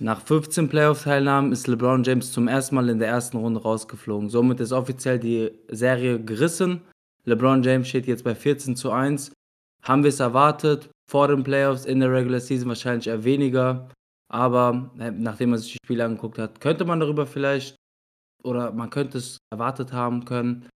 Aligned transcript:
Nach 0.00 0.22
15 0.22 0.68
Playoff-Teilnahmen 0.68 1.52
ist 1.52 1.66
LeBron 1.66 2.02
James 2.02 2.32
zum 2.32 2.48
ersten 2.48 2.76
Mal 2.76 2.88
in 2.88 2.98
der 2.98 3.08
ersten 3.08 3.36
Runde 3.36 3.60
rausgeflogen. 3.60 4.30
Somit 4.30 4.58
ist 4.60 4.72
offiziell 4.72 5.18
die 5.18 5.50
Serie 5.68 6.18
gerissen. 6.18 6.80
LeBron 7.24 7.62
James 7.62 7.88
steht 7.88 8.06
jetzt 8.06 8.24
bei 8.24 8.34
14 8.34 8.74
zu 8.74 8.90
1. 8.90 9.32
Haben 9.82 10.04
wir 10.04 10.08
es 10.08 10.20
erwartet? 10.20 10.88
Vor 11.10 11.28
den 11.28 11.42
Playoffs, 11.42 11.84
in 11.84 12.00
der 12.00 12.12
Regular 12.12 12.40
Season 12.40 12.68
wahrscheinlich 12.68 13.08
eher 13.08 13.24
weniger. 13.24 13.88
Aber 14.30 14.90
äh, 14.98 15.10
nachdem 15.10 15.50
man 15.50 15.58
sich 15.58 15.72
die 15.72 15.78
Spiele 15.84 16.04
angeguckt 16.04 16.38
hat, 16.38 16.60
könnte 16.60 16.84
man 16.84 17.00
darüber 17.00 17.26
vielleicht 17.26 17.76
oder 18.44 18.72
man 18.72 18.90
könnte 18.90 19.18
es 19.18 19.38
erwartet 19.50 19.92
haben 19.92 20.24
können. 20.24 20.68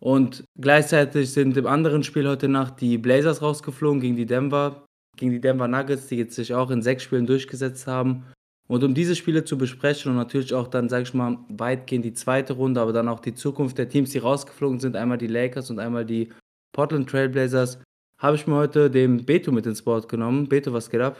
Und 0.00 0.44
gleichzeitig 0.58 1.32
sind 1.32 1.56
im 1.56 1.66
anderen 1.66 2.02
Spiel 2.02 2.28
heute 2.28 2.48
Nacht 2.48 2.80
die 2.80 2.98
Blazers 2.98 3.40
rausgeflogen 3.40 4.00
gegen 4.00 4.16
die 4.16 4.26
Denver, 4.26 4.84
gegen 5.16 5.30
die 5.30 5.40
Denver 5.40 5.68
Nuggets, 5.68 6.08
die 6.08 6.16
jetzt 6.16 6.34
sich 6.34 6.54
auch 6.54 6.70
in 6.70 6.82
sechs 6.82 7.04
Spielen 7.04 7.26
durchgesetzt 7.26 7.86
haben. 7.86 8.24
Und 8.68 8.82
um 8.84 8.94
diese 8.94 9.16
Spiele 9.16 9.44
zu 9.44 9.58
besprechen 9.58 10.10
und 10.10 10.16
natürlich 10.16 10.54
auch 10.54 10.68
dann, 10.68 10.88
sag 10.88 11.02
ich 11.02 11.14
mal, 11.14 11.38
weitgehend 11.48 12.04
die 12.04 12.14
zweite 12.14 12.54
Runde, 12.54 12.80
aber 12.80 12.92
dann 12.92 13.08
auch 13.08 13.20
die 13.20 13.34
Zukunft 13.34 13.78
der 13.78 13.88
Teams, 13.88 14.10
die 14.10 14.18
rausgeflogen 14.18 14.80
sind, 14.80 14.96
einmal 14.96 15.18
die 15.18 15.26
Lakers 15.26 15.70
und 15.70 15.78
einmal 15.78 16.04
die 16.04 16.32
Portland 16.72 17.08
Trailblazers, 17.08 17.78
habe 18.18 18.36
ich 18.36 18.46
mir 18.46 18.54
heute 18.54 18.90
den 18.90 19.24
Beto 19.24 19.52
mit 19.52 19.66
ins 19.66 19.82
Board 19.82 20.08
genommen. 20.08 20.48
Beto, 20.48 20.72
was 20.72 20.88
geht 20.88 21.00
ab? 21.00 21.18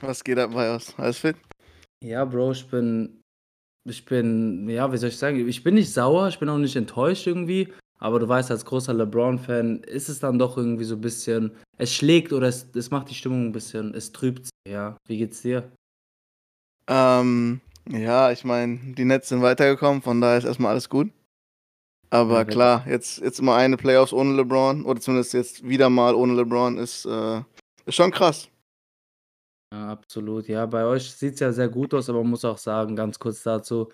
Was 0.00 0.22
geht 0.22 0.38
ab 0.38 0.50
bei 0.52 0.72
uns? 0.72 0.94
Alles 0.98 1.18
fit? 1.18 1.36
Ja, 2.02 2.24
Bro, 2.24 2.52
ich 2.52 2.66
bin, 2.66 3.20
ich 3.88 4.04
bin, 4.04 4.68
ja, 4.68 4.92
wie 4.92 4.96
soll 4.98 5.08
ich 5.08 5.16
sagen, 5.16 5.48
ich 5.48 5.62
bin 5.62 5.74
nicht 5.74 5.92
sauer, 5.92 6.28
ich 6.28 6.38
bin 6.38 6.48
auch 6.48 6.58
nicht 6.58 6.76
enttäuscht 6.76 7.26
irgendwie, 7.26 7.72
aber 7.98 8.18
du 8.18 8.28
weißt, 8.28 8.50
als 8.50 8.64
großer 8.64 8.92
LeBron-Fan 8.92 9.84
ist 9.84 10.08
es 10.08 10.20
dann 10.20 10.38
doch 10.38 10.56
irgendwie 10.56 10.84
so 10.84 10.96
ein 10.96 11.00
bisschen, 11.00 11.52
es 11.78 11.92
schlägt 11.92 12.32
oder 12.32 12.48
es, 12.48 12.68
es 12.74 12.90
macht 12.90 13.08
die 13.10 13.14
Stimmung 13.14 13.46
ein 13.46 13.52
bisschen, 13.52 13.94
es 13.94 14.12
trübt 14.12 14.46
sie, 14.46 14.70
ja. 14.70 14.96
Wie 15.08 15.18
geht's 15.18 15.42
dir? 15.42 15.72
Ähm, 16.86 17.60
ja, 17.88 18.30
ich 18.30 18.44
meine, 18.44 18.78
die 18.94 19.04
Nets 19.04 19.30
sind 19.30 19.40
weitergekommen, 19.40 20.02
von 20.02 20.20
daher 20.20 20.38
ist 20.38 20.44
erstmal 20.44 20.72
alles 20.72 20.88
gut. 20.90 21.10
Aber 22.10 22.38
Ja, 22.38 22.44
klar, 22.44 22.86
jetzt, 22.86 23.18
jetzt 23.20 23.40
mal 23.42 23.56
eine 23.56 23.76
Playoffs 23.76 24.12
ohne 24.12 24.34
LeBron, 24.34 24.84
oder 24.84 25.00
zumindest 25.00 25.32
jetzt 25.32 25.66
wieder 25.66 25.88
mal 25.88 26.14
ohne 26.14 26.34
LeBron, 26.34 26.76
ist, 26.78 27.06
äh, 27.06 27.40
ist 27.86 27.94
schon 27.94 28.10
krass. 28.10 28.48
Ja, 29.74 29.88
absolut. 29.88 30.46
Ja, 30.46 30.66
bei 30.66 30.84
euch 30.84 31.10
sieht 31.10 31.34
es 31.34 31.40
ja 31.40 31.52
sehr 31.52 31.68
gut 31.68 31.92
aus, 31.94 32.08
aber 32.08 32.20
man 32.20 32.30
muss 32.30 32.44
auch 32.44 32.58
sagen, 32.58 32.94
ganz 32.94 33.18
kurz 33.18 33.42
dazu, 33.42 33.90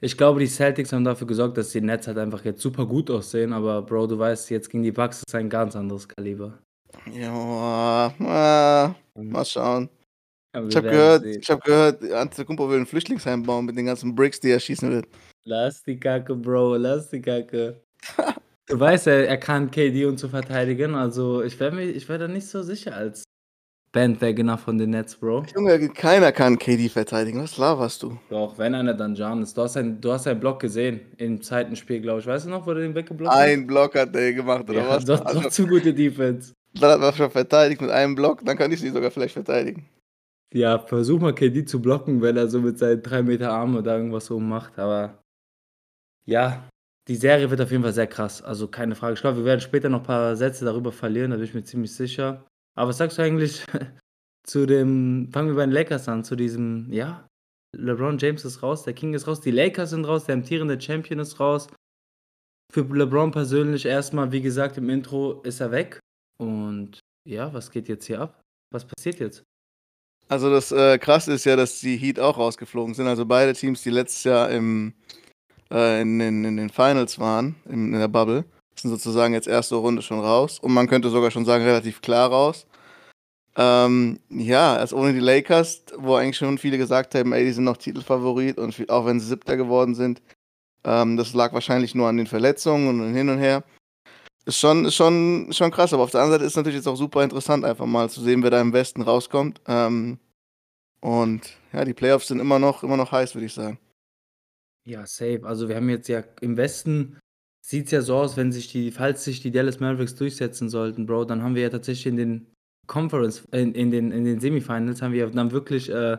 ich 0.00 0.16
glaube, 0.16 0.38
die 0.38 0.46
Celtics 0.46 0.92
haben 0.92 1.04
dafür 1.04 1.26
gesorgt, 1.26 1.56
dass 1.56 1.70
die 1.70 1.80
Nets 1.80 2.06
halt 2.06 2.18
einfach 2.18 2.44
jetzt 2.44 2.62
super 2.62 2.86
gut 2.86 3.10
aussehen, 3.10 3.52
aber 3.52 3.82
Bro, 3.82 4.06
du 4.06 4.18
weißt, 4.18 4.50
jetzt 4.50 4.70
gegen 4.70 4.84
die 4.84 4.92
Bucks 4.92 5.24
ist 5.26 5.34
ein 5.34 5.50
ganz 5.50 5.74
anderes 5.74 6.06
Kaliber. 6.06 6.58
Ja, 7.12 8.14
äh, 8.20 9.20
mal 9.20 9.44
schauen. 9.44 9.88
Aber 10.52 10.68
Ich 10.68 10.76
habe 10.76 10.90
gehört, 10.90 11.22
sehen. 11.22 11.40
ich 11.42 11.50
habe 11.50 11.60
gehört, 11.62 12.04
Antetokounmpo 12.04 12.70
will 12.70 12.78
ein 12.78 12.86
Flüchtlingsheim 12.86 13.42
bauen 13.42 13.64
mit 13.64 13.76
den 13.76 13.86
ganzen 13.86 14.14
Bricks, 14.14 14.38
die 14.38 14.50
er 14.50 14.60
schießen 14.60 14.90
will. 14.90 15.02
Lass 15.44 15.82
die 15.82 15.98
Kacke, 15.98 16.36
Bro, 16.36 16.76
lass 16.76 17.10
die 17.10 17.20
Kacke. 17.20 17.82
Du 18.68 18.78
weißt, 18.78 19.08
er, 19.08 19.28
er 19.28 19.38
kann 19.38 19.70
KD 19.70 20.06
und 20.06 20.18
zu 20.18 20.28
verteidigen, 20.28 20.94
also 20.94 21.42
ich 21.42 21.58
wäre 21.58 21.74
mir, 21.74 21.84
ich 21.84 22.08
wäre 22.08 22.20
da 22.20 22.28
nicht 22.28 22.46
so 22.46 22.62
sicher 22.62 22.94
als 22.94 23.24
Bandwagoner 23.96 24.58
von 24.58 24.76
den 24.76 24.90
Nets, 24.90 25.16
Bro. 25.16 25.46
Junge, 25.54 25.88
keiner 25.88 26.30
kann 26.30 26.58
KD 26.58 26.90
verteidigen. 26.90 27.42
Was 27.42 27.56
laberst 27.56 28.02
du? 28.02 28.18
Doch, 28.28 28.58
wenn 28.58 28.74
einer, 28.74 28.92
dann 28.92 29.14
Giannis. 29.14 29.54
Du 29.54 29.62
hast, 29.62 29.78
ein, 29.78 29.98
du 30.02 30.12
hast 30.12 30.26
einen 30.26 30.38
Block 30.38 30.60
gesehen 30.60 31.00
im 31.16 31.40
zweiten 31.40 31.74
Spiel, 31.76 32.02
glaube 32.02 32.20
ich. 32.20 32.26
Weißt 32.26 32.44
du 32.44 32.50
noch, 32.50 32.66
wo 32.66 32.74
du 32.74 32.80
den 32.82 32.94
weggeblockt 32.94 33.32
hast? 33.34 33.40
Ein 33.40 33.66
Block 33.66 33.94
hat 33.94 34.14
der 34.14 34.34
gemacht, 34.34 34.68
oder 34.68 34.80
Ja, 34.82 34.88
was? 34.90 35.04
doch, 35.06 35.24
Also, 35.24 35.40
doch 35.40 35.48
zu 35.48 35.66
gute 35.66 35.94
Defense. 35.94 36.52
dann 36.74 36.90
hat 36.90 37.00
man 37.00 37.14
schon 37.14 37.30
verteidigt 37.30 37.80
mit 37.80 37.90
einem 37.90 38.14
Block, 38.14 38.44
dann 38.44 38.58
kann 38.58 38.70
ich 38.70 38.80
sie 38.80 38.90
sogar 38.90 39.10
vielleicht 39.10 39.32
verteidigen. 39.32 39.88
Ja, 40.52 40.78
versuch 40.78 41.18
mal 41.18 41.34
KD 41.34 41.64
zu 41.64 41.80
blocken, 41.80 42.20
wenn 42.20 42.36
er 42.36 42.48
so 42.48 42.60
mit 42.60 42.78
seinen 42.78 43.02
3 43.02 43.22
Meter 43.22 43.50
Arme 43.50 43.82
da 43.82 43.96
irgendwas 43.96 44.26
so 44.26 44.38
macht. 44.38 44.78
Aber 44.78 45.22
ja, 46.26 46.68
die 47.08 47.16
Serie 47.16 47.48
wird 47.50 47.62
auf 47.62 47.70
jeden 47.70 47.82
Fall 47.82 47.94
sehr 47.94 48.06
krass. 48.06 48.42
Also 48.42 48.68
keine 48.68 48.94
Frage. 48.94 49.14
Ich 49.14 49.20
glaube, 49.22 49.38
wir 49.38 49.44
werden 49.46 49.60
später 49.60 49.88
noch 49.88 50.00
ein 50.00 50.06
paar 50.06 50.36
Sätze 50.36 50.66
darüber 50.66 50.92
verlieren, 50.92 51.30
da 51.30 51.36
bin 51.36 51.46
ich 51.46 51.54
mir 51.54 51.64
ziemlich 51.64 51.94
sicher. 51.94 52.44
Aber 52.76 52.90
was 52.90 52.98
sagst 52.98 53.18
du 53.18 53.22
eigentlich 53.22 53.64
zu 54.46 54.66
dem, 54.66 55.30
fangen 55.32 55.48
wir 55.48 55.56
bei 55.56 55.66
den 55.66 55.72
Lakers 55.72 56.08
an, 56.08 56.24
zu 56.24 56.36
diesem, 56.36 56.92
ja, 56.92 57.26
LeBron 57.76 58.18
James 58.18 58.44
ist 58.44 58.62
raus, 58.62 58.84
der 58.84 58.94
King 58.94 59.14
ist 59.14 59.26
raus, 59.26 59.40
die 59.40 59.50
Lakers 59.50 59.90
sind 59.90 60.04
raus, 60.04 60.24
der 60.24 60.34
amtierende 60.34 60.80
Champion 60.80 61.18
ist 61.18 61.40
raus. 61.40 61.66
Für 62.72 62.82
LeBron 62.82 63.30
persönlich 63.30 63.86
erstmal, 63.86 64.32
wie 64.32 64.40
gesagt, 64.40 64.76
im 64.76 64.90
Intro 64.90 65.42
ist 65.42 65.60
er 65.60 65.70
weg. 65.70 65.98
Und 66.38 67.00
ja, 67.28 67.52
was 67.52 67.70
geht 67.70 67.88
jetzt 67.88 68.06
hier 68.06 68.20
ab? 68.20 68.42
Was 68.72 68.84
passiert 68.84 69.20
jetzt? 69.20 69.42
Also 70.28 70.50
das 70.50 70.72
äh, 70.72 70.98
krasse 70.98 71.32
ist 71.32 71.44
ja, 71.44 71.54
dass 71.54 71.80
die 71.80 71.96
Heat 71.96 72.18
auch 72.18 72.36
rausgeflogen 72.36 72.94
sind. 72.94 73.06
Also 73.06 73.24
beide 73.24 73.52
Teams, 73.52 73.82
die 73.82 73.90
letztes 73.90 74.24
Jahr 74.24 74.50
im, 74.50 74.94
äh, 75.70 76.02
in, 76.02 76.20
in, 76.20 76.44
in 76.44 76.56
den 76.56 76.70
Finals 76.70 77.18
waren, 77.18 77.54
in, 77.66 77.92
in 77.92 78.00
der 78.00 78.08
Bubble, 78.08 78.44
sind 78.80 78.90
sozusagen 78.90 79.34
jetzt 79.34 79.48
erste 79.48 79.76
Runde 79.76 80.02
schon 80.02 80.20
raus. 80.20 80.58
Und 80.58 80.72
man 80.72 80.88
könnte 80.88 81.10
sogar 81.10 81.30
schon 81.30 81.44
sagen, 81.44 81.64
relativ 81.64 82.00
klar 82.02 82.30
raus. 82.30 82.66
Ähm, 83.56 84.20
ja, 84.28 84.76
also 84.76 84.96
ohne 84.96 85.14
die 85.14 85.20
Lakers, 85.20 85.84
wo 85.96 86.14
eigentlich 86.14 86.36
schon 86.36 86.58
viele 86.58 86.76
gesagt 86.76 87.14
haben, 87.14 87.32
ey, 87.32 87.44
die 87.44 87.52
sind 87.52 87.64
noch 87.64 87.78
Titelfavorit 87.78 88.58
und 88.58 88.74
viel- 88.74 88.90
auch 88.90 89.06
wenn 89.06 89.18
sie 89.18 89.26
Siebter 89.26 89.56
geworden 89.56 89.94
sind, 89.94 90.20
ähm, 90.84 91.16
das 91.16 91.32
lag 91.32 91.54
wahrscheinlich 91.54 91.94
nur 91.94 92.06
an 92.06 92.18
den 92.18 92.26
Verletzungen 92.26 93.00
und 93.00 93.14
hin 93.14 93.30
und 93.30 93.38
her. 93.38 93.64
Ist 94.44 94.58
schon, 94.58 94.84
ist 94.84 94.94
schon, 94.94 95.48
schon 95.52 95.70
krass, 95.70 95.92
aber 95.94 96.02
auf 96.02 96.10
der 96.10 96.20
anderen 96.20 96.40
Seite 96.40 96.46
ist 96.46 96.56
natürlich 96.56 96.76
jetzt 96.76 96.86
auch 96.86 96.96
super 96.96 97.24
interessant, 97.24 97.64
einfach 97.64 97.86
mal 97.86 98.10
zu 98.10 98.20
sehen, 98.20 98.42
wer 98.42 98.50
da 98.50 98.60
im 98.60 98.72
Westen 98.72 99.02
rauskommt. 99.02 99.60
Ähm, 99.66 100.18
und 101.00 101.56
ja, 101.72 101.84
die 101.84 101.94
Playoffs 101.94 102.28
sind 102.28 102.40
immer 102.40 102.58
noch, 102.58 102.82
immer 102.82 102.96
noch 102.96 103.10
heiß, 103.10 103.34
würde 103.34 103.46
ich 103.46 103.54
sagen. 103.54 103.78
Ja, 104.86 105.04
safe. 105.06 105.40
Also 105.44 105.68
wir 105.68 105.76
haben 105.76 105.88
jetzt 105.88 106.08
ja 106.08 106.22
im 106.40 106.56
Westen 106.56 107.18
sieht 107.66 107.86
es 107.86 107.90
ja 107.90 108.00
so 108.00 108.16
aus, 108.16 108.36
wenn 108.36 108.52
sich 108.52 108.68
die, 108.68 108.92
falls 108.92 109.24
sich 109.24 109.40
die 109.40 109.50
Dallas 109.50 109.80
Mavericks 109.80 110.14
durchsetzen 110.14 110.68
sollten, 110.68 111.06
Bro, 111.06 111.24
dann 111.24 111.42
haben 111.42 111.56
wir 111.56 111.62
ja 111.62 111.68
tatsächlich 111.68 112.06
in 112.06 112.16
den 112.16 112.46
Conference, 112.86 113.42
in, 113.50 113.74
in 113.74 113.90
den, 113.90 114.12
in 114.12 114.24
den 114.24 114.38
Semifinals 114.38 115.02
haben 115.02 115.12
wir 115.12 115.26
dann 115.26 115.50
wirklich 115.50 115.90
äh, 115.90 116.16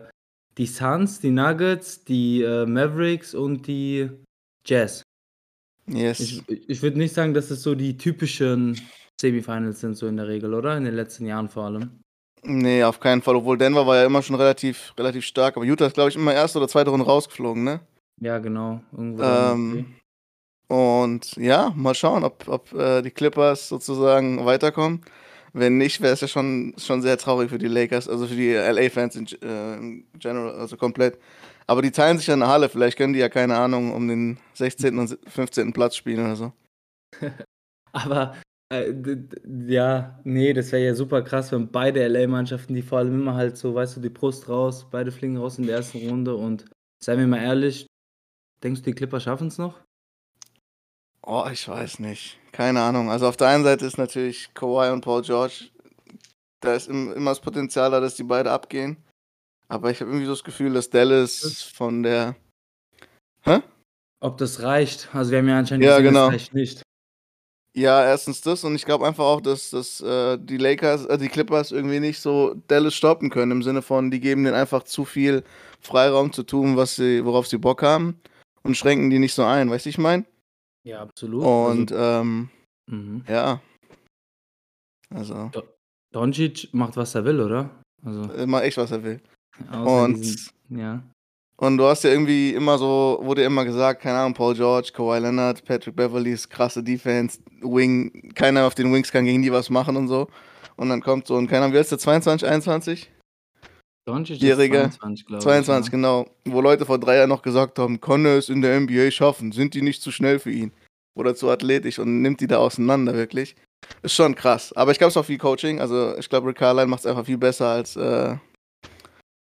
die 0.58 0.66
Suns, 0.66 1.22
die 1.22 1.32
Nuggets, 1.32 2.04
die 2.04 2.42
äh, 2.42 2.66
Mavericks 2.66 3.34
und 3.34 3.66
die 3.66 4.10
Jazz. 4.66 5.04
Yes. 5.88 6.20
Ich, 6.20 6.44
ich 6.50 6.82
würde 6.82 6.98
nicht 6.98 7.14
sagen, 7.14 7.34
dass 7.34 7.50
es 7.50 7.64
so 7.64 7.76
die 7.76 7.98
typischen 7.98 8.78
Semifinals 9.22 9.80
sind, 9.80 9.96
so 9.96 10.08
in 10.08 10.18
der 10.18 10.28
Regel, 10.28 10.54
oder? 10.54 10.76
In 10.76 10.84
den 10.84 10.96
letzten 10.96 11.26
Jahren 11.26 11.48
vor 11.48 11.64
allem. 11.64 12.02
nee, 12.44 12.84
auf 12.84 13.00
keinen 13.00 13.22
Fall. 13.22 13.38
Obwohl 13.38 13.58
Denver 13.58 13.88
war 13.88 13.96
ja 13.96 14.06
immer 14.06 14.22
schon 14.22 14.36
relativ, 14.36 14.94
relativ 14.98 15.24
stark. 15.24 15.56
Aber 15.56 15.66
Utah 15.66 15.86
ist, 15.86 15.94
glaube 15.94 16.10
ich, 16.10 16.18
immer 16.18 16.34
erste 16.34 16.60
oder 16.60 16.68
zweite 16.68 16.90
Runde 16.90 17.06
rausgeflogen, 17.06 17.64
ne? 17.64 17.80
Ja, 18.20 18.38
genau. 18.40 18.82
Irgendwo. 18.92 19.24
Ähm, 19.24 19.86
und 20.68 21.36
ja, 21.38 21.72
mal 21.76 21.96
schauen, 21.96 22.24
ob, 22.24 22.48
ob 22.48 22.74
äh, 22.74 23.02
die 23.02 23.12
Clippers 23.12 23.70
sozusagen 23.70 24.46
weiterkommen. 24.46 25.02
Wenn 25.54 25.78
nicht, 25.78 26.02
wäre 26.02 26.14
es 26.14 26.22
ja 26.22 26.28
schon, 26.28 26.74
schon 26.78 27.02
sehr 27.02 27.18
traurig 27.18 27.50
für 27.50 27.58
die 27.58 27.68
Lakers, 27.68 28.08
also 28.10 28.28
für 28.28 28.36
die 28.36 28.54
LA-Fans 28.54 29.16
in, 29.16 29.28
äh, 29.42 29.76
in 29.78 30.08
general, 30.20 30.56
also 30.56 30.78
komplett. 30.78 31.18
Aber 31.68 31.82
die 31.82 31.92
teilen 31.92 32.18
sich 32.18 32.28
ja 32.28 32.34
eine 32.34 32.48
Halle, 32.48 32.70
vielleicht 32.70 32.98
können 32.98 33.14
die 33.14 33.20
ja, 33.20 33.30
keine 33.30 33.58
Ahnung, 33.58 33.94
um 33.94 34.08
den 34.08 34.38
16. 34.54 34.98
und 35.00 35.18
15. 35.28 35.74
Platz 35.74 35.96
spielen 35.96 36.26
oder 36.26 36.36
so. 36.36 36.54
Aber 37.94 38.36
äh, 38.70 38.94
ja, 39.68 40.20
nee, 40.24 40.54
das 40.54 40.72
wäre 40.72 40.86
ja 40.86 40.96
super 40.96 41.22
krass, 41.22 41.52
wenn 41.52 41.72
beide 41.72 42.06
LA-Mannschaften, 42.08 42.76
die 42.76 42.82
vor 42.82 43.00
allem 43.00 43.22
immer 43.22 43.36
halt 43.36 43.58
so, 43.58 43.74
weißt 43.74 43.98
du, 43.98 44.02
die 44.02 44.10
Brust 44.10 44.50
raus, 44.50 44.86
beide 44.92 45.12
fliegen 45.12 45.38
raus 45.38 45.58
in 45.58 45.66
der 45.66 45.78
ersten 45.78 46.08
Runde 46.10 46.36
und 46.36 46.66
seien 47.04 47.20
wir 47.20 47.28
mal 47.28 47.42
ehrlich, 47.42 47.88
denkst 48.64 48.82
du, 48.82 48.92
die 48.92 48.96
Clipper 48.96 49.20
schaffen 49.20 49.48
es 49.48 49.58
noch? 49.58 49.87
Oh, 51.30 51.46
ich 51.52 51.68
weiß 51.68 52.00
nicht. 52.00 52.40
Keine 52.54 52.82
Ahnung. 52.82 53.12
Also 53.12 53.28
auf 53.28 53.36
der 53.36 53.50
einen 53.50 53.66
Seite 53.66 53.86
ist 53.86 53.98
natürlich 53.98 54.54
Kawhi 54.54 54.92
und 54.92 55.02
Paul 55.02 55.22
George, 55.24 55.66
da 56.62 56.74
ist 56.74 56.88
im, 56.88 57.12
immer 57.12 57.32
das 57.32 57.42
Potenzial 57.42 57.92
da, 57.92 58.00
dass 58.00 58.16
die 58.16 58.24
beide 58.24 58.50
abgehen. 58.50 58.96
Aber 59.68 59.92
ich 59.92 60.00
habe 60.00 60.10
irgendwie 60.10 60.26
so 60.26 60.32
das 60.32 60.46
Gefühl, 60.46 60.74
dass 60.74 60.90
Dallas 60.90 61.64
von 61.76 62.02
der. 62.02 62.38
Hä? 63.44 63.60
Ob 64.22 64.38
das 64.38 64.64
reicht? 64.64 65.10
Also 65.14 65.32
wir 65.32 65.40
haben 65.40 65.50
ja 65.50 65.60
anscheinend 65.60 65.86
Ja, 65.86 65.98
gesehen, 65.98 66.14
genau. 66.14 66.26
das 66.28 66.34
reicht 66.36 66.54
nicht. 66.54 66.82
Ja, 67.76 68.06
erstens 68.06 68.40
das 68.40 68.64
und 68.64 68.76
ich 68.76 68.86
glaube 68.86 69.06
einfach 69.06 69.26
auch, 69.26 69.42
dass, 69.42 69.70
dass 69.72 70.00
äh, 70.00 70.38
die 70.40 70.58
Lakers, 70.58 71.06
äh, 71.08 71.18
die 71.18 71.28
Clippers 71.28 71.74
irgendwie 71.74 72.00
nicht 72.00 72.22
so 72.22 72.56
Dallas 72.70 72.96
stoppen 72.96 73.30
können, 73.30 73.52
im 73.52 73.64
Sinne 73.64 73.82
von, 73.82 74.10
die 74.10 74.22
geben 74.22 74.46
denen 74.46 74.56
einfach 74.56 74.84
zu 74.84 75.04
viel 75.04 75.44
Freiraum 75.82 76.32
zu 76.32 76.44
tun, 76.44 76.78
was 76.78 76.96
sie, 76.96 77.26
worauf 77.26 77.48
sie 77.48 77.58
Bock 77.58 77.84
haben 77.84 78.20
und 78.64 78.78
schränken 78.78 79.10
die 79.10 79.20
nicht 79.20 79.34
so 79.34 79.44
ein, 79.44 79.70
weißt 79.70 79.86
du, 79.86 79.90
ich 79.90 79.98
meine? 79.98 80.26
Ja, 80.88 81.02
absolut. 81.02 81.44
Und 81.44 81.92
also, 81.92 82.22
ähm, 82.22 82.50
mhm. 82.90 83.24
ja. 83.28 83.62
Also, 85.14 85.52
Doncic 86.14 86.70
macht, 86.74 86.96
was 86.96 87.14
er 87.14 87.26
will, 87.26 87.42
oder? 87.42 87.70
Also, 88.06 88.24
immer 88.34 88.64
echt, 88.64 88.78
was 88.78 88.92
er 88.92 89.04
will. 89.04 89.20
außer 89.70 90.04
Und 90.04 90.22
diesen, 90.22 90.52
ja. 90.70 91.04
Und 91.58 91.78
du 91.78 91.86
hast 91.86 92.06
ja 92.06 92.12
irgendwie 92.12 92.54
immer 92.54 92.78
so, 92.78 93.20
wurde 93.22 93.44
immer 93.44 93.66
gesagt, 93.66 94.02
keine 94.02 94.20
Ahnung, 94.20 94.34
Paul 94.34 94.54
George, 94.54 94.92
Kawhi 94.94 95.20
Leonard, 95.20 95.66
Patrick 95.66 95.96
Beverlys, 95.96 96.48
krasse 96.48 96.82
Defense, 96.82 97.40
Wing, 97.62 98.32
keiner 98.34 98.66
auf 98.66 98.76
den 98.76 98.94
Wings 98.94 99.12
kann 99.12 99.26
gegen 99.26 99.42
die 99.42 99.52
was 99.52 99.70
machen 99.70 99.98
und 99.98 100.08
so. 100.08 100.30
Und 100.78 100.88
dann 100.88 101.02
kommt 101.02 101.28
so 101.28 101.36
keine 101.48 101.64
Ahnung, 101.64 101.74
wie 101.74 101.80
heißt 101.80 101.92
der, 101.92 102.00
22, 102.00 102.48
21? 102.48 103.12
Doncic 104.08 104.40
Jähriger, 104.40 104.90
22, 104.90 105.26
glaube 105.26 105.40
ich. 105.40 105.44
22, 105.44 105.92
ja. 105.92 105.92
genau. 105.92 106.28
Wo 106.46 106.62
Leute 106.62 106.86
vor 106.86 106.98
drei 106.98 107.18
Jahren 107.18 107.30
noch 107.30 107.42
gesagt 107.42 107.78
haben, 107.78 108.00
kann 108.00 108.26
er 108.26 108.38
es 108.38 108.48
in 108.48 108.62
der 108.62 108.80
NBA 108.80 109.12
schaffen? 109.12 109.52
Sind 109.52 109.74
die 109.74 109.82
nicht 109.82 110.02
zu 110.02 110.12
schnell 110.12 110.40
für 110.40 110.50
ihn? 110.50 110.72
Oder 111.14 111.36
zu 111.36 111.50
athletisch 111.50 112.00
und 112.00 112.22
nimmt 112.22 112.40
die 112.40 112.48
da 112.48 112.58
auseinander, 112.58 113.14
wirklich. 113.14 113.56
Ist 114.04 114.16
schon 114.16 114.34
krass. 114.34 114.72
Aber 114.74 114.92
ich 114.92 114.98
glaube, 114.98 115.10
es 115.10 115.16
ist 115.16 115.22
auch 115.22 115.26
viel 115.26 115.38
Coaching. 115.38 115.82
Also 115.82 116.18
ich 116.18 116.30
glaube, 116.30 116.48
Rick 116.48 116.58
Carlisle 116.58 116.88
macht 116.88 117.02
es 117.02 117.06
einfach 117.06 117.26
viel 117.26 117.38
besser 117.38 117.68
als 117.68 117.98
äh, 117.98 118.38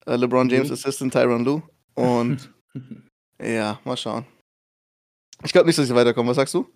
äh, 0.06 0.16
LeBron 0.16 0.50
James 0.50 0.70
Lou? 0.70 0.74
Assistant 0.76 1.14
Tyron 1.14 1.44
Lue. 1.44 1.64
Und 1.96 2.54
ja, 3.42 3.80
mal 3.84 3.98
schauen. 3.98 4.26
Ich 5.44 5.52
glaube 5.52 5.66
nicht, 5.68 5.80
dass 5.80 5.88
sie 5.88 5.96
weiterkommen. 5.96 6.30
Was 6.30 6.36
sagst 6.36 6.54
du? 6.54 6.68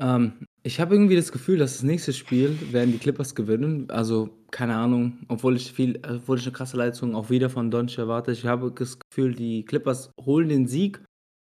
Ähm, 0.00 0.32
ich 0.62 0.80
habe 0.80 0.94
irgendwie 0.94 1.16
das 1.16 1.30
Gefühl, 1.30 1.58
dass 1.58 1.74
das 1.74 1.82
nächste 1.82 2.12
Spiel 2.12 2.56
werden 2.72 2.92
die 2.92 2.98
Clippers 2.98 3.34
gewinnen. 3.34 3.90
Also, 3.90 4.30
keine 4.50 4.74
Ahnung, 4.74 5.18
obwohl 5.28 5.56
ich 5.56 5.72
viel, 5.72 6.00
obwohl 6.08 6.38
ich 6.38 6.44
eine 6.44 6.52
krasse 6.52 6.76
Leistung 6.76 7.14
auch 7.14 7.30
wieder 7.30 7.50
von 7.50 7.70
Doncic 7.70 7.98
erwarte. 7.98 8.32
Ich 8.32 8.46
habe 8.46 8.72
das 8.72 8.98
Gefühl, 8.98 9.34
die 9.34 9.64
Clippers 9.64 10.10
holen 10.20 10.48
den 10.48 10.66
Sieg, 10.66 11.02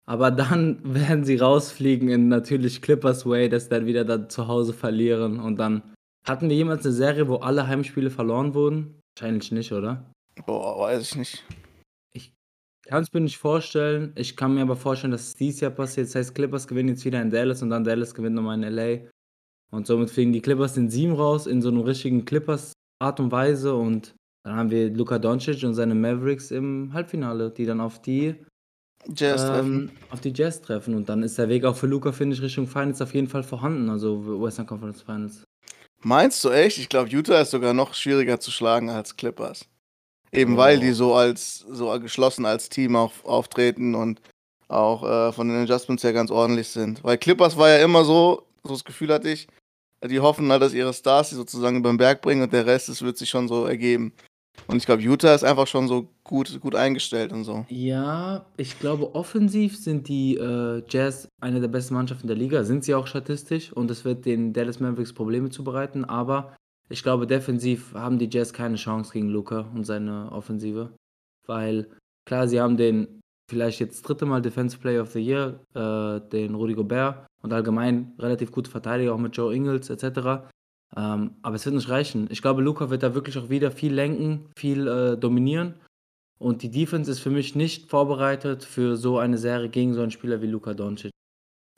aber 0.06 0.32
dann 0.32 0.80
werden 0.84 1.24
sie 1.24 1.38
rausfliegen 1.38 2.10
in 2.10 2.28
natürlich 2.28 2.82
Clippers 2.82 3.26
Way, 3.26 3.50
dass 3.50 3.70
dann 3.70 3.86
wieder 3.86 4.06
da 4.06 4.30
zu 4.30 4.48
Hause 4.48 4.74
verlieren. 4.74 5.40
Und 5.40 5.58
dann 5.58 5.82
hatten 6.26 6.50
wir 6.50 6.56
jemals 6.56 6.86
eine 6.86 6.94
Serie, 6.94 7.28
wo 7.28 7.38
alle 7.38 7.68
Heimspiele 7.68 8.10
verloren 8.10 8.54
wurden? 8.54 9.00
Wahrscheinlich 9.18 9.52
nicht, 9.52 9.72
oder? 9.72 10.06
Boah, 10.46 10.80
weiß 10.80 11.02
ich 11.02 11.16
nicht. 11.16 11.44
Kann 12.90 13.04
es 13.04 13.14
mir 13.14 13.22
nicht 13.22 13.38
vorstellen. 13.38 14.14
Ich 14.16 14.36
kann 14.36 14.56
mir 14.56 14.64
aber 14.64 14.76
vorstellen, 14.76 15.12
dass 15.12 15.28
es 15.28 15.36
dieses 15.36 15.62
Jahr 15.62 15.70
passiert. 15.70 16.08
Das 16.08 16.16
heißt, 16.16 16.34
Clippers 16.34 16.68
gewinnen 16.68 16.90
jetzt 16.90 17.06
wieder 17.06 17.22
in 17.22 17.30
Dallas 17.30 17.62
und 17.62 17.70
dann 17.70 17.84
Dallas 17.84 18.16
gewinnt 18.16 18.36
nochmal 18.36 18.64
in 18.64 18.74
LA. 18.74 19.08
Und 19.70 19.86
somit 19.86 20.10
fliegen 20.10 20.34
die 20.34 20.42
Clippers 20.42 20.76
in 20.76 20.90
sieben 20.90 21.14
raus, 21.14 21.46
in 21.46 21.62
so 21.62 21.70
einer 21.70 21.86
richtigen 21.86 22.26
Clippers-Art 22.26 23.20
und 23.20 23.32
Weise. 23.32 23.76
Und 23.76 24.16
dann 24.44 24.56
haben 24.56 24.72
wir 24.72 24.90
Luka 24.90 25.20
Doncic 25.20 25.64
und 25.64 25.76
seine 25.76 25.94
Mavericks 25.94 26.50
im 26.50 26.92
Halbfinale, 26.92 27.52
die 27.52 27.68
dann 27.68 27.80
auf 27.80 28.02
die, 28.02 28.34
Jazz 29.16 29.46
treffen. 29.46 29.74
ähm, 29.74 29.92
auf 30.10 30.22
die 30.22 30.34
Jazz 30.34 30.60
treffen. 30.60 30.96
Und 30.96 31.10
dann 31.10 31.22
ist 31.22 31.38
der 31.38 31.48
Weg 31.48 31.66
auch 31.66 31.76
für 31.76 31.86
Luka, 31.86 32.12
finde 32.12 32.36
ich, 32.36 32.42
Richtung 32.42 32.66
Finals 32.66 33.04
auf 33.04 33.14
jeden 33.14 33.28
Fall 33.28 33.44
vorhanden. 33.44 33.92
Also 33.92 34.42
Western 34.42 34.66
Conference 34.66 35.04
Finals. 35.04 35.44
Meinst 36.02 36.44
du 36.44 36.50
echt? 36.50 36.80
Ich 36.80 36.90
glaube, 36.90 37.10
Utah 37.10 37.42
ist 37.42 37.52
sogar 37.52 37.76
noch 37.76 37.94
schwieriger 37.94 38.40
zu 38.40 38.50
schlagen 38.50 38.90
als 38.90 39.16
Clippers. 39.16 39.70
Eben 40.31 40.58
weil 40.58 40.78
Oh. 40.78 40.81
die 40.81 40.92
so 40.92 41.14
als 41.16 41.66
so 41.72 41.98
geschlossen 42.00 42.46
als 42.46 42.70
Team 42.70 42.96
auch 42.96 43.12
auftreten 43.24 43.96
und 43.96 44.22
auch 44.68 45.04
äh, 45.04 45.31
von 45.34 45.48
den 45.50 45.64
Adjustments 45.64 46.04
her 46.04 46.14
ganz 46.14 46.30
ordentlich 46.30 46.68
sind. 46.68 47.04
Weil 47.04 47.18
Clippers 47.18 47.58
war 47.58 47.70
ja 47.70 47.78
immer 47.84 48.04
so, 48.04 48.44
so 48.64 48.74
das 48.74 48.84
Gefühl 48.84 49.12
hatte 49.12 49.30
ich, 49.30 49.48
die 50.08 50.20
hoffen 50.20 50.52
halt, 50.52 50.62
dass 50.62 50.74
ihre 50.74 50.94
Stars 50.94 51.31
sie 51.31 51.36
sozusagen 51.36 51.78
über 51.78 51.90
den 51.92 51.98
Berg 51.98 52.22
bringen 52.22 52.44
und 52.44 52.54
der 52.54 52.66
Rest, 52.66 52.90
das 52.90 53.02
wird 53.02 53.18
sich 53.18 53.30
schon 53.30 53.48
so 53.48 53.66
ergeben. 53.66 54.14
Und 54.68 54.78
ich 54.78 54.86
glaube, 54.86 55.02
Utah 55.02 55.34
ist 55.34 55.44
einfach 55.44 55.68
schon 55.68 55.88
so 55.88 56.10
gut, 56.24 56.60
gut 56.62 56.76
eingestellt 56.76 57.31
und 57.31 57.44
so. 57.46 57.66
Ja, 57.70 58.46
ich 58.58 58.78
glaube, 58.78 59.16
offensiv 59.16 59.78
sind 59.78 60.08
die 60.10 60.36
äh, 60.36 60.84
Jazz 60.88 61.28
eine 61.42 61.60
der 61.62 61.70
besten 61.70 61.94
Mannschaften 61.96 62.28
der 62.28 62.36
Liga, 62.36 62.64
sind 62.64 62.84
sie 62.84 62.94
auch 62.94 63.08
statistisch 63.08 63.72
und 63.74 63.90
es 63.90 64.06
wird 64.06 64.26
den 64.26 64.54
Dallas 64.54 64.80
Mavericks 64.80 65.14
Probleme 65.14 65.50
zubereiten, 65.50 66.06
aber 66.06 66.56
ich 66.90 67.04
glaube, 67.04 67.28
defensiv 67.28 67.94
haben 67.94 68.18
die 68.18 68.30
Jazz 68.32 68.52
keine 68.52 68.76
Chance 68.76 69.14
gegen 69.14 69.30
Luca 69.30 69.62
und 69.74 69.86
seine 69.86 70.32
Offensive, 70.32 70.92
weil 71.46 71.88
klar, 72.26 72.48
sie 72.48 72.60
haben 72.60 72.78
den 72.78 73.22
vielleicht 73.50 73.80
jetzt 73.80 74.02
dritte 74.02 74.26
Mal 74.26 74.42
Defensive 74.42 74.82
Player 74.82 75.02
of 75.02 75.12
the 75.12 75.20
Year, 75.20 75.60
äh, 75.74 76.28
den 76.30 76.56
Rudy 76.56 76.74
Gobert 76.74 77.28
und 77.42 77.54
allgemein 77.54 78.14
relativ 78.20 78.52
gute 78.52 78.70
Verteidiger, 78.70 79.14
auch 79.14 79.20
mit 79.20 79.36
Joe 79.36 79.54
Ingles 79.54 79.90
etc. 79.90 80.50
Ähm, 80.96 81.36
aber 81.42 81.56
es 81.56 81.66
wird 81.66 81.76
nicht 81.76 81.90
reichen. 81.90 82.28
Ich 82.32 82.42
glaube, 82.42 82.62
Luca 82.62 82.90
wird 82.90 83.04
da 83.04 83.14
wirklich 83.14 83.38
auch 83.38 83.50
wieder 83.50 83.72
viel 83.72 83.94
lenken, 83.94 84.50
viel 84.58 84.88
äh, 84.88 85.18
dominieren. 85.18 85.76
Und 86.40 86.64
die 86.64 86.72
Defense 86.72 87.12
ist 87.12 87.20
für 87.20 87.32
mich 87.32 87.56
nicht 87.56 87.90
vorbereitet 87.90 88.64
für 88.64 88.96
so 88.96 89.20
eine 89.20 89.38
Serie 89.38 89.70
gegen 89.70 89.94
so 89.94 90.02
einen 90.02 90.12
Spieler 90.12 90.42
wie 90.42 90.48
Luka 90.48 90.74
Doncic. 90.74 91.12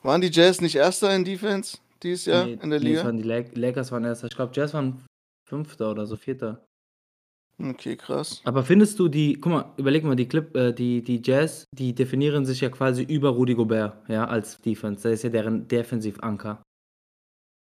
Waren 0.04 0.22
die 0.22 0.30
Jazz 0.32 0.62
nicht 0.62 0.76
Erster 0.76 1.16
in 1.16 1.26
Defense 1.26 1.80
dieses 2.04 2.26
Jahr 2.26 2.46
Nee, 2.46 2.54
in 2.62 2.70
der 2.70 2.80
nee, 2.80 2.88
Liga? 2.90 3.04
waren 3.06 3.18
die 3.18 3.24
Lak- 3.24 3.56
Lakers 3.58 3.92
waren 3.92 4.04
erster. 4.06 4.28
Ich 4.28 4.36
glaube, 4.36 4.52
Jazz 4.56 4.74
waren 4.74 5.04
Fünfter 5.48 5.92
oder 5.92 6.06
so, 6.06 6.16
Vierter. 6.16 6.66
Okay, 7.62 7.96
krass. 7.96 8.42
Aber 8.46 8.64
findest 8.64 8.98
du 8.98 9.08
die, 9.08 9.40
guck 9.40 9.52
mal, 9.52 9.74
überleg 9.78 10.04
mal, 10.04 10.16
die 10.16 10.28
Clip, 10.28 10.56
äh, 10.56 10.74
die, 10.74 11.04
die 11.04 11.22
Jazz, 11.24 11.66
die 11.76 11.94
definieren 11.94 12.44
sich 12.46 12.62
ja 12.62 12.70
quasi 12.70 13.04
über 13.04 13.30
Rudy 13.30 13.54
Gobert, 13.54 14.10
ja, 14.10 14.26
als 14.26 14.60
Defense. 14.62 15.04
Das 15.04 15.14
ist 15.14 15.24
ja 15.24 15.30
deren 15.30 15.68
Defensivanker. 15.68 16.64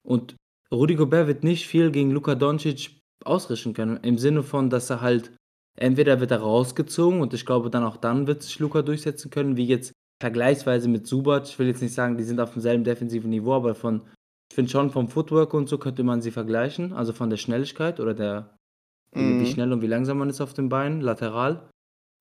Und 0.05 0.35
Rudy 0.73 0.95
Gobert 0.95 1.27
wird 1.27 1.43
nicht 1.43 1.67
viel 1.67 1.91
gegen 1.91 2.11
Luka 2.11 2.33
Doncic 2.35 2.99
ausrichten 3.23 3.73
können. 3.73 3.97
Im 3.97 4.17
Sinne 4.17 4.41
von, 4.43 4.69
dass 4.69 4.89
er 4.89 5.01
halt, 5.01 5.31
entweder 5.77 6.19
wird 6.19 6.31
er 6.31 6.39
rausgezogen 6.39 7.21
und 7.21 7.33
ich 7.33 7.45
glaube 7.45 7.69
dann 7.69 7.83
auch 7.83 7.97
dann 7.97 8.25
wird 8.27 8.41
sich 8.43 8.57
Luka 8.59 8.81
durchsetzen 8.81 9.29
können, 9.29 9.57
wie 9.57 9.65
jetzt 9.67 9.91
vergleichsweise 10.21 10.87
mit 10.89 11.05
Subac. 11.05 11.43
Ich 11.47 11.59
will 11.59 11.67
jetzt 11.67 11.81
nicht 11.81 11.93
sagen, 11.93 12.17
die 12.17 12.23
sind 12.23 12.39
auf 12.39 12.53
demselben 12.53 12.83
defensiven 12.83 13.29
Niveau, 13.29 13.53
aber 13.53 13.75
von, 13.75 14.01
ich 14.53 14.55
finde 14.55 14.69
schon 14.69 14.91
vom 14.91 15.07
Footwork 15.07 15.55
und 15.55 15.67
so 15.67 15.79
könnte 15.79 16.03
man 16.03 16.21
sie 16.21 16.29
vergleichen. 16.29 16.93
Also 16.93 17.11
von 17.11 17.31
der 17.31 17.37
Schnelligkeit 17.37 17.99
oder 17.99 18.13
der, 18.13 18.55
wie, 19.11 19.39
wie 19.39 19.45
Mhm. 19.45 19.47
schnell 19.47 19.73
und 19.73 19.81
wie 19.81 19.87
langsam 19.87 20.19
man 20.19 20.29
ist 20.29 20.41
auf 20.41 20.53
den 20.53 20.69
Beinen, 20.69 21.01
lateral. 21.01 21.71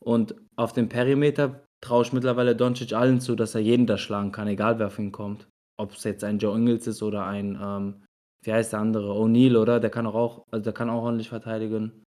Und 0.03 0.35
auf 0.57 0.73
dem 0.73 0.89
Perimeter 0.89 1.63
traue 1.83 2.05
ich 2.05 2.15
mittlerweile 2.15 2.57
Doncic 2.57 2.95
allen 2.95 3.21
zu, 3.21 3.35
dass 3.37 3.55
er 3.55 3.61
jeden 3.61 3.87
da 3.87 3.99
schlagen 3.99 4.33
kann, 4.33 4.49
egal 4.49 4.79
wer 4.79 4.87
auf 4.87 4.99
ihn 4.99 5.13
kommt. 5.13 5.47
Ob 5.79 5.93
es 5.93 6.05
jetzt 6.05 6.25
ein 6.25 6.39
Joe 6.39 6.57
Ingles 6.57 6.87
ist 6.87 7.03
oder 7.03 7.27
ein, 7.27 7.59
ähm, 7.63 8.03
wie 8.43 8.55
heißt 8.55 8.73
der 8.73 8.81
andere, 8.81 9.13
O'Neal, 9.13 9.59
oder? 9.59 9.79
Der 9.79 9.91
kann 9.91 10.07
auch, 10.07 10.15
auch, 10.15 10.43
also 10.51 10.65
der 10.65 10.73
kann 10.73 10.89
auch 10.89 11.03
ordentlich 11.03 11.29
verteidigen. 11.29 12.03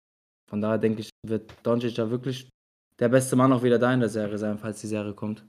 Von 0.48 0.62
daher 0.62 0.78
denke 0.78 1.02
ich, 1.02 1.10
wird 1.26 1.52
Doncic 1.64 1.96
da 1.96 2.08
wirklich 2.08 2.48
der 2.98 3.10
beste 3.10 3.36
Mann 3.36 3.52
auch 3.52 3.62
wieder 3.62 3.78
da 3.78 3.92
in 3.92 4.00
der 4.00 4.08
Serie 4.08 4.38
sein, 4.38 4.56
falls 4.56 4.80
die 4.80 4.86
Serie 4.86 5.12
kommt. 5.12 5.44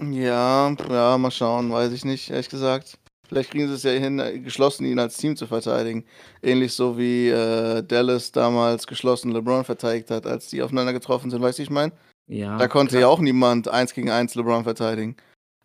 Ja, 0.00 0.74
ja, 0.88 1.18
mal 1.18 1.30
schauen, 1.30 1.70
weiß 1.70 1.92
ich 1.92 2.06
nicht, 2.06 2.30
ehrlich 2.30 2.48
gesagt. 2.48 2.98
Vielleicht 3.28 3.50
kriegen 3.50 3.68
sie 3.68 3.74
es 3.74 3.82
ja 3.82 3.90
hin, 3.92 4.22
geschlossen 4.44 4.84
ihn 4.84 4.98
als 4.98 5.16
Team 5.16 5.36
zu 5.36 5.46
verteidigen. 5.46 6.04
Ähnlich 6.42 6.72
so 6.72 6.96
wie 6.96 7.28
äh, 7.28 7.82
Dallas 7.82 8.32
damals 8.32 8.86
geschlossen 8.86 9.32
LeBron 9.32 9.64
verteidigt 9.64 10.10
hat, 10.10 10.26
als 10.26 10.48
die 10.48 10.62
aufeinander 10.62 10.92
getroffen 10.92 11.30
sind, 11.30 11.42
weißt 11.42 11.58
du, 11.58 11.62
ich 11.62 11.70
meine? 11.70 11.92
Ja, 12.28 12.56
Da 12.58 12.68
konnte 12.68 12.92
klar. 12.92 13.02
ja 13.02 13.08
auch 13.08 13.20
niemand 13.20 13.68
eins 13.68 13.94
gegen 13.94 14.10
eins 14.10 14.34
LeBron 14.34 14.64
verteidigen. 14.64 15.16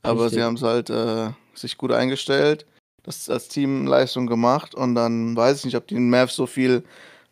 Aber 0.04 0.26
Richtig. 0.26 0.40
sie 0.40 0.44
haben 0.44 0.56
es 0.56 0.64
halt 0.64 0.90
äh, 0.90 1.30
sich 1.54 1.78
gut 1.78 1.92
eingestellt, 1.92 2.66
das 3.04 3.30
als 3.30 3.48
Teamleistung 3.48 4.28
gemacht 4.28 4.74
und 4.76 4.96
dann 4.96 5.36
weiß 5.36 5.60
ich 5.60 5.66
nicht, 5.66 5.76
ob 5.76 5.88
die 5.88 5.96
Mavs 5.96 6.36
so 6.36 6.48
viel 6.48 6.84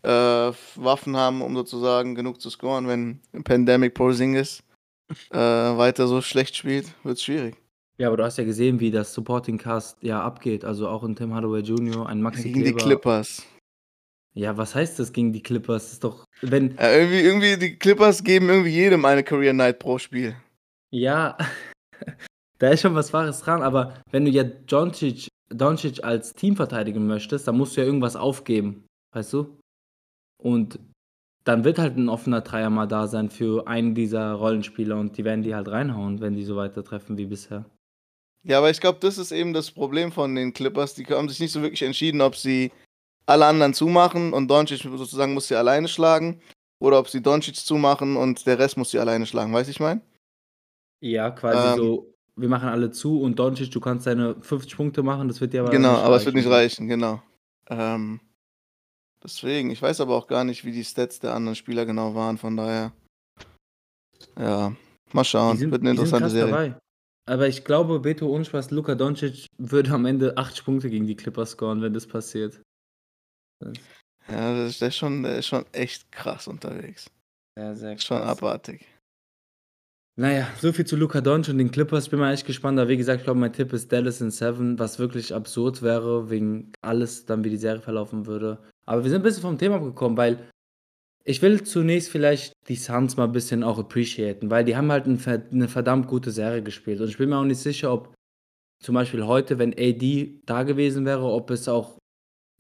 äh, 0.04 0.10
Waffen 0.76 1.18
haben, 1.18 1.42
um 1.42 1.56
sozusagen 1.56 2.16
genug 2.16 2.40
zu 2.40 2.50
scoren, 2.50 2.88
wenn 2.88 3.20
Pandemic 3.44 3.96
Porzingis 3.96 4.64
äh, 5.32 5.38
weiter 5.38 6.08
so 6.08 6.22
schlecht 6.22 6.56
spielt, 6.56 6.88
wird 7.04 7.18
es 7.18 7.24
schwierig. 7.24 7.56
Ja, 8.00 8.08
aber 8.08 8.18
du 8.18 8.24
hast 8.24 8.38
ja 8.38 8.46
gesehen, 8.46 8.80
wie 8.80 8.92
das 8.92 9.14
Supporting 9.14 9.58
Cast 9.58 10.02
ja 10.02 10.24
abgeht. 10.24 10.64
Also 10.64 10.88
auch 10.88 11.04
ein 11.04 11.18
Tim 11.18 11.34
Hardaway 11.34 11.60
Jr., 11.60 12.08
ein 12.08 12.22
Maxi 12.22 12.44
Gegen 12.44 12.60
die 12.60 12.64
Kleber. 12.72 12.80
Clippers. 12.80 13.46
Ja, 14.34 14.56
was 14.56 14.74
heißt 14.74 15.00
das 15.00 15.12
gegen 15.12 15.34
die 15.34 15.44
Clippers? 15.44 15.84
Das 15.84 15.94
ist 15.94 16.04
doch, 16.06 16.24
wenn, 16.42 16.76
Ja, 16.76 16.94
irgendwie, 16.94 17.20
irgendwie, 17.20 17.58
die 17.58 17.78
Clippers 17.78 18.24
geben 18.24 18.48
irgendwie 18.48 18.70
jedem 18.70 19.04
eine 19.04 19.24
Career 19.24 19.52
Night 19.52 19.80
pro 19.80 19.98
Spiel. 19.98 20.36
Ja, 20.92 21.38
da 22.60 22.70
ist 22.70 22.82
schon 22.82 22.96
was 22.96 23.12
Wahres 23.12 23.42
dran, 23.42 23.62
aber 23.62 24.02
wenn 24.12 24.24
du 24.24 24.32
ja 24.32 24.44
Doncic, 24.46 25.28
Doncic 25.50 26.02
als 26.02 26.34
Team 26.34 26.56
verteidigen 26.56 27.06
möchtest, 27.06 27.50
dann 27.50 27.58
musst 27.58 27.76
du 27.76 27.82
ja 27.82 27.88
irgendwas 27.88 28.16
aufgeben, 28.16 28.86
weißt 29.14 29.34
du? 29.34 29.60
Und 30.42 30.80
dann 31.44 31.66
wird 31.66 31.80
halt 31.80 31.98
ein 31.98 32.08
offener 32.08 32.42
Dreier 32.42 32.70
mal 32.70 32.88
da 32.88 33.08
sein 33.08 33.30
für 33.30 33.68
einen 33.68 33.94
dieser 33.94 34.34
Rollenspieler 34.34 34.98
und 34.98 35.18
die 35.18 35.26
werden 35.26 35.44
die 35.44 35.54
halt 35.54 35.68
reinhauen, 35.68 36.22
wenn 36.22 36.36
die 36.36 36.46
so 36.46 36.56
weiter 36.56 36.84
treffen 36.84 37.18
wie 37.18 37.26
bisher. 37.26 37.66
Ja, 38.50 38.58
aber 38.58 38.72
ich 38.72 38.82
glaube, 38.82 38.98
das 39.00 39.20
ist 39.20 39.32
eben 39.32 39.54
das 39.54 39.70
Problem 39.70 40.12
von 40.12 40.34
den 40.34 40.54
Clippers. 40.54 40.96
Die 40.96 41.06
haben 41.06 41.30
sich 41.30 41.40
nicht 41.40 41.52
so 41.52 41.62
wirklich 41.62 41.84
entschieden, 41.84 42.20
ob 42.20 42.36
sie 42.36 42.72
alle 43.28 43.46
anderen 43.46 43.76
zumachen 43.76 44.34
und 44.34 44.48
Doncic 44.48 44.82
sozusagen 44.82 45.36
muss 45.36 45.48
sie 45.48 45.56
alleine 45.56 45.88
schlagen 45.88 46.42
oder 46.82 46.98
ob 46.98 47.10
sie 47.10 47.22
Doncic 47.22 47.58
zumachen 47.58 48.18
und 48.18 48.48
der 48.48 48.58
Rest 48.58 48.76
muss 48.76 48.90
sie 48.90 48.98
alleine 48.98 49.28
schlagen. 49.28 49.54
Weißt 49.54 49.68
du, 49.68 49.72
ich 49.72 49.80
meine? 49.80 50.02
Ja, 51.00 51.30
quasi 51.30 51.74
Ähm. 51.74 51.78
so, 51.78 52.16
wir 52.38 52.50
machen 52.50 52.70
alle 52.70 52.90
zu 52.90 53.22
und 53.22 53.38
Doncic, 53.38 53.70
du 53.70 53.80
kannst 53.80 54.08
deine 54.08 54.36
50 54.42 54.76
Punkte 54.76 55.04
machen, 55.04 55.28
das 55.28 55.40
wird 55.40 55.54
dir 55.54 55.62
aber 55.62 55.70
Genau, 55.70 55.98
aber 55.98 56.16
es 56.16 56.26
wird 56.26 56.34
nicht 56.34 56.50
reichen. 56.50 56.86
reichen, 56.86 56.88
genau. 56.88 57.22
Ähm, 57.70 58.20
deswegen, 59.24 59.70
ich 59.70 59.80
weiß 59.80 60.02
aber 60.02 60.16
auch 60.16 60.26
gar 60.26 60.44
nicht, 60.44 60.66
wie 60.66 60.72
die 60.72 60.84
Stats 60.84 61.20
der 61.20 61.36
anderen 61.36 61.56
Spieler 61.56 61.86
genau 61.86 62.16
waren, 62.16 62.40
von 62.40 62.58
daher. 62.58 62.94
Ja, 64.40 64.74
mal 65.14 65.24
schauen. 65.24 65.56
Sind, 65.56 65.70
wird 65.70 65.82
eine 65.82 65.92
interessante 65.92 66.32
Serie. 66.32 66.52
dabei. 66.52 66.80
Aber 67.30 67.48
ich 67.48 67.64
glaube, 67.64 68.00
Beto 68.00 68.28
ohne 68.28 68.44
Spaß, 68.44 68.72
Luka 68.72 68.96
Doncic 68.96 69.46
würde 69.60 69.92
am 69.92 70.06
Ende 70.08 70.36
80 70.36 70.66
Punkte 70.66 70.90
gegen 70.90 71.06
die 71.06 71.16
Clippers 71.16 71.52
scoren, 71.52 71.80
wenn 71.84 71.94
das 71.94 72.08
passiert. 72.08 72.60
Das 73.62 73.78
Ja, 74.28 74.56
das 74.56 74.72
ist, 74.72 74.82
der, 74.82 74.88
ist 74.88 74.98
schon, 74.98 75.22
der 75.22 75.38
ist 75.38 75.46
schon 75.48 75.66
echt 75.72 76.12
krass 76.12 76.48
unterwegs. 76.48 77.12
sehr, 77.56 77.76
sehr 77.76 77.94
Ist 77.94 78.06
schon 78.06 78.18
krass. 78.18 78.30
abartig. 78.40 78.86
Naja, 80.18 80.48
so 80.60 80.74
viel 80.74 80.86
zu 80.86 80.96
Luka 80.98 81.22
Doncic 81.22 81.54
und 81.54 81.60
den 81.60 81.72
Clippers. 81.72 82.06
Ich 82.06 82.10
bin 82.10 82.20
mal 82.20 82.34
echt 82.34 82.48
gespannt. 82.48 82.80
Aber 82.80 82.90
wie 82.90 82.98
gesagt, 82.98 83.20
ich 83.20 83.24
glaube, 83.26 83.40
mein 83.40 83.54
Tipp 83.54 83.72
ist 83.74 83.92
Dallas 83.92 84.22
in 84.22 84.32
Seven, 84.32 84.80
was 84.80 84.98
wirklich 84.98 85.34
absurd 85.34 85.82
wäre, 85.84 86.30
wegen 86.30 86.74
alles 86.82 87.26
dann, 87.26 87.44
wie 87.44 87.50
die 87.52 87.58
Serie 87.58 87.80
verlaufen 87.82 88.26
würde. 88.26 88.58
Aber 88.86 89.04
wir 89.04 89.10
sind 89.12 89.22
ein 89.22 89.24
bisschen 89.24 89.44
vom 89.44 89.58
Thema 89.58 89.76
abgekommen, 89.76 90.18
weil 90.18 90.50
ich 91.30 91.44
will 91.44 91.62
zunächst 91.62 92.10
vielleicht 92.10 92.54
die 92.70 92.76
Suns 92.76 93.16
mal 93.16 93.26
ein 93.26 93.32
bisschen 93.32 93.62
auch 93.62 93.78
appreciaten, 93.78 94.50
weil 94.50 94.66
die 94.66 94.76
haben 94.76 94.92
halt 94.92 95.06
ein, 95.06 95.20
eine 95.52 95.68
verdammt 95.68 96.08
gute 96.08 96.32
Serie 96.32 96.64
gespielt. 96.64 97.00
Und 97.02 97.08
ich 97.08 97.20
bin 97.20 97.30
mir 97.30 97.38
auch 97.38 97.44
nicht 97.44 97.60
sicher, 97.60 97.94
ob 97.94 98.16
zum 98.84 98.96
Beispiel 98.96 99.24
heute, 99.28 99.60
wenn 99.60 99.78
AD 99.78 100.42
da 100.48 100.64
gewesen 100.64 101.06
wäre, 101.06 101.26
ob 101.26 101.52
es 101.52 101.68
auch 101.68 102.00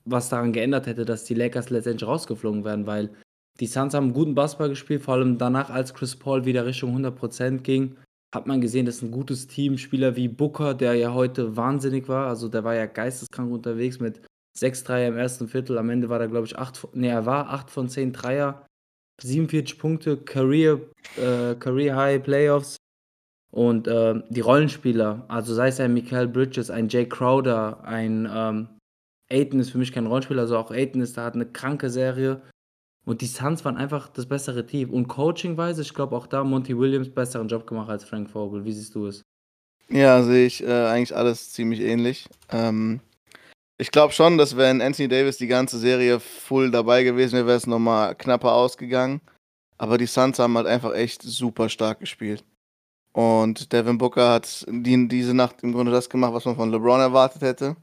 was 0.06 0.30
daran 0.30 0.54
geändert 0.54 0.86
hätte, 0.86 1.04
dass 1.04 1.24
die 1.24 1.34
Lakers 1.34 1.72
letztendlich 1.72 2.08
rausgeflogen 2.08 2.64
wären, 2.64 2.86
weil 2.86 3.10
die 3.60 3.66
Suns 3.66 3.96
haben 3.96 4.06
einen 4.06 4.14
guten 4.14 4.36
Basketball 4.36 4.70
gespielt, 4.70 5.02
vor 5.02 5.16
allem 5.16 5.40
danach, 5.40 5.72
als 5.72 5.96
Chris 5.96 6.16
Paul 6.16 6.46
wieder 6.46 6.68
Richtung 6.68 6.96
100% 6.96 7.62
ging, 7.62 7.96
hat 8.36 8.46
man 8.46 8.62
gesehen, 8.62 8.86
dass 8.86 9.02
ein 9.02 9.10
gutes 9.10 9.48
Team, 9.48 9.80
Spieler 9.80 10.16
wie 10.16 10.28
Booker, 10.28 10.76
der 10.76 10.94
ja 10.94 11.16
heute 11.16 11.58
wahnsinnig 11.58 12.08
war, 12.08 12.28
also 12.28 12.48
der 12.48 12.64
war 12.64 12.76
ja 12.76 12.86
geisteskrank 12.86 13.52
unterwegs 13.52 14.00
mit 14.00 14.22
6 14.54 14.84
Dreier 14.84 15.08
im 15.08 15.18
ersten 15.18 15.48
Viertel, 15.48 15.78
am 15.78 15.90
Ende 15.90 16.10
war 16.10 16.20
er, 16.20 16.28
glaube 16.28 16.48
ich, 16.48 16.58
8, 16.58 16.90
nee, 16.94 17.08
er 17.08 17.26
war 17.26 17.50
8 17.50 17.70
von 17.70 17.90
10 17.90 18.14
Dreier, 18.14 18.66
47 19.22 19.78
Punkte, 19.78 20.18
Career, 20.18 20.80
äh, 21.18 21.56
Career 21.56 21.96
High 21.96 22.24
Playoffs 22.24 22.78
und 23.52 23.88
äh, 23.88 24.22
die 24.30 24.42
Rollenspieler, 24.42 25.26
also 25.28 25.54
sei 25.54 25.70
es 25.70 25.80
ein 25.80 25.94
Michael 25.94 26.28
Bridges, 26.28 26.70
ein 26.70 26.90
Jay 26.90 27.08
Crowder, 27.08 27.84
ein 27.84 28.30
ähm, 28.32 28.68
Aiton 29.30 29.60
ist 29.60 29.72
für 29.72 29.78
mich 29.78 29.92
kein 29.92 30.08
Rollenspieler, 30.08 30.42
also 30.42 30.58
auch 30.58 30.72
Aiton 30.72 31.02
ist 31.02 31.18
da 31.18 31.26
hat 31.26 31.36
eine 31.36 31.46
kranke 31.46 31.90
Serie 31.90 32.42
und 33.06 33.22
die 33.22 33.28
Suns 33.28 33.66
waren 33.66 33.78
einfach 33.78 34.08
das 34.10 34.28
bessere 34.28 34.66
Team. 34.66 34.92
Und 34.92 35.08
coachingweise, 35.08 35.82
ich 35.82 35.94
glaube 35.94 36.16
auch 36.16 36.28
da 36.28 36.44
Monty 36.44 36.78
Williams 36.78 37.10
besseren 37.10 37.48
Job 37.48 37.66
gemacht 37.66 37.90
als 37.90 38.04
Frank 38.04 38.30
Vogel. 38.30 38.66
Wie 38.66 38.72
siehst 38.72 38.94
du 38.94 39.08
es? 39.08 39.24
Ja, 39.90 40.22
sehe 40.22 40.46
ich 40.46 40.64
äh, 40.64 40.86
eigentlich 40.86 41.16
alles 41.16 41.52
ziemlich 41.52 41.82
ähnlich. 41.82 42.28
Ähm, 42.52 43.00
ich 43.80 43.92
glaube 43.92 44.14
schon, 44.14 44.38
dass 44.38 44.58
wenn 44.58 44.82
Anthony 44.82 45.08
Davis 45.08 45.38
die 45.38 45.48
ganze 45.48 45.80
Serie 45.80 46.20
full 46.20 46.70
dabei 46.70 47.04
gewesen 47.04 47.34
wäre, 47.36 47.48
wäre 47.48 47.58
es 47.58 47.68
nochmal 47.68 48.14
knapper 48.16 48.54
ausgegangen. 48.54 49.22
Aber 49.78 49.98
die 49.98 50.06
Suns 50.06 50.38
haben 50.40 50.58
halt 50.58 50.68
einfach 50.68 50.94
echt 50.94 51.22
super 51.24 51.70
stark 51.70 52.00
gespielt. 52.00 52.44
Und 53.14 53.74
Devin 53.74 53.98
Booker 53.98 54.30
hat 54.34 54.66
die, 54.70 55.08
diese 55.08 55.34
Nacht 55.34 55.64
im 55.64 55.74
Grunde 55.74 55.92
das 55.92 56.10
gemacht, 56.10 56.34
was 56.34 56.46
man 56.46 56.56
von 56.56 56.70
LeBron 56.72 57.00
erwartet 57.00 57.42
hätte. 57.42 57.76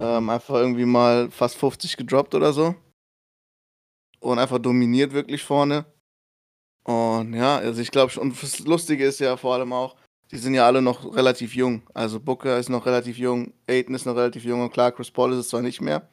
Ähm, 0.00 0.30
einfach 0.30 0.54
irgendwie 0.54 0.86
mal 0.86 1.30
fast 1.30 1.56
50 1.56 1.96
gedroppt 1.96 2.34
oder 2.34 2.52
so 2.52 2.74
und 4.22 4.38
einfach 4.38 4.58
dominiert 4.58 5.12
wirklich 5.12 5.42
vorne. 5.42 5.84
Und 6.84 7.34
ja, 7.34 7.58
also 7.58 7.80
ich 7.80 7.90
glaube 7.90 8.10
schon, 8.10 8.34
das 8.40 8.60
Lustige 8.60 9.04
ist 9.04 9.20
ja 9.20 9.36
vor 9.36 9.54
allem 9.54 9.72
auch, 9.72 9.96
die 10.32 10.38
sind 10.38 10.54
ja 10.54 10.66
alle 10.66 10.82
noch 10.82 11.14
relativ 11.14 11.54
jung. 11.54 11.82
Also 11.92 12.18
Booker 12.18 12.58
ist 12.58 12.70
noch 12.70 12.86
relativ 12.86 13.18
jung, 13.18 13.52
Aiden 13.68 13.94
ist 13.94 14.06
noch 14.06 14.16
relativ 14.16 14.44
jung 14.44 14.62
und 14.62 14.72
klar, 14.72 14.90
Chris 14.90 15.10
Paul 15.10 15.32
ist 15.32 15.38
es 15.38 15.48
zwar 15.48 15.62
nicht 15.62 15.80
mehr. 15.80 16.08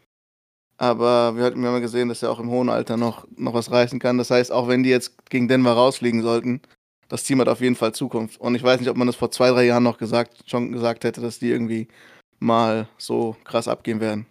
Aber 0.78 1.36
wir 1.36 1.44
hatten 1.44 1.64
ja 1.64 1.72
mal 1.72 1.82
gesehen, 1.82 2.10
dass 2.10 2.24
er 2.24 2.32
auch 2.32 2.40
im 2.40 2.50
hohen 2.50 2.70
Alter 2.70 2.96
noch, 2.96 3.28
noch 3.36 3.54
was 3.54 3.72
reißen 3.72 4.00
kann. 4.00 4.18
Das 4.18 4.32
heißt, 4.32 4.52
auch 4.52 4.68
wenn 4.68 4.84
die 4.84 4.90
jetzt 4.90 5.30
gegen 5.30 5.48
Denver 5.48 5.74
rausfliegen 5.74 6.22
sollten, 6.22 6.62
das 7.10 7.24
Team 7.24 7.42
hat 7.42 7.50
auf 7.50 7.60
jeden 7.60 7.76
Fall 7.76 7.94
Zukunft. 7.94 8.40
Und 8.40 8.56
ich 8.56 8.64
weiß 8.64 8.80
nicht, 8.80 8.90
ob 8.90 8.96
man 8.96 9.08
das 9.08 9.16
vor 9.16 9.32
zwei, 9.32 9.50
drei 9.50 9.66
Jahren 9.66 9.84
noch 9.84 9.98
gesagt, 9.98 10.44
schon 10.46 10.72
gesagt 10.72 11.04
hätte, 11.04 11.20
dass 11.22 11.40
die 11.40 11.50
irgendwie 11.50 11.88
mal 12.40 12.88
so 12.98 13.36
krass 13.44 13.68
abgehen 13.68 14.00
werden. 14.00 14.26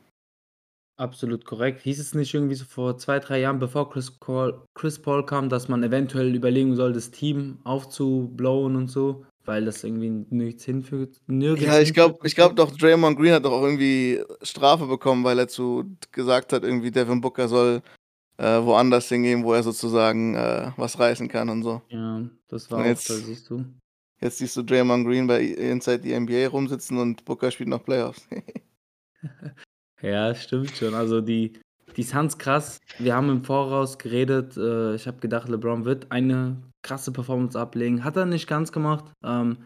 Absolut 0.99 1.45
korrekt. 1.45 1.83
Hieß 1.83 2.01
es 2.01 2.15
nicht 2.15 2.35
irgendwie 2.35 2.55
so 2.55 2.65
vor 2.65 2.97
zwei, 2.99 3.19
drei 3.21 3.41
Jahren, 3.41 3.59
bevor 3.59 3.91
Chris, 3.91 4.11
Paul, 4.11 4.63
Chris 4.75 5.01
Paul 5.01 5.25
kam, 5.27 5.49
dass 5.49 5.69
man 5.69 5.83
eventuell 5.83 6.35
überlegen 6.35 6.75
soll, 6.75 6.93
das 6.93 7.11
Team 7.11 7.59
aufzublowen 7.63 8.75
und 8.75 8.89
so, 8.89 9.25
weil 9.49 9.65
das 9.65 9.83
irgendwie 9.83 10.27
nichts 10.29 10.65
hinfügt? 10.65 11.23
Nirgends 11.27 11.65
ja, 11.65 11.81
ich 11.81 11.95
glaube 11.95 12.19
ich 12.25 12.35
glaub 12.35 12.55
doch, 12.55 12.71
Draymond 12.71 13.19
Green 13.19 13.33
hat 13.33 13.47
doch 13.47 13.53
auch 13.53 13.63
irgendwie 13.63 14.23
Strafe 14.43 14.87
bekommen, 14.87 15.25
weil 15.25 15.39
er 15.39 15.49
zu 15.49 15.97
gesagt 16.13 16.53
hat, 16.53 16.65
irgendwie 16.65 16.91
Devin 16.91 17.23
Booker 17.23 17.49
soll 17.49 17.83
äh, 18.37 18.63
woanders 18.63 19.09
hingehen, 19.09 19.43
wo 19.43 19.55
er 19.55 19.63
sozusagen 19.63 20.35
äh, 20.35 20.71
was 20.77 20.99
reißen 20.99 21.29
kann 21.29 21.49
und 21.49 21.63
so. 21.63 21.81
Ja, 21.89 22.23
das 22.49 22.71
war 22.71 22.81
und 22.81 22.85
jetzt, 22.85 23.11
auch 23.11 23.15
da, 23.15 23.21
siehst 23.23 23.49
du. 23.49 23.65
Jetzt 24.21 24.39
siehst 24.39 24.57
du 24.57 24.63
Draymond 24.63 25.07
Green 25.07 25.27
bei 25.27 25.43
Inside 25.43 26.03
the 26.03 26.21
NBA 26.21 26.49
rumsitzen 26.49 26.99
und 26.99 27.25
Booker 27.25 27.51
spielt 27.51 27.71
noch 27.71 27.85
Playoffs. 27.85 28.29
Ja, 30.01 30.33
stimmt 30.33 30.77
schon. 30.77 30.95
Also 30.95 31.21
die, 31.21 31.59
die 31.99 32.05
Suns 32.05 32.39
krass. 32.39 32.81
Wir 32.99 33.17
haben 33.17 33.29
im 33.29 33.45
Voraus 33.45 33.99
geredet. 33.99 34.57
Äh, 34.57 34.95
ich 34.95 35.09
habe 35.09 35.19
gedacht, 35.19 35.49
LeBron 35.49 35.85
wird 35.85 36.11
eine 36.11 36.57
krasse 36.83 37.11
Performance 37.13 37.59
ablegen. 37.59 38.05
Hat 38.05 38.17
er 38.17 38.25
nicht 38.25 38.47
ganz 38.47 38.71
gemacht. 38.71 39.05
Ähm, 39.25 39.59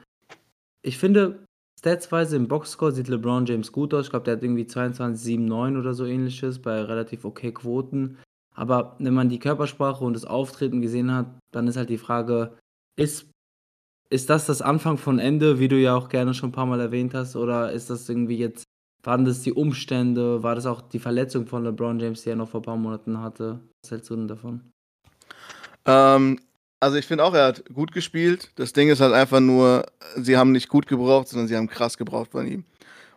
ich 0.80 0.96
finde, 0.96 1.44
statsweise 1.78 2.36
im 2.36 2.48
Boxscore 2.48 2.92
sieht 2.92 3.08
LeBron 3.08 3.44
James 3.44 3.70
gut 3.70 3.92
aus. 3.92 4.06
Ich 4.06 4.10
glaube, 4.10 4.24
der 4.24 4.36
hat 4.36 4.42
irgendwie 4.42 4.66
22, 4.66 5.22
7, 5.22 5.44
9 5.44 5.76
oder 5.76 5.92
so 5.92 6.06
ähnliches 6.06 6.58
bei 6.58 6.80
relativ 6.80 7.26
okay 7.26 7.52
Quoten. 7.52 8.16
Aber 8.54 8.96
wenn 8.98 9.14
man 9.14 9.28
die 9.28 9.38
Körpersprache 9.38 10.02
und 10.02 10.14
das 10.14 10.24
Auftreten 10.24 10.80
gesehen 10.80 11.12
hat, 11.12 11.26
dann 11.52 11.68
ist 11.68 11.76
halt 11.76 11.90
die 11.90 11.98
Frage, 11.98 12.56
ist, 12.96 13.30
ist 14.08 14.30
das 14.30 14.46
das 14.46 14.62
Anfang 14.62 14.96
von 14.96 15.18
Ende, 15.18 15.58
wie 15.58 15.68
du 15.68 15.78
ja 15.78 15.94
auch 15.94 16.08
gerne 16.08 16.32
schon 16.32 16.48
ein 16.48 16.52
paar 16.52 16.66
Mal 16.66 16.80
erwähnt 16.80 17.12
hast, 17.12 17.36
oder 17.36 17.72
ist 17.72 17.90
das 17.90 18.08
irgendwie 18.08 18.38
jetzt 18.38 18.64
waren 19.02 19.24
das 19.24 19.42
die 19.42 19.52
Umstände? 19.52 20.42
War 20.42 20.54
das 20.54 20.66
auch 20.66 20.80
die 20.80 20.98
Verletzung 20.98 21.46
von 21.46 21.64
LeBron 21.64 21.98
James, 21.98 22.22
die 22.22 22.30
er 22.30 22.36
noch 22.36 22.48
vor 22.48 22.60
ein 22.60 22.64
paar 22.64 22.76
Monaten 22.76 23.20
hatte? 23.20 23.60
Was 23.82 23.90
hältst 23.90 24.10
du 24.10 24.16
denn 24.16 24.28
davon? 24.28 24.60
Ähm, 25.86 26.38
also 26.80 26.96
ich 26.96 27.06
finde 27.06 27.24
auch, 27.24 27.34
er 27.34 27.46
hat 27.46 27.64
gut 27.72 27.92
gespielt. 27.92 28.50
Das 28.56 28.72
Ding 28.72 28.88
ist 28.88 29.00
halt 29.00 29.12
einfach 29.12 29.40
nur, 29.40 29.86
sie 30.16 30.36
haben 30.36 30.52
nicht 30.52 30.68
gut 30.68 30.86
gebraucht, 30.86 31.28
sondern 31.28 31.48
sie 31.48 31.56
haben 31.56 31.68
krass 31.68 31.98
gebraucht 31.98 32.32
von 32.32 32.46
ihm. 32.46 32.64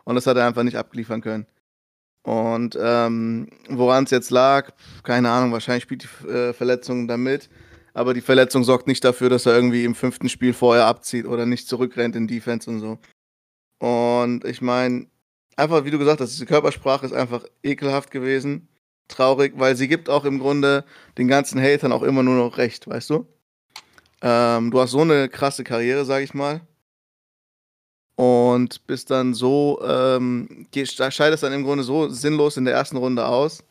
Und 0.04 0.14
das 0.16 0.26
hat 0.26 0.36
er 0.36 0.46
einfach 0.46 0.62
nicht 0.62 0.76
abliefern 0.76 1.20
können. 1.20 1.46
Und 2.24 2.76
ähm, 2.80 3.48
woran 3.68 4.04
es 4.04 4.10
jetzt 4.10 4.30
lag, 4.30 4.72
keine 5.04 5.30
Ahnung, 5.30 5.52
wahrscheinlich 5.52 5.84
spielt 5.84 6.04
die 6.04 6.28
äh, 6.28 6.52
Verletzung 6.52 7.06
damit. 7.06 7.48
Aber 7.94 8.12
die 8.12 8.20
Verletzung 8.20 8.64
sorgt 8.64 8.88
nicht 8.88 9.04
dafür, 9.04 9.30
dass 9.30 9.46
er 9.46 9.54
irgendwie 9.54 9.84
im 9.84 9.94
fünften 9.94 10.28
Spiel 10.28 10.52
vorher 10.52 10.86
abzieht 10.86 11.26
oder 11.26 11.46
nicht 11.46 11.68
zurückrennt 11.68 12.16
in 12.16 12.26
Defense 12.26 12.68
und 12.68 12.80
so. 12.80 12.98
Und 13.78 14.44
ich 14.44 14.60
meine, 14.60 15.06
einfach, 15.56 15.84
wie 15.84 15.90
du 15.90 15.98
gesagt 15.98 16.20
hast, 16.20 16.32
diese 16.32 16.46
Körpersprache 16.46 17.06
ist 17.06 17.12
einfach 17.12 17.44
ekelhaft 17.62 18.10
gewesen. 18.10 18.68
Traurig, 19.08 19.54
weil 19.56 19.76
sie 19.76 19.88
gibt 19.88 20.10
auch 20.10 20.24
im 20.24 20.38
Grunde 20.38 20.84
den 21.16 21.28
ganzen 21.28 21.60
Hatern 21.60 21.92
auch 21.92 22.02
immer 22.02 22.22
nur 22.22 22.34
noch 22.34 22.58
recht, 22.58 22.88
weißt 22.88 23.10
du? 23.10 23.26
Ähm, 24.20 24.70
du 24.70 24.80
hast 24.80 24.90
so 24.90 25.00
eine 25.00 25.28
krasse 25.28 25.64
Karriere, 25.64 26.04
sag 26.04 26.22
ich 26.22 26.34
mal. 26.34 26.60
Und 28.16 28.86
bist 28.86 29.10
dann 29.10 29.34
so, 29.34 29.80
ähm, 29.84 30.66
scheidest 30.74 31.42
dann 31.42 31.52
im 31.52 31.64
Grunde 31.64 31.84
so 31.84 32.08
sinnlos 32.08 32.56
in 32.56 32.64
der 32.64 32.74
ersten 32.74 32.96
Runde 32.96 33.26
aus. 33.26 33.62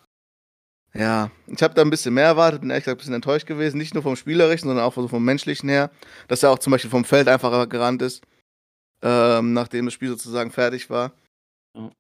Ja, 0.94 1.30
ich 1.48 1.62
habe 1.62 1.74
da 1.74 1.82
ein 1.82 1.90
bisschen 1.90 2.14
mehr 2.14 2.26
erwartet, 2.26 2.62
bin 2.62 2.70
ehrlich 2.70 2.86
gesagt 2.86 2.98
ein 2.98 3.00
bisschen 3.00 3.14
enttäuscht 3.16 3.48
gewesen. 3.48 3.78
Nicht 3.78 3.94
nur 3.94 4.04
vom 4.04 4.16
Spielerischen, 4.16 4.70
sondern 4.70 4.86
auch 4.86 4.94
vom 4.94 5.26
Menschlichen 5.26 5.68
her. 5.68 5.92
Dass 6.30 6.44
er 6.44 6.52
auch 6.52 6.60
zum 6.60 6.72
Beispiel 6.72 6.92
vom 6.92 7.04
Feld 7.04 7.28
einfacher 7.28 7.68
gerannt 7.68 8.02
ist, 8.02 8.24
ähm, 9.02 9.52
nachdem 9.52 9.86
das 9.86 9.94
Spiel 9.94 10.10
sozusagen 10.10 10.52
fertig 10.52 10.90
war. 10.90 11.12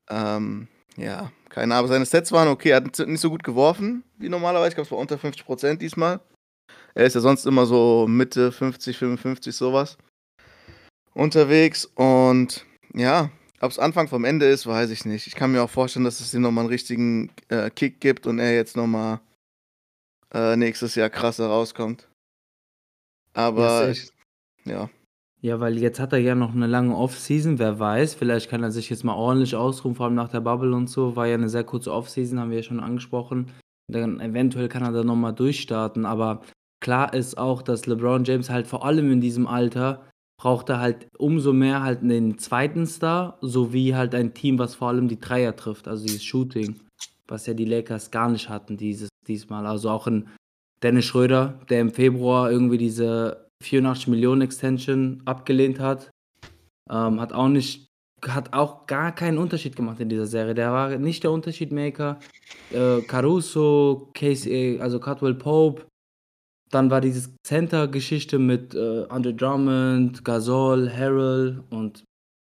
Ähm, 0.09 0.67
ja, 0.97 1.31
keine 1.49 1.75
Ahnung. 1.75 1.87
Seine 1.87 2.05
Sets 2.05 2.31
waren 2.31 2.47
okay. 2.47 2.69
Er 2.69 2.77
hat 2.77 2.99
nicht 2.99 3.21
so 3.21 3.29
gut 3.29 3.43
geworfen 3.43 4.03
wie 4.17 4.29
normalerweise. 4.29 4.69
Ich 4.69 4.75
glaube, 4.75 4.85
es 4.85 4.91
war 4.91 4.99
unter 4.99 5.17
50 5.17 5.45
Prozent 5.45 5.81
diesmal. 5.81 6.19
Er 6.93 7.05
ist 7.05 7.15
ja 7.15 7.21
sonst 7.21 7.45
immer 7.45 7.65
so 7.65 8.07
Mitte 8.07 8.51
50, 8.51 8.97
55, 8.97 9.55
sowas 9.55 9.97
unterwegs. 11.15 11.85
Und 11.95 12.65
ja, 12.93 13.31
ob 13.61 13.71
es 13.71 13.79
Anfang 13.79 14.07
vom 14.07 14.25
Ende 14.25 14.45
ist, 14.45 14.67
weiß 14.67 14.91
ich 14.91 15.05
nicht. 15.05 15.25
Ich 15.25 15.35
kann 15.35 15.51
mir 15.51 15.63
auch 15.63 15.69
vorstellen, 15.69 16.05
dass 16.05 16.19
es 16.19 16.33
ihm 16.33 16.41
nochmal 16.41 16.63
einen 16.63 16.69
richtigen 16.69 17.31
äh, 17.49 17.69
Kick 17.71 17.99
gibt 17.99 18.27
und 18.27 18.37
er 18.37 18.53
jetzt 18.53 18.75
nochmal 18.77 19.19
äh, 20.33 20.55
nächstes 20.55 20.95
Jahr 20.95 21.09
krasser 21.09 21.47
rauskommt. 21.47 22.07
Aber 23.33 23.91
ja, 23.91 23.95
ja. 24.65 24.89
Ja, 25.45 25.59
weil 25.59 25.77
jetzt 25.77 25.99
hat 25.99 26.11
er 26.11 26.17
ja 26.17 26.33
noch 26.33 26.55
eine 26.55 26.65
lange 26.65 26.97
Offseason, 26.97 27.59
wer 27.59 27.77
weiß, 27.77 28.15
vielleicht 28.15 28.49
kann 28.49 28.63
er 28.63 28.71
sich 28.71 28.89
jetzt 28.89 29.03
mal 29.03 29.13
ordentlich 29.13 29.55
ausruhen, 29.55 29.93
vor 29.93 30.07
allem 30.07 30.15
nach 30.15 30.29
der 30.29 30.41
Bubble 30.41 30.75
und 30.75 30.89
so. 30.89 31.15
War 31.15 31.27
ja 31.27 31.35
eine 31.35 31.49
sehr 31.49 31.63
kurze 31.63 31.93
Offseason, 31.93 32.39
haben 32.39 32.49
wir 32.49 32.57
ja 32.57 32.63
schon 32.63 32.79
angesprochen. 32.79 33.51
Dann 33.87 34.19
eventuell 34.19 34.69
kann 34.69 34.81
er 34.81 34.91
da 34.91 35.03
nochmal 35.03 35.35
durchstarten, 35.35 36.07
aber 36.07 36.41
klar 36.81 37.13
ist 37.13 37.37
auch, 37.37 37.61
dass 37.61 37.85
LeBron 37.85 38.23
James 38.23 38.49
halt 38.49 38.65
vor 38.65 38.83
allem 38.85 39.11
in 39.11 39.21
diesem 39.21 39.45
Alter 39.45 40.01
braucht 40.41 40.69
er 40.69 40.79
halt 40.79 41.05
umso 41.15 41.53
mehr 41.53 41.83
halt 41.83 42.01
den 42.01 42.39
zweiten 42.39 42.87
Star, 42.87 43.37
sowie 43.41 43.93
halt 43.93 44.15
ein 44.15 44.33
Team, 44.33 44.57
was 44.57 44.73
vor 44.73 44.87
allem 44.87 45.07
die 45.07 45.19
Dreier 45.19 45.55
trifft, 45.55 45.87
also 45.87 46.07
dieses 46.07 46.23
Shooting, 46.23 46.79
was 47.27 47.45
ja 47.45 47.53
die 47.53 47.65
Lakers 47.65 48.09
gar 48.09 48.31
nicht 48.31 48.49
hatten 48.49 48.77
dieses 48.77 49.09
diesmal. 49.27 49.67
Also 49.67 49.91
auch 49.91 50.07
ein 50.07 50.27
Dennis 50.81 51.05
Schröder, 51.05 51.59
der 51.69 51.81
im 51.81 51.91
Februar 51.91 52.49
irgendwie 52.49 52.79
diese 52.79 53.44
84 53.65 54.07
Millionen 54.07 54.41
Extension 54.41 55.21
abgelehnt 55.25 55.79
hat. 55.79 56.11
Ähm, 56.89 57.19
hat 57.19 57.33
auch 57.33 57.47
nicht, 57.47 57.87
hat 58.27 58.53
auch 58.53 58.85
gar 58.85 59.13
keinen 59.13 59.37
Unterschied 59.37 59.75
gemacht 59.75 59.99
in 59.99 60.09
dieser 60.09 60.27
Serie. 60.27 60.53
Der 60.53 60.71
war 60.71 60.97
nicht 60.97 61.23
der 61.23 61.31
Unterschiedmaker. 61.31 62.19
Äh, 62.71 63.01
Caruso, 63.01 64.11
Casey, 64.13 64.79
also 64.79 64.99
Cutwell 64.99 65.35
Pope, 65.35 65.85
dann 66.71 66.89
war 66.89 67.01
dieses 67.01 67.33
Center-Geschichte 67.45 68.39
mit 68.39 68.75
äh, 68.75 69.05
Andre 69.09 69.33
Drummond, 69.33 70.23
Gasol, 70.23 70.91
Harrell 70.91 71.63
und 71.69 72.03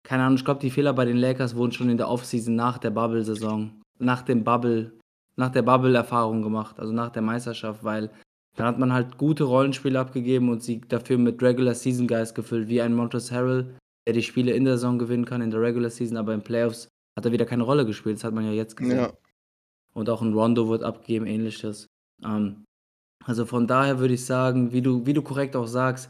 keine 0.03 0.23
Ahnung, 0.23 0.37
ich 0.37 0.45
glaube, 0.45 0.59
die 0.59 0.71
Fehler 0.71 0.93
bei 0.93 1.05
den 1.05 1.17
Lakers 1.17 1.55
wurden 1.55 1.71
schon 1.71 1.89
in 1.89 1.97
der 1.97 2.09
Offseason 2.09 2.55
nach 2.55 2.77
der 2.77 2.89
Bubble-Saison, 2.89 3.71
nach 3.99 4.23
dem 4.23 4.43
Bubble, 4.43 4.91
nach 5.35 5.51
der 5.51 5.61
Bubble-Erfahrung 5.61 6.41
gemacht, 6.41 6.79
also 6.79 6.91
nach 6.91 7.11
der 7.11 7.21
Meisterschaft, 7.21 7.83
weil 7.83 8.09
dann 8.55 8.67
hat 8.67 8.79
man 8.79 8.93
halt 8.93 9.17
gute 9.17 9.45
Rollenspiele 9.45 9.99
abgegeben 9.99 10.49
und 10.49 10.63
sie 10.63 10.81
dafür 10.81 11.17
mit 11.17 11.41
Regular 11.41 11.73
Season 11.73 12.07
Guys 12.07 12.33
gefüllt, 12.33 12.67
wie 12.67 12.81
ein 12.81 12.93
Montrezl 12.93 13.33
Harrell, 13.33 13.75
der 14.05 14.13
die 14.13 14.23
Spiele 14.23 14.51
in 14.51 14.65
der 14.65 14.75
Saison 14.75 14.99
gewinnen 14.99 15.25
kann, 15.25 15.41
in 15.41 15.51
der 15.51 15.61
Regular 15.61 15.89
Season, 15.89 16.17
aber 16.17 16.33
in 16.33 16.41
Playoffs 16.41 16.87
hat 17.17 17.25
er 17.25 17.31
wieder 17.31 17.45
keine 17.45 17.63
Rolle 17.63 17.85
gespielt. 17.85 18.17
Das 18.17 18.23
hat 18.23 18.33
man 18.33 18.45
ja 18.45 18.51
jetzt 18.51 18.75
gesehen. 18.75 18.97
Ja. 18.97 19.13
Und 19.93 20.09
auch 20.09 20.21
ein 20.21 20.33
Rondo 20.33 20.69
wird 20.69 20.83
abgeben, 20.83 21.25
ähnliches. 21.25 21.87
Ähm, 22.23 22.63
also 23.23 23.45
von 23.45 23.67
daher 23.67 23.99
würde 23.99 24.13
ich 24.13 24.25
sagen, 24.25 24.71
wie 24.71 24.81
du, 24.81 25.05
wie 25.05 25.13
du 25.13 25.21
korrekt 25.21 25.55
auch 25.55 25.67
sagst, 25.67 26.09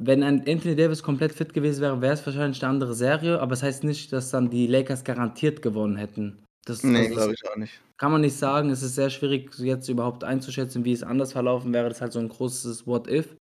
wenn 0.00 0.22
ein 0.22 0.46
Anthony 0.46 0.76
Davis 0.76 1.02
komplett 1.02 1.32
fit 1.32 1.52
gewesen 1.52 1.80
wäre, 1.80 2.00
wäre 2.00 2.14
es 2.14 2.24
wahrscheinlich 2.24 2.62
eine 2.62 2.70
andere 2.70 2.94
Serie, 2.94 3.40
aber 3.40 3.54
es 3.54 3.60
das 3.60 3.66
heißt 3.66 3.84
nicht, 3.84 4.12
dass 4.12 4.30
dann 4.30 4.50
die 4.50 4.68
Lakers 4.68 5.02
garantiert 5.02 5.60
gewonnen 5.60 5.96
hätten. 5.96 6.44
Das, 6.68 6.82
nee, 6.82 6.98
also 6.98 7.14
glaube 7.14 7.34
ich 7.34 7.48
auch 7.48 7.56
nicht. 7.56 7.80
Kann 7.96 8.12
man 8.12 8.20
nicht 8.20 8.36
sagen. 8.36 8.70
Es 8.70 8.82
ist 8.82 8.94
sehr 8.94 9.10
schwierig, 9.10 9.50
jetzt 9.58 9.88
überhaupt 9.88 10.22
einzuschätzen, 10.22 10.84
wie 10.84 10.92
es 10.92 11.02
anders 11.02 11.32
verlaufen 11.32 11.72
wäre. 11.72 11.88
Das 11.88 11.98
ist 11.98 12.02
halt 12.02 12.12
so 12.12 12.20
ein 12.20 12.28
großes 12.28 12.86
What-If. 12.86 13.36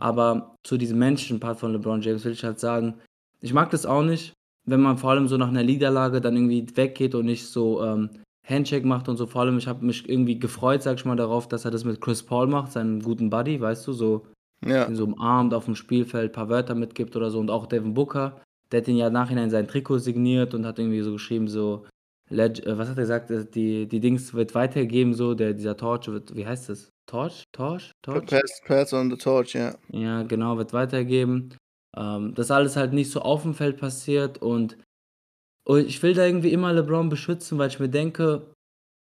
Aber 0.00 0.56
zu 0.64 0.76
diesem 0.76 0.98
menschlichen 0.98 1.40
Part 1.40 1.60
von 1.60 1.72
LeBron 1.72 2.00
James 2.00 2.24
will 2.24 2.32
ich 2.32 2.44
halt 2.44 2.58
sagen, 2.58 2.94
ich 3.40 3.52
mag 3.52 3.70
das 3.70 3.86
auch 3.86 4.02
nicht, 4.02 4.32
wenn 4.66 4.80
man 4.80 4.98
vor 4.98 5.10
allem 5.10 5.28
so 5.28 5.36
nach 5.36 5.48
einer 5.48 5.62
Niederlage 5.62 6.20
dann 6.20 6.36
irgendwie 6.36 6.66
weggeht 6.76 7.14
und 7.14 7.26
nicht 7.26 7.46
so 7.46 7.82
ähm, 7.84 8.10
Handshake 8.46 8.86
macht 8.86 9.08
und 9.08 9.16
so. 9.16 9.26
Vor 9.26 9.42
allem, 9.42 9.58
ich 9.58 9.66
habe 9.66 9.84
mich 9.84 10.08
irgendwie 10.08 10.38
gefreut, 10.38 10.82
sag 10.82 10.96
ich 10.98 11.04
mal, 11.04 11.16
darauf, 11.16 11.48
dass 11.48 11.64
er 11.64 11.70
das 11.70 11.84
mit 11.84 12.00
Chris 12.00 12.22
Paul 12.22 12.46
macht, 12.46 12.72
seinem 12.72 13.02
guten 13.02 13.30
Buddy, 13.30 13.60
weißt 13.60 13.86
du, 13.86 13.92
so 13.92 14.26
Ja. 14.64 14.86
ihn 14.86 14.96
so 14.96 15.04
umarmt 15.04 15.52
auf 15.54 15.66
dem 15.66 15.76
Spielfeld, 15.76 16.32
paar 16.32 16.48
Wörter 16.48 16.74
mitgibt 16.74 17.14
oder 17.16 17.30
so. 17.30 17.38
Und 17.38 17.50
auch 17.50 17.66
Devin 17.66 17.94
Booker, 17.94 18.40
der 18.72 18.80
hat 18.80 18.88
ihn 18.88 18.96
ja 18.96 19.10
nachhinein 19.10 19.50
sein 19.50 19.68
Trikot 19.68 19.98
signiert 19.98 20.54
und 20.54 20.64
hat 20.66 20.78
irgendwie 20.78 21.02
so 21.02 21.12
geschrieben, 21.12 21.48
so, 21.48 21.84
Leg 22.30 22.64
äh, 22.66 22.78
was 22.78 22.88
hat 22.88 22.98
er 22.98 23.02
gesagt, 23.02 23.30
äh, 23.30 23.44
die, 23.44 23.86
die 23.86 24.00
Dings 24.00 24.34
wird 24.34 24.54
weitergegeben, 24.54 25.14
so, 25.14 25.34
der, 25.34 25.54
dieser 25.54 25.76
Torch 25.76 26.08
wird, 26.08 26.34
wie 26.34 26.46
heißt 26.46 26.68
das? 26.68 26.90
Torch? 27.06 27.44
Torch? 27.52 27.92
Torch? 28.02 28.26
Pass, 28.26 28.62
pass 28.66 28.92
on 28.92 29.10
the 29.10 29.16
torch, 29.16 29.54
ja. 29.54 29.74
Ja, 29.90 30.22
genau, 30.22 30.56
wird 30.56 30.72
weitergeben. 30.72 31.54
Ähm, 31.96 32.34
das 32.34 32.50
alles 32.50 32.76
halt 32.76 32.92
nicht 32.92 33.10
so 33.10 33.20
auf 33.20 33.42
dem 33.42 33.54
Feld 33.54 33.78
passiert 33.78 34.38
und, 34.38 34.78
und 35.66 35.86
ich 35.86 36.02
will 36.02 36.14
da 36.14 36.24
irgendwie 36.24 36.52
immer 36.52 36.72
LeBron 36.72 37.08
beschützen, 37.08 37.58
weil 37.58 37.68
ich 37.68 37.78
mir 37.78 37.90
denke, 37.90 38.52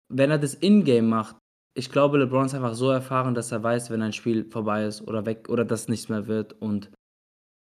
wenn 0.10 0.32
er 0.32 0.38
das 0.38 0.54
in-game 0.54 1.08
macht, 1.08 1.38
ich 1.78 1.92
glaube, 1.92 2.18
LeBron 2.18 2.48
ist 2.48 2.56
einfach 2.56 2.74
so 2.74 2.90
erfahren, 2.90 3.36
dass 3.36 3.52
er 3.52 3.62
weiß, 3.62 3.92
wenn 3.92 4.02
ein 4.02 4.14
Spiel 4.14 4.50
vorbei 4.50 4.86
ist 4.86 5.08
oder 5.08 5.26
weg 5.26 5.48
oder 5.48 5.64
das 5.64 5.88
nichts 5.88 6.10
mehr 6.10 6.26
wird. 6.26 6.54
Und 6.54 6.90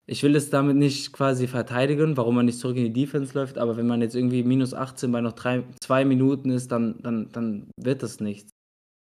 ich 0.06 0.22
will 0.22 0.36
es 0.36 0.50
damit 0.50 0.76
nicht 0.76 1.12
quasi 1.12 1.46
verteidigen, 1.46 2.16
warum 2.16 2.34
man 2.34 2.46
nicht 2.46 2.58
zurück 2.58 2.76
in 2.76 2.84
die 2.84 3.04
Defense 3.04 3.34
läuft, 3.34 3.58
aber 3.58 3.76
wenn 3.76 3.86
man 3.86 4.02
jetzt 4.02 4.14
irgendwie 4.14 4.42
minus 4.42 4.74
18 4.74 5.10
bei 5.10 5.20
noch 5.20 5.32
drei, 5.32 5.64
zwei 5.80 6.04
Minuten 6.04 6.50
ist, 6.50 6.70
dann, 6.72 7.00
dann, 7.02 7.30
dann 7.32 7.70
wird 7.80 8.02
das 8.02 8.20
nichts. 8.20 8.50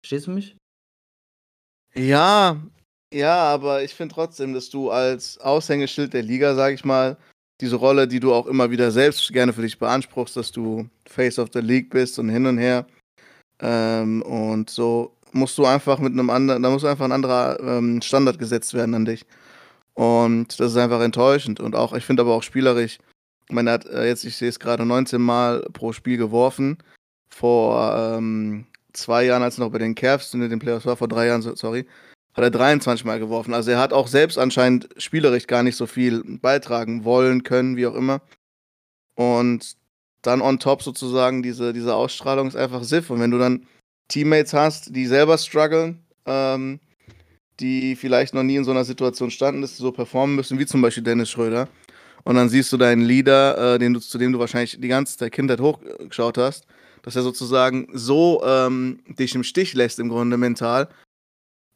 Verstehst 0.02 0.26
du 0.26 0.33
mich? 0.33 0.57
Ja, 1.95 2.61
ja, 3.12 3.42
aber 3.42 3.83
ich 3.83 3.95
finde 3.95 4.14
trotzdem, 4.14 4.54
dass 4.54 4.71
du 4.71 4.90
als 4.90 5.38
Aushängeschild 5.38 6.14
der 6.14 6.23
Liga, 6.23 6.54
sag 6.54 6.75
ich 6.75 6.85
mal, 6.85 7.16
diese 7.61 7.76
Rolle, 7.76 8.07
die 8.07 8.21
du 8.21 8.33
auch 8.33 8.47
immer 8.47 8.71
wieder 8.71 8.90
selbst 8.90 9.33
gerne 9.33 9.52
für 9.52 9.62
dich 9.62 9.78
beanspruchst, 9.78 10.37
dass 10.37 10.52
du 10.52 10.88
Face 11.07 11.38
of 11.38 11.49
the 11.52 11.61
League 11.61 11.90
bist 11.90 12.19
und 12.19 12.28
hin 12.28 12.47
und 12.47 12.59
her. 12.59 12.87
Ähm, 13.61 14.23
und 14.23 14.71
so 14.71 15.16
musst 15.33 15.59
du 15.59 15.66
einfach 15.66 15.99
mit 15.99 16.12
einem 16.12 16.30
anderen, 16.30 16.62
da 16.62 16.71
muss 16.71 16.85
einfach 16.85 17.04
ein 17.04 17.12
anderer 17.12 17.59
ähm, 17.61 18.00
Standard 18.00 18.38
gesetzt 18.38 18.75
werden 18.75 18.95
an 18.95 19.04
dich. 19.04 19.26
Und 19.94 20.58
das 20.60 20.73
ist 20.73 20.76
einfach 20.78 21.00
enttäuschend. 21.00 21.60
Und 21.60 21.75
auch, 21.75 21.93
ich 21.93 22.04
finde 22.04 22.23
aber 22.23 22.34
auch 22.34 22.43
spielerisch, 22.43 22.99
ich 23.49 23.54
meine, 23.54 23.71
er 23.71 23.75
hat 23.75 23.86
äh, 23.86 24.06
jetzt, 24.06 24.25
ich 24.25 24.36
sehe 24.36 24.49
es 24.49 24.60
gerade, 24.60 24.86
19 24.86 25.21
Mal 25.21 25.62
pro 25.73 25.93
Spiel 25.93 26.17
geworfen. 26.17 26.78
Vor 27.28 27.95
ähm, 27.97 28.67
zwei 28.93 29.25
Jahren, 29.25 29.43
als 29.43 29.58
er 29.58 29.64
noch 29.64 29.73
bei 29.73 29.78
den 29.78 29.95
Cavs 29.95 30.32
in 30.34 30.41
den 30.41 30.58
Playoffs 30.58 30.86
war, 30.86 30.97
vor 30.97 31.08
drei 31.08 31.26
Jahren, 31.26 31.43
so- 31.43 31.54
sorry, 31.54 31.86
hat 32.34 32.45
er 32.45 32.50
23 32.50 33.04
Mal 33.04 33.19
geworfen. 33.19 33.54
Also 33.54 33.71
er 33.73 33.78
hat 33.78 33.93
auch 33.93 34.06
selbst 34.06 34.38
anscheinend 34.38 34.88
spielerisch 34.97 35.47
gar 35.47 35.62
nicht 35.62 35.76
so 35.76 35.86
viel 35.86 36.23
beitragen 36.25 37.04
wollen, 37.04 37.43
können, 37.43 37.76
wie 37.76 37.86
auch 37.86 37.95
immer. 37.95 38.21
Und 39.14 39.76
dann 40.23 40.41
on 40.41 40.58
top 40.58 40.82
sozusagen 40.82 41.43
diese, 41.43 41.73
diese 41.73 41.95
Ausstrahlung 41.95 42.49
ist 42.49 42.56
einfach 42.56 42.84
Siff. 42.84 43.10
Und 43.10 43.21
wenn 43.21 43.30
du 43.30 43.38
dann 43.38 43.67
Teammates 44.08 44.52
hast, 44.52 44.95
die 44.95 45.06
selber 45.06 45.38
strugglen, 45.38 46.04
ähm, 46.26 46.80
die 47.60 47.96
vielleicht 47.96 48.34
noch 48.34 48.42
nie 48.42 48.56
in 48.56 48.64
so 48.64 48.70
einer 48.70 48.84
Situation 48.84 49.30
standen, 49.30 49.62
dass 49.62 49.76
sie 49.76 49.82
so 49.82 49.92
performen 49.92 50.36
müssen, 50.36 50.58
wie 50.58 50.66
zum 50.66 50.82
Beispiel 50.82 51.02
Dennis 51.02 51.30
Schröder. 51.30 51.68
Und 52.25 52.34
dann 52.34 52.49
siehst 52.49 52.73
du 52.73 52.76
deinen 52.76 53.02
Leader, 53.02 53.75
äh, 53.75 53.78
den 53.78 53.94
du, 53.94 54.00
zu 54.00 54.18
dem 54.18 54.32
du 54.32 54.38
wahrscheinlich 54.38 54.78
die 54.80 54.88
ganze 54.88 55.30
Kindheit 55.30 55.60
hochgeschaut 55.60 56.38
hast, 56.38 56.66
dass 57.02 57.16
er 57.16 57.23
sozusagen 57.23 57.88
so 57.92 58.42
ähm, 58.44 59.00
dich 59.18 59.34
im 59.34 59.44
Stich 59.44 59.75
lässt 59.75 59.99
im 59.99 60.08
Grunde 60.08 60.36
mental. 60.36 60.88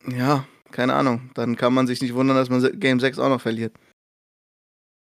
Ja, 0.07 0.47
keine 0.71 0.95
Ahnung. 0.95 1.31
Dann 1.35 1.57
kann 1.57 1.73
man 1.73 1.87
sich 1.87 2.03
nicht 2.03 2.15
wundern, 2.15 2.37
dass 2.37 2.51
man 2.51 2.79
Game 2.79 3.01
6 3.01 3.19
auch 3.19 3.29
noch 3.29 3.41
verliert. 3.41 3.75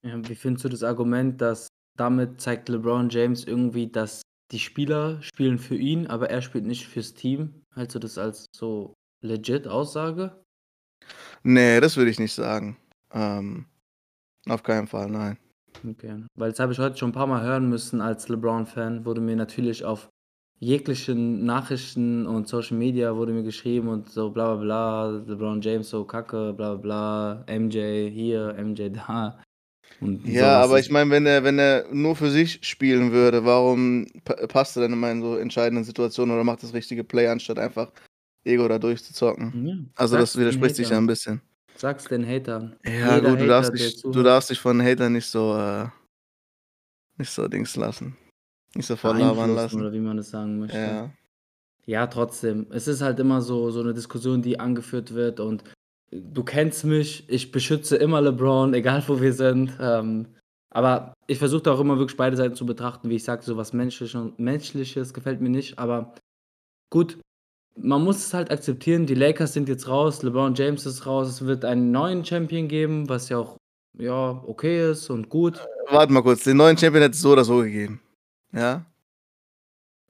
Ja, 0.03 0.17
wie 0.29 0.35
findest 0.35 0.65
du 0.65 0.69
das 0.69 0.83
Argument, 0.83 1.41
dass 1.41 1.69
damit 1.97 2.41
zeigt 2.41 2.69
LeBron 2.69 3.11
James 3.11 3.45
irgendwie, 3.45 3.89
dass 3.89 4.23
die 4.51 4.59
Spieler 4.59 5.21
spielen 5.23 5.59
für 5.59 5.77
ihn, 5.77 6.07
aber 6.07 6.31
er 6.31 6.43
spielt 6.43 6.65
nicht 6.65 6.87
fürs 6.87 7.15
Team? 7.15 7.63
Hältst 7.75 7.95
du 7.95 7.99
das 7.99 8.19
als 8.19 8.47
so 8.55 8.95
legit 9.21 9.67
Aussage? 9.69 10.45
Nee, 11.43 11.81
das 11.81 11.97
würde 11.97 12.11
ich 12.11 12.19
nicht 12.19 12.35
sagen. 12.35 12.77
Ähm, 13.13 13.67
auf 14.49 14.63
keinen 14.63 14.87
Fall, 14.87 15.09
nein. 15.09 15.39
Okay. 15.89 16.25
Weil 16.35 16.51
das 16.51 16.61
habe 16.61 16.73
ich 16.73 16.79
heute 16.79 16.97
schon 16.97 17.11
ein 17.11 17.15
paar 17.15 17.27
Mal 17.27 17.43
hören 17.43 17.69
müssen 17.69 18.01
als 18.01 18.29
LeBron-Fan. 18.29 19.05
Wurde 19.05 19.21
mir 19.21 19.37
natürlich 19.37 19.85
auf 19.85 20.09
jeglichen 20.61 21.45
Nachrichten 21.45 22.27
und 22.27 22.49
Social 22.49 22.77
Media 22.77 23.15
wurde 23.15 23.33
mir 23.33 23.45
geschrieben 23.45 23.89
und 23.89 24.11
so 24.11 24.31
bla 24.31 24.57
bla 24.57 24.65
bla, 24.65 25.23
LeBron 25.27 25.61
James 25.61 25.89
so 25.89 26.05
kacke, 26.05 26.53
bla 26.53 26.75
bla 26.75 27.45
bla, 27.45 27.45
MJ 27.47 28.11
hier, 28.11 28.57
MJ 28.59 28.89
da. 28.91 29.41
Und 30.01 30.27
Ja, 30.27 30.61
aber 30.63 30.79
ich 30.81 30.91
meine, 30.91 31.11
wenn 31.11 31.27
er, 31.27 31.45
wenn 31.45 31.59
er 31.59 31.87
nur 31.93 32.17
für 32.17 32.31
sich 32.31 32.59
spielen 32.63 33.13
würde, 33.13 33.45
warum 33.45 34.07
pa- 34.25 34.47
passt 34.49 34.77
er 34.77 34.83
dann 34.83 34.93
immer 34.93 35.11
in 35.13 35.23
so 35.23 35.37
entscheidenden 35.37 35.85
Situationen 35.85 36.35
oder 36.35 36.45
macht 36.45 36.63
das 36.65 36.75
richtige 36.75 37.05
Play, 37.05 37.29
anstatt 37.29 37.59
einfach 37.59 37.93
Ego 38.49 38.67
da 38.67 38.79
durchzuzocken? 38.79 39.67
Ja, 39.67 39.75
Also 39.95 40.17
sag's 40.17 40.33
das 40.33 40.41
widerspricht 40.41 40.77
sich 40.77 40.89
ja 40.89 40.97
ein 40.97 41.07
bisschen. 41.07 41.41
Sag's 41.77 42.05
den 42.05 42.27
Hatern. 42.27 42.77
Ja, 42.85 43.17
Jeder 43.17 43.31
gut, 43.31 43.41
du 43.41 43.47
darfst, 43.47 43.71
Hater, 43.73 43.85
dich, 43.85 44.03
du 44.03 44.23
darfst 44.23 44.51
dich 44.51 44.59
von 44.59 44.83
Hatern 44.83 45.13
nicht 45.13 45.27
so, 45.27 45.57
äh, 45.57 45.87
nicht 47.19 47.31
so 47.31 47.47
Dings 47.47 47.77
lassen. 47.77 48.17
Nicht 48.75 48.87
so 48.87 48.97
voll 48.97 49.19
labern 49.19 49.55
lassen. 49.55 49.81
Oder 49.81 49.93
wie 49.93 50.01
man 50.01 50.19
es 50.19 50.31
sagen 50.31 50.59
möchte. 50.59 50.77
Ja. 50.77 51.13
Ja, 51.87 52.07
trotzdem. 52.07 52.67
Es 52.71 52.87
ist 52.87 53.01
halt 53.01 53.19
immer 53.19 53.41
so, 53.41 53.71
so 53.71 53.81
eine 53.81 53.95
Diskussion, 53.95 54.43
die 54.43 54.61
angeführt 54.61 55.15
wird 55.15 55.41
und 55.41 55.65
du 56.11 56.43
kennst 56.43 56.85
mich, 56.85 57.25
ich 57.31 57.51
beschütze 57.51 57.97
immer 57.97 58.21
LeBron, 58.21 58.75
egal 58.75 59.03
wo 59.07 59.21
wir 59.21 59.33
sind. 59.33 59.77
Ähm, 59.81 60.27
aber 60.71 61.15
ich 61.27 61.39
versuche 61.39 61.71
auch 61.73 61.81
immer 61.81 61.99
wirklich 61.99 62.17
beide 62.17 62.37
Seiten 62.37 62.55
zu 62.55 62.67
betrachten, 62.67 63.09
wie 63.09 63.17
ich 63.17 63.25
sage, 63.25 63.43
so 63.43 63.57
was 63.57 63.73
Menschliches, 63.73 64.19
Menschliches 64.37 65.15
gefällt 65.15 65.41
mir 65.41 65.49
nicht. 65.49 65.79
Aber 65.79 66.15
gut, 66.91 67.19
man 67.81 68.03
muss 68.05 68.19
es 68.19 68.35
halt 68.35 68.51
akzeptieren. 68.51 69.07
Die 69.07 69.15
Lakers 69.15 69.53
sind 69.53 69.69
jetzt 69.69 69.89
raus, 69.89 70.23
LeBron 70.23 70.55
James 70.55 70.87
ist 70.87 71.07
raus. 71.07 71.29
Es 71.29 71.45
wird 71.45 71.65
einen 71.65 71.91
neuen 71.91 72.25
Champion 72.25 72.69
geben, 72.69 73.09
was 73.09 73.29
ja 73.29 73.39
auch 73.39 73.57
ja, 73.99 74.43
okay 74.47 74.91
ist 74.91 75.11
und 75.11 75.29
gut. 75.29 75.67
Warte 75.91 76.13
mal 76.13 76.23
kurz, 76.23 76.45
den 76.45 76.57
neuen 76.57 76.77
Champion 76.77 77.03
hätte 77.03 77.15
es 77.15 77.21
so 77.21 77.33
oder 77.33 77.45
so 77.45 77.59
gegeben. 77.59 78.01
Ja? 78.53 78.85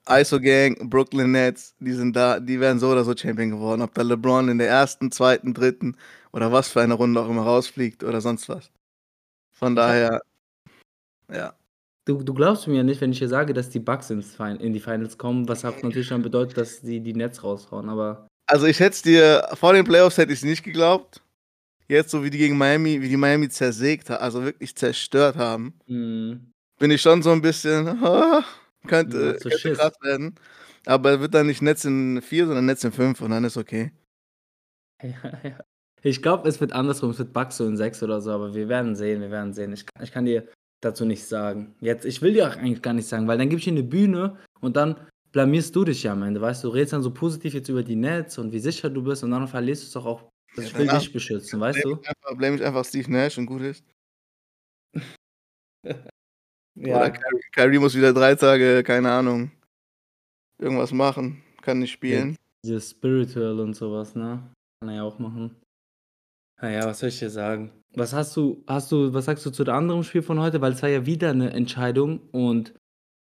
ISO 0.09 0.41
Gang, 0.41 0.89
Brooklyn 0.89 1.33
Nets, 1.33 1.75
die 1.81 1.93
sind 1.93 2.17
da, 2.17 2.41
die 2.41 2.61
wären 2.61 2.79
so 2.79 2.91
oder 2.91 3.05
so 3.05 3.15
Champion 3.17 3.51
geworden. 3.51 3.83
Ob 3.83 3.95
da 3.95 4.03
LeBron 4.03 4.49
in 4.49 4.59
der 4.59 4.69
ersten, 4.69 5.11
zweiten, 5.11 5.53
dritten 5.53 5.97
oder 6.33 6.51
was 6.51 6.69
für 6.69 6.81
eine 6.81 6.95
Runde 6.95 7.21
auch 7.21 7.29
immer 7.29 7.43
rausfliegt 7.43 8.05
oder 8.05 8.21
sonst 8.21 8.49
was. 8.49 8.71
Von 9.53 9.75
daher, 9.75 10.23
ja. 11.31 11.55
Du, 12.09 12.23
du 12.23 12.33
glaubst 12.33 12.67
mir 12.67 12.77
ja 12.77 12.83
nicht, 12.83 13.03
wenn 13.03 13.13
ich 13.13 13.19
dir 13.19 13.29
sage, 13.29 13.53
dass 13.53 13.69
die 13.69 13.81
Bucks 13.81 14.09
ins 14.09 14.35
Fin 14.35 14.57
in 14.57 14.73
die 14.73 14.81
Finals 14.81 15.19
kommen, 15.19 15.47
was 15.47 15.63
auch 15.67 15.83
natürlich 15.83 16.09
dann 16.09 16.23
bedeutet, 16.23 16.57
dass 16.57 16.81
die 16.81 17.01
die 17.01 17.13
Nets 17.13 17.45
raushauen. 17.45 17.91
Aber 17.91 18.27
Also 18.47 18.65
ich 18.65 18.81
hätte 18.81 18.93
es 18.95 19.03
dir, 19.03 19.47
vor 19.53 19.75
den 19.75 19.85
Playoffs 19.85 20.17
hätte 20.17 20.33
ich 20.33 20.39
es 20.39 20.45
nicht 20.45 20.63
geglaubt. 20.63 21.21
Jetzt, 21.87 22.11
so 22.11 22.25
wie 22.25 22.31
die 22.31 22.39
gegen 22.39 22.57
Miami, 22.57 23.03
wie 23.03 23.11
die 23.11 23.17
Miami 23.19 23.51
zersägt 23.51 24.09
haben, 24.09 24.23
also 24.23 24.43
wirklich 24.43 24.75
zerstört 24.75 25.37
haben, 25.37 25.75
mh, 25.87 26.39
bin 26.79 26.91
ich 26.91 27.03
schon 27.03 27.23
so 27.23 27.31
ein 27.31 27.43
bisschen, 27.43 27.87
ah, 28.03 28.43
könnte, 28.87 29.39
Ja, 29.39 29.51
könnte 29.51 29.73
krass 29.75 29.93
werden. 30.01 30.35
Aber 30.87 31.11
er 31.11 31.21
wird 31.21 31.35
dann 31.35 31.47
nicht 31.47 31.61
Netz 31.61 31.85
in 31.85 32.23
4, 32.23 32.47
sondern 32.47 32.65
Netz 32.65 32.85
in 32.85 32.93
5 32.93 33.21
und 33.21 33.33
dann 33.33 33.45
ist 33.45 33.59
okay. 33.59 33.93
ja, 35.03 35.41
ja. 35.43 35.61
Ich 36.03 36.23
glaube, 36.23 36.49
es 36.49 36.59
wird 36.59 36.73
andersrum, 36.73 37.11
es 37.11 37.19
wird 37.19 37.35
Bucks 37.35 37.59
so 37.59 37.67
in 37.67 37.77
6 37.77 38.03
oder 38.03 38.23
so, 38.23 38.31
aber 38.31 38.55
wir 38.55 38.69
werden 38.71 38.97
sehen, 38.97 39.21
wir 39.21 39.31
werden 39.31 39.53
sehen. 39.53 39.75
Ich, 39.75 39.85
kann- 39.85 40.05
ich 40.05 40.13
kann 40.13 40.25
dir 40.25 40.49
dazu 40.81 41.05
nichts 41.05 41.29
sagen. 41.29 41.75
Jetzt, 41.81 42.05
ich 42.05 42.23
will 42.23 42.33
dir 42.33 42.49
auch 42.49 42.57
eigentlich 42.57 42.83
gar 42.83 42.93
nicht 42.95 43.09
sagen, 43.09 43.27
weil 43.29 43.39
dann 43.39 43.49
gebe 43.49 43.59
ich 43.59 43.65
dir 43.65 43.73
eine 43.73 43.83
Bühne 43.83 44.37
und 44.61 44.77
dann 44.77 44.97
blamierst 45.33 45.75
du 45.77 45.85
dich 45.85 46.03
ja 46.03 46.13
am 46.13 46.23
Ende, 46.23 46.41
weißt 46.41 46.65
du? 46.65 46.69
Du 46.69 46.75
redest 46.75 46.93
dann 46.93 47.03
so 47.03 47.13
positiv 47.13 47.55
jetzt 47.55 47.69
über 47.69 47.83
die 47.83 47.97
Nets 47.97 48.39
und 48.39 48.53
wie 48.53 48.59
sicher 48.59 48.89
du 48.91 49.03
bist 49.03 49.23
und 49.25 49.31
dann 49.31 49.47
verlierst 49.49 49.83
du 49.83 49.87
es 49.87 49.93
doch 49.93 50.07
auch. 50.07 50.31
Also 50.57 50.63
Ja, 50.63 50.69
ich 50.69 50.79
will 50.79 50.89
dich 50.89 51.13
beschützen, 51.13 51.61
weißt 51.61 51.85
du? 51.85 51.97
einfach, 51.97 52.37
blame 52.37 52.57
ich 52.57 52.65
einfach 52.65 52.85
Steve 52.85 53.11
Nash 53.11 53.39
und 53.39 53.47
gut 53.47 53.63
ist. 53.63 53.85
Oder 55.85 56.05
Ja, 56.75 57.11
Kyrie, 57.11 57.43
Kyrie 57.53 57.79
muss 57.79 57.95
wieder 57.95 58.13
drei 58.13 58.35
Tage, 58.35 58.83
keine 58.83 59.11
Ahnung, 59.11 59.51
irgendwas 60.59 60.93
machen, 60.93 61.43
kann 61.63 61.81
nicht 61.81 61.91
ja, 61.91 61.97
spielen. 61.97 62.37
dieses 62.65 62.91
Spiritual 62.91 63.61
und 63.61 63.75
sowas, 63.75 64.15
ne? 64.15 64.43
Kann 64.81 64.89
er 64.91 64.97
ja 64.97 65.03
auch 65.03 65.19
machen. 65.19 65.55
Naja, 66.61 66.87
was 66.87 66.99
soll 66.99 67.09
ich 67.09 67.19
dir 67.19 67.31
sagen? 67.31 67.71
Was 67.95 68.13
hast 68.13 68.37
du, 68.37 68.63
hast 68.67 68.93
du, 68.93 69.13
was 69.15 69.25
sagst 69.25 69.47
du 69.47 69.51
zu 69.51 69.65
dem 69.65 69.75
anderen 69.75 70.05
Spiel 70.05 70.23
von 70.23 70.41
heute? 70.41 70.61
Weil 70.61 70.73
es 70.73 70.83
war 70.83 70.89
ja 70.89 71.07
wieder 71.07 71.31
eine 71.31 71.53
Entscheidung 71.53 72.21
und 72.33 72.75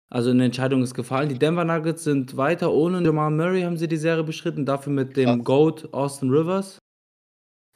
also 0.10 0.30
eine 0.30 0.46
Entscheidung 0.46 0.84
ist 0.84 0.94
gefallen. 0.94 1.30
Die 1.30 1.40
Denver 1.40 1.64
Nuggets 1.64 2.04
sind 2.04 2.36
weiter 2.36 2.72
ohne 2.72 3.02
Jamal 3.02 3.32
Murray, 3.32 3.62
haben 3.62 3.78
sie 3.78 3.88
die 3.88 3.98
Serie 3.98 4.24
beschritten, 4.24 4.66
dafür 4.66 4.92
mit 4.92 5.16
dem 5.16 5.38
Krass. 5.38 5.46
GOAT 5.46 5.94
Austin 5.94 6.30
Rivers. 6.30 6.80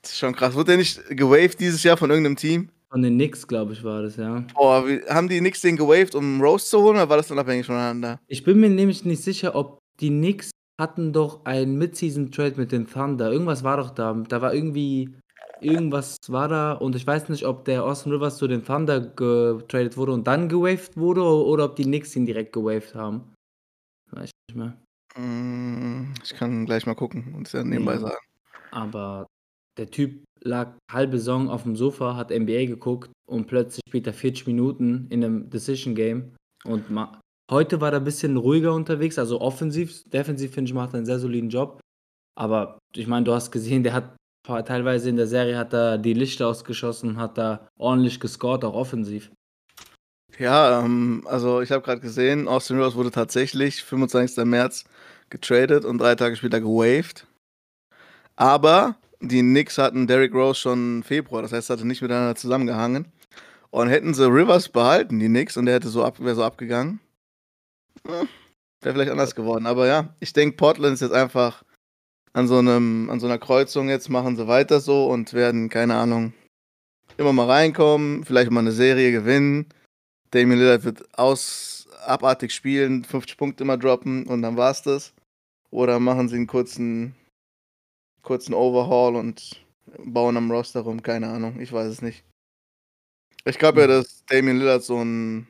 Das 0.01 0.11
ist 0.11 0.19
schon 0.19 0.35
krass. 0.35 0.53
Wurde 0.53 0.71
der 0.71 0.77
nicht 0.77 1.01
gewaved 1.09 1.59
dieses 1.59 1.81
Jahr 1.83 1.95
von 1.95 2.09
irgendeinem 2.09 2.35
Team? 2.35 2.69
Von 2.89 3.01
den 3.01 3.15
Knicks, 3.15 3.47
glaube 3.47 3.73
ich, 3.73 3.83
war 3.83 4.03
das, 4.03 4.17
ja. 4.17 4.45
Boah, 4.53 4.87
wie, 4.87 5.01
haben 5.09 5.27
die 5.27 5.41
nix 5.41 5.61
den 5.61 5.77
gewaved, 5.77 6.13
um 6.13 6.41
Rose 6.41 6.65
zu 6.65 6.81
holen, 6.81 6.97
oder 6.97 7.09
war 7.09 7.17
das 7.17 7.31
unabhängig 7.31 7.65
voneinander? 7.65 8.19
Ich 8.27 8.43
bin 8.43 8.59
mir 8.59 8.69
nämlich 8.69 9.05
nicht 9.05 9.23
sicher, 9.23 9.55
ob 9.55 9.79
die 9.99 10.09
Knicks 10.09 10.51
hatten 10.79 11.13
doch 11.13 11.45
einen 11.45 11.77
Mid-Season-Trade 11.77 12.55
mit 12.57 12.71
den 12.71 12.85
Thunder. 12.85 13.31
Irgendwas 13.31 13.63
war 13.63 13.77
doch 13.77 13.91
da. 13.91 14.13
Da 14.27 14.41
war 14.41 14.53
irgendwie, 14.53 15.15
irgendwas 15.61 16.17
war 16.27 16.47
da 16.47 16.73
und 16.73 16.95
ich 16.95 17.05
weiß 17.05 17.29
nicht, 17.29 17.45
ob 17.45 17.65
der 17.65 17.83
Austin 17.83 18.11
Rivers 18.11 18.37
zu 18.37 18.47
den 18.47 18.63
Thunder 18.63 18.99
getradet 18.99 19.97
wurde 19.97 20.13
und 20.13 20.27
dann 20.27 20.49
gewaved 20.49 20.97
wurde 20.97 21.23
oder 21.23 21.65
ob 21.65 21.75
die 21.75 21.83
Knicks 21.83 22.15
ihn 22.15 22.25
direkt 22.25 22.53
gewaved 22.53 22.95
haben. 22.95 23.33
Weiß 24.11 24.29
ich 24.29 24.55
nicht 24.55 24.57
mehr. 24.57 24.77
Mm, 25.17 26.13
Ich 26.23 26.33
kann 26.35 26.65
gleich 26.65 26.85
mal 26.85 26.95
gucken 26.95 27.33
und 27.35 27.47
es 27.47 27.53
ja 27.53 27.63
nebenbei 27.63 27.97
sagen. 27.97 28.17
Aber 28.71 29.27
der 29.77 29.89
Typ 29.89 30.23
lag 30.41 30.73
halbe 30.91 31.17
Saison 31.17 31.49
auf 31.49 31.63
dem 31.63 31.75
Sofa, 31.75 32.15
hat 32.15 32.31
NBA 32.31 32.65
geguckt 32.65 33.11
und 33.27 33.47
plötzlich 33.47 33.81
spielt 33.87 34.07
er 34.07 34.13
40 34.13 34.47
Minuten 34.47 35.07
in 35.09 35.23
einem 35.23 35.49
Decision 35.49 35.95
Game. 35.95 36.35
Und 36.65 36.85
heute 37.51 37.81
war 37.81 37.91
er 37.91 37.99
ein 37.99 38.03
bisschen 38.03 38.37
ruhiger 38.37 38.73
unterwegs, 38.73 39.17
also 39.17 39.41
offensiv. 39.41 40.03
Defensiv 40.09 40.53
finde 40.53 40.69
ich, 40.69 40.73
macht 40.73 40.93
er 40.93 40.97
einen 40.97 41.05
sehr 41.05 41.19
soliden 41.19 41.49
Job. 41.49 41.79
Aber 42.37 42.79
ich 42.93 43.07
meine, 43.07 43.23
du 43.23 43.33
hast 43.33 43.51
gesehen, 43.51 43.83
der 43.83 43.93
hat 43.93 44.15
teilweise 44.45 45.09
in 45.09 45.17
der 45.17 45.27
Serie 45.27 45.57
hat 45.57 45.73
er 45.73 45.97
die 45.97 46.13
Lichter 46.13 46.47
ausgeschossen, 46.47 47.17
hat 47.17 47.37
da 47.37 47.67
ordentlich 47.77 48.19
gescored, 48.19 48.63
auch 48.63 48.73
offensiv. 48.73 49.31
Ja, 50.37 50.83
ähm, 50.83 51.23
also 51.25 51.61
ich 51.61 51.71
habe 51.71 51.83
gerade 51.83 52.01
gesehen, 52.01 52.47
Austin 52.47 52.77
Rivers 52.77 52.95
wurde 52.95 53.11
tatsächlich 53.11 53.83
25. 53.83 54.43
März 54.45 54.85
getradet 55.29 55.85
und 55.85 55.97
drei 55.97 56.15
Tage 56.15 56.35
später 56.35 56.59
gewaved. 56.59 57.25
Aber 58.35 58.95
die 59.21 59.41
Knicks 59.41 59.77
hatten 59.77 60.07
Derrick 60.07 60.33
Rose 60.33 60.59
schon 60.59 60.97
im 60.97 61.03
Februar, 61.03 61.41
das 61.41 61.53
heißt, 61.53 61.69
hatte 61.69 61.87
nicht 61.87 62.01
miteinander 62.01 62.35
zusammengehangen. 62.35 63.11
Und 63.71 63.89
hätten 63.89 64.13
sie 64.13 64.29
Rivers 64.29 64.69
behalten, 64.69 65.19
die 65.19 65.27
Knicks, 65.27 65.57
und 65.57 65.65
der 65.65 65.75
hätte 65.75 65.89
so 65.89 66.03
ab, 66.03 66.19
wäre 66.19 66.35
so 66.35 66.43
abgegangen, 66.43 67.01
hm, 68.07 68.27
wäre 68.81 68.93
vielleicht 68.93 69.11
anders 69.11 69.35
geworden. 69.35 69.65
Aber 69.65 69.87
ja, 69.87 70.15
ich 70.19 70.31
denke, 70.31 70.55
Portland 70.55 70.93
ist 70.93 71.01
jetzt 71.01 71.13
einfach 71.13 71.63
an 72.35 72.49
so 72.49 72.57
einem, 72.57 73.09
an 73.09 73.21
so 73.21 73.27
einer 73.27 73.37
Kreuzung 73.37 73.87
jetzt, 73.87 74.09
machen 74.09 74.35
sie 74.35 74.45
weiter 74.45 74.81
so 74.81 75.07
und 75.07 75.33
werden, 75.33 75.69
keine 75.69 75.95
Ahnung, 75.95 76.33
immer 77.17 77.31
mal 77.31 77.49
reinkommen, 77.49 78.25
vielleicht 78.25 78.51
mal 78.51 78.59
eine 78.59 78.73
Serie 78.73 79.13
gewinnen. 79.13 79.67
Damian 80.31 80.59
Lillard 80.59 80.83
wird 80.83 81.17
aus 81.17 81.87
abartig 82.05 82.51
spielen, 82.53 83.05
50 83.05 83.37
Punkte 83.37 83.63
immer 83.63 83.77
droppen 83.77 84.27
und 84.27 84.41
dann 84.41 84.57
war's 84.57 84.83
das. 84.83 85.13
Oder 85.71 86.01
machen 86.01 86.27
sie 86.27 86.35
einen 86.35 86.47
kurzen, 86.47 87.15
kurzen 88.21 88.53
Overhaul 88.53 89.15
und 89.15 89.65
bauen 90.03 90.35
am 90.35 90.51
Roster 90.51 90.81
rum, 90.81 91.01
keine 91.01 91.29
Ahnung, 91.29 91.61
ich 91.61 91.71
weiß 91.71 91.87
es 91.87 92.01
nicht. 92.01 92.25
Ich 93.45 93.57
glaube 93.57 93.79
ja, 93.79 93.87
dass 93.87 94.25
Damian 94.25 94.57
Lillard 94.57 94.83
so 94.83 94.97
ein 95.01 95.47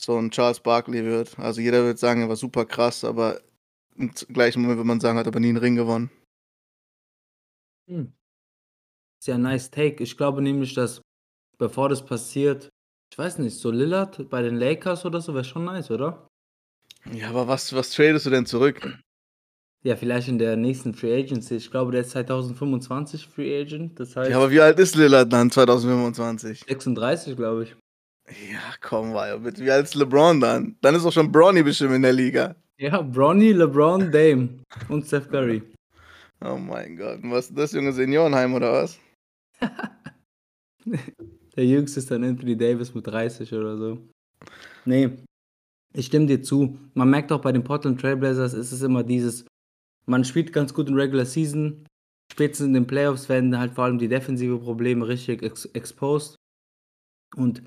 so 0.00 0.16
ein 0.16 0.30
Charles 0.30 0.60
Barkley 0.60 1.04
wird. 1.04 1.38
Also 1.38 1.60
jeder 1.60 1.84
wird 1.84 1.98
sagen, 1.98 2.22
er 2.22 2.28
war 2.28 2.36
super 2.36 2.64
krass, 2.64 3.04
aber 3.04 3.40
im 3.98 4.10
gleichen 4.32 4.62
Moment 4.62 4.78
wird 4.78 4.86
man 4.86 5.00
sagen, 5.00 5.18
hat 5.18 5.26
aber 5.26 5.40
nie 5.40 5.48
einen 5.48 5.58
Ring 5.58 5.76
gewonnen. 5.76 6.10
Hm. 7.90 8.12
Ist 9.20 9.26
ja 9.26 9.34
ein 9.34 9.42
nice 9.42 9.70
Take. 9.70 10.02
Ich 10.02 10.16
glaube 10.16 10.42
nämlich, 10.42 10.74
dass 10.74 11.02
bevor 11.58 11.88
das 11.88 12.04
passiert, 12.04 12.68
ich 13.12 13.18
weiß 13.18 13.38
nicht, 13.38 13.56
so 13.56 13.70
Lillard 13.70 14.28
bei 14.30 14.42
den 14.42 14.56
Lakers 14.56 15.04
oder 15.04 15.20
so 15.20 15.34
wäre 15.34 15.44
schon 15.44 15.64
nice, 15.64 15.90
oder? 15.90 16.28
Ja, 17.12 17.30
aber 17.30 17.48
was, 17.48 17.72
was 17.74 17.90
tradest 17.90 18.26
du 18.26 18.30
denn 18.30 18.46
zurück? 18.46 18.98
Ja, 19.84 19.96
vielleicht 19.96 20.28
in 20.28 20.38
der 20.38 20.56
nächsten 20.56 20.92
Free 20.92 21.20
Agency. 21.20 21.56
Ich 21.56 21.70
glaube, 21.70 21.92
der 21.92 22.02
ist 22.02 22.10
2025 22.10 23.26
Free 23.26 23.60
Agent. 23.60 23.98
Das 23.98 24.16
heißt 24.16 24.30
Ja, 24.30 24.36
aber 24.36 24.50
wie 24.50 24.60
alt 24.60 24.78
ist 24.78 24.96
Lillard 24.96 25.32
dann 25.32 25.50
2025? 25.50 26.64
36, 26.66 27.36
glaube 27.36 27.64
ich. 27.64 27.76
Ja, 28.50 28.60
komm 28.80 29.12
mal. 29.12 29.42
Wie 29.56 29.70
alt 29.70 29.84
ist 29.84 29.94
LeBron 29.94 30.40
dann? 30.40 30.76
Dann 30.82 30.94
ist 30.94 31.06
auch 31.06 31.12
schon 31.12 31.32
Bronny 31.32 31.62
bestimmt 31.62 31.94
in 31.94 32.02
der 32.02 32.12
Liga. 32.12 32.56
Ja, 32.80 33.02
Bronny, 33.02 33.52
LeBron, 33.52 34.12
Dame 34.12 34.60
und 34.88 35.04
Steph 35.04 35.28
Curry. 35.28 35.62
Oh 36.40 36.56
mein 36.56 36.96
Gott. 36.96 37.18
Was 37.24 37.48
ist 37.48 37.58
das, 37.58 37.72
junge 37.72 37.92
Seniorenheim 37.92 38.54
oder 38.54 38.72
was? 38.72 39.00
Der 41.56 41.66
jüngste 41.66 41.98
ist 41.98 42.08
dann 42.12 42.22
Anthony 42.22 42.56
Davis 42.56 42.94
mit 42.94 43.04
30 43.04 43.52
oder 43.52 43.76
so. 43.76 43.98
Nee, 44.84 45.10
ich 45.92 46.06
stimme 46.06 46.26
dir 46.26 46.40
zu. 46.40 46.78
Man 46.94 47.10
merkt 47.10 47.32
auch 47.32 47.40
bei 47.40 47.50
den 47.50 47.64
Portland 47.64 48.00
Trailblazers 48.00 48.54
ist 48.54 48.70
es 48.70 48.82
immer 48.82 49.02
dieses, 49.02 49.44
man 50.06 50.24
spielt 50.24 50.52
ganz 50.52 50.72
gut 50.72 50.88
in 50.88 50.94
Regular 50.94 51.26
Season, 51.26 51.84
spätestens 52.32 52.68
in 52.68 52.74
den 52.74 52.86
Playoffs 52.86 53.28
werden 53.28 53.58
halt 53.58 53.72
vor 53.72 53.84
allem 53.84 53.98
die 53.98 54.06
defensive 54.06 54.56
Probleme 54.58 55.08
richtig 55.08 55.42
ex 55.42 55.64
exposed. 55.64 56.36
Und 57.34 57.64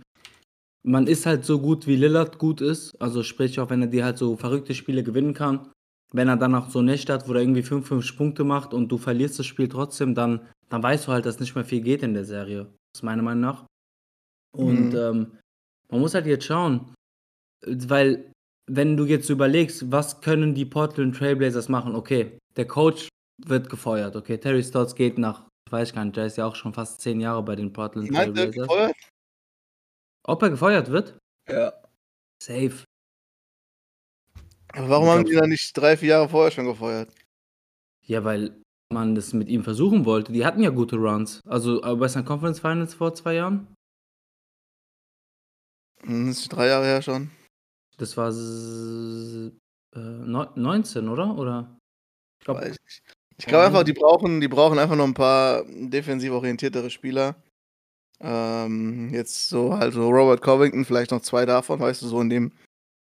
man 0.84 1.08
ist 1.08 1.26
halt 1.26 1.46
so 1.46 1.60
gut, 1.60 1.88
wie 1.88 1.96
Lillard 1.96 2.38
gut 2.38 2.62
ist. 2.62 3.00
Also 3.02 3.24
sprich 3.24 3.60
auch, 3.60 3.70
wenn 3.70 3.82
er 3.82 3.88
dir 3.88 4.04
halt 4.04 4.17
so 4.17 4.36
verrückte 4.38 4.74
Spiele 4.74 5.04
gewinnen 5.04 5.34
kann. 5.34 5.72
Wenn 6.13 6.28
er 6.28 6.38
dann 6.38 6.56
auch 6.56 6.70
so 6.70 6.82
Nächte 6.82 7.13
hat, 7.13 7.28
wo 7.30 7.34
er 7.34 7.41
irgendwie 7.41 7.63
5, 7.63 7.88
5 7.88 8.17
Punkte 8.17 8.44
macht 8.44 8.74
und 8.74 8.89
du 8.89 8.98
verlierst 8.98 9.39
das 9.39 9.46
Spiel 9.46 9.70
trotzdem, 9.70 10.13
dann, 10.13 10.41
dann 10.70 10.84
weißt 10.84 11.08
du 11.08 11.12
halt, 11.12 11.26
dass 11.26 11.39
nicht 11.39 11.56
mehr 11.56 11.63
viel 11.63 11.82
geht 11.82 12.04
in 12.04 12.13
der 12.13 12.26
Serie. 12.26 12.63
Das 12.94 13.00
ist 13.00 13.04
meiner 13.04 13.22
Meinung 13.22 13.41
nach. 13.41 13.65
Und 14.54 14.94
Mhm. 14.94 15.00
ähm, 15.00 15.38
man 15.89 16.02
muss 16.02 16.13
halt 16.13 16.26
jetzt 16.26 16.46
schauen, 16.46 16.94
weil 17.65 18.32
wenn 18.70 18.98
du 18.98 19.06
jetzt 19.06 19.30
überlegst, 19.30 19.91
was 19.91 20.22
können 20.22 20.54
die 20.54 20.65
Portland 20.65 21.15
Trailblazers 21.15 21.70
machen? 21.70 21.96
Okay, 21.96 22.38
der 22.58 22.67
Coach 22.67 23.08
wird 23.46 23.70
gefeuert. 23.70 24.15
Okay, 24.15 24.38
Terry 24.38 24.63
Stotts 24.63 24.96
geht 24.96 25.17
nach, 25.17 25.48
ich 25.67 25.72
weiß 25.72 25.94
gar 25.94 26.06
nicht, 26.06 26.17
der 26.17 26.26
ist 26.26 26.38
ja 26.38 26.46
auch 26.46 26.56
schon 26.56 26.74
fast 26.74 27.02
zehn 27.02 27.20
Jahre 27.22 27.44
bei 27.44 27.56
den 27.56 27.72
Portland 27.72 28.12
Meint 28.12 28.38
er 28.38 28.52
Trailblazers. 28.52 28.94
Ob 30.23 30.41
er 30.43 30.49
gefeuert 30.51 30.89
wird? 30.91 31.17
Ja. 31.49 31.73
Safe. 32.41 32.84
Aber 34.73 34.89
warum 34.89 35.05
Ich 35.05 35.12
haben 35.12 35.19
glaub- 35.23 35.31
die 35.31 35.36
dann 35.39 35.49
nicht 35.49 35.75
drei, 35.77 35.97
vier 35.97 36.10
Jahre 36.10 36.29
vorher 36.29 36.51
schon 36.51 36.65
gefeuert? 36.65 37.13
Ja, 38.05 38.23
weil 38.23 38.62
man 38.91 39.15
das 39.15 39.34
mit 39.34 39.47
ihm 39.49 39.63
versuchen 39.63 40.05
wollte. 40.05 40.31
Die 40.31 40.45
hatten 40.45 40.62
ja 40.62 40.69
gute 40.69 40.97
Runs. 40.97 41.39
Also 41.47 41.81
äh, 41.84 41.99
Western 41.99 42.25
Conference 42.25 42.60
Finals 42.60 42.93
vor 42.93 43.13
zwei 43.13 43.36
Jahren. 43.36 43.67
Hm, 46.03 46.27
Das 46.27 46.39
ist 46.39 46.49
drei 46.49 46.67
Jahre 46.67 46.86
her 46.86 47.01
schon. 47.01 47.29
Das 47.97 48.17
war 48.17 48.29
äh, 48.29 49.51
neun- 49.99 50.49
19, 50.55 51.07
oder? 51.10 51.36
Oder? 51.38 51.77
Ich 52.39 52.45
glaube, 52.45 52.62
Weiß 52.62 52.75
ich. 52.88 53.01
Ich 53.38 53.45
glaube 53.47 53.65
einfach, 53.65 53.84
die 53.84 53.93
brauchen, 53.93 54.39
die 54.39 54.47
brauchen 54.47 54.77
einfach 54.77 54.95
noch 54.95 55.05
ein 55.07 55.15
paar 55.15 55.63
defensiv 55.65 56.31
orientiertere 56.31 56.89
Spieler. 56.91 57.36
Ähm, 58.21 59.10
jetzt 59.13 59.49
so 59.49 59.77
halt 59.77 59.93
so 59.93 60.10
Robert 60.10 60.41
Covington, 60.41 60.86
vielleicht 60.86 61.12
noch 61.12 61.21
zwei 61.21 61.45
davon, 61.45 61.79
weißt 61.79 62.01
du, 62.01 62.07
so 62.07 62.21
in 62.21 62.29
dem, 62.29 62.51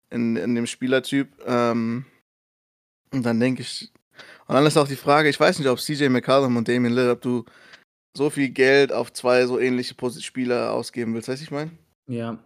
in, 0.10 0.36
in 0.36 0.56
dem 0.56 0.66
Spielertyp. 0.66 1.30
Ähm, 1.46 2.06
und 3.12 3.26
dann 3.26 3.40
denke 3.40 3.62
ich, 3.62 3.92
und 4.48 4.56
dann 4.56 4.66
ist 4.66 4.78
auch 4.78 4.88
die 4.88 4.96
Frage, 4.96 5.30
ich 5.30 5.40
weiß 5.40 5.60
nicht, 5.60 5.68
ob 5.68 5.80
CJ 5.80 6.10
McCollum 6.10 6.58
und 6.58 6.68
Damian 6.68 6.94
Lillard, 6.94 7.18
ob 7.18 7.22
du 7.22 7.46
so 8.16 8.30
viel 8.30 8.50
Geld 8.50 8.92
auf 8.92 9.12
zwei 9.12 9.46
so 9.46 9.60
ähnliche 9.60 9.96
Spieler 10.22 10.72
ausgeben 10.72 11.14
willst, 11.14 11.28
weißt 11.28 11.42
du, 11.42 11.46
ich 11.46 11.52
meine? 11.52 11.72
Ja. 12.08 12.38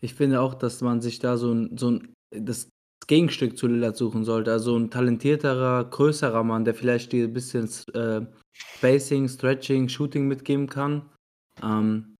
Ich 0.00 0.14
finde 0.14 0.40
auch, 0.40 0.54
dass 0.54 0.82
man 0.82 1.00
sich 1.00 1.18
da 1.18 1.36
so 1.36 1.52
ein, 1.52 1.76
so 1.78 1.92
ein 1.92 2.12
das 2.30 2.68
Gegenstück 3.06 3.56
zu 3.56 3.66
Lillard 3.66 3.96
suchen 3.96 4.24
sollte. 4.24 4.52
Also 4.52 4.76
ein 4.76 4.90
talentierterer, 4.90 5.84
größerer 5.84 6.42
Mann, 6.42 6.64
der 6.64 6.74
vielleicht 6.74 7.12
dir 7.12 7.24
ein 7.24 7.32
bisschen 7.32 7.70
äh, 7.94 8.22
Spacing, 8.52 9.28
Stretching, 9.28 9.88
Shooting 9.88 10.26
mitgeben 10.26 10.66
kann. 10.66 11.08
Ähm, 11.62 12.16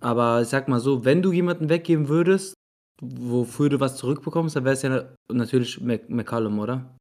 aber 0.00 0.42
ich 0.42 0.48
sag 0.48 0.68
mal 0.68 0.80
so, 0.80 1.04
wenn 1.04 1.22
du 1.22 1.32
jemanden 1.32 1.68
weggeben 1.68 2.08
würdest, 2.08 2.54
wofür 3.00 3.68
du 3.68 3.80
was 3.80 3.96
zurückbekommst, 3.96 4.56
dann 4.56 4.64
wäre 4.64 4.74
es 4.74 4.82
ja 4.82 4.90
na- 4.90 5.14
natürlich 5.32 5.80
Mc 5.80 6.08
McCallum, 6.08 6.58
oder? 6.58 6.94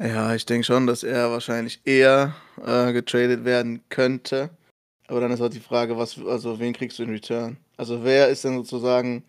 Ja, 0.00 0.34
ich 0.34 0.44
denke 0.44 0.64
schon, 0.64 0.86
dass 0.86 1.02
er 1.04 1.30
wahrscheinlich 1.30 1.80
eher 1.84 2.34
äh, 2.64 2.92
getradet 2.92 3.44
werden 3.44 3.82
könnte. 3.88 4.50
Aber 5.06 5.20
dann 5.20 5.30
ist 5.30 5.40
auch 5.40 5.50
die 5.50 5.60
Frage, 5.60 5.96
was, 5.96 6.18
also 6.18 6.58
wen 6.58 6.72
kriegst 6.72 6.98
du 6.98 7.04
in 7.04 7.10
Return? 7.10 7.58
Also 7.76 8.02
wer 8.04 8.28
ist 8.28 8.44
denn 8.44 8.56
sozusagen 8.56 9.24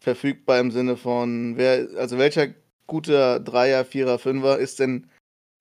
verfügbar 0.00 0.60
im 0.60 0.70
Sinne 0.70 0.96
von, 0.96 1.56
wer, 1.56 1.88
also 1.96 2.18
welcher 2.18 2.54
guter 2.86 3.40
Dreier, 3.40 3.84
Vierer, 3.84 4.18
Fünfer 4.18 4.58
ist 4.58 4.78
denn 4.78 5.10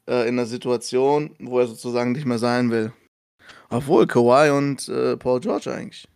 äh, 0.07 0.27
in 0.27 0.35
einer 0.35 0.45
Situation, 0.45 1.35
wo 1.39 1.59
er 1.59 1.67
sozusagen 1.67 2.11
nicht 2.11 2.25
mehr 2.25 2.37
sein 2.37 2.69
will? 2.69 2.93
Obwohl, 3.69 4.07
Kawhi 4.07 4.49
und 4.51 4.87
äh, 4.89 5.17
Paul 5.17 5.39
George 5.39 5.71
eigentlich. 5.71 6.07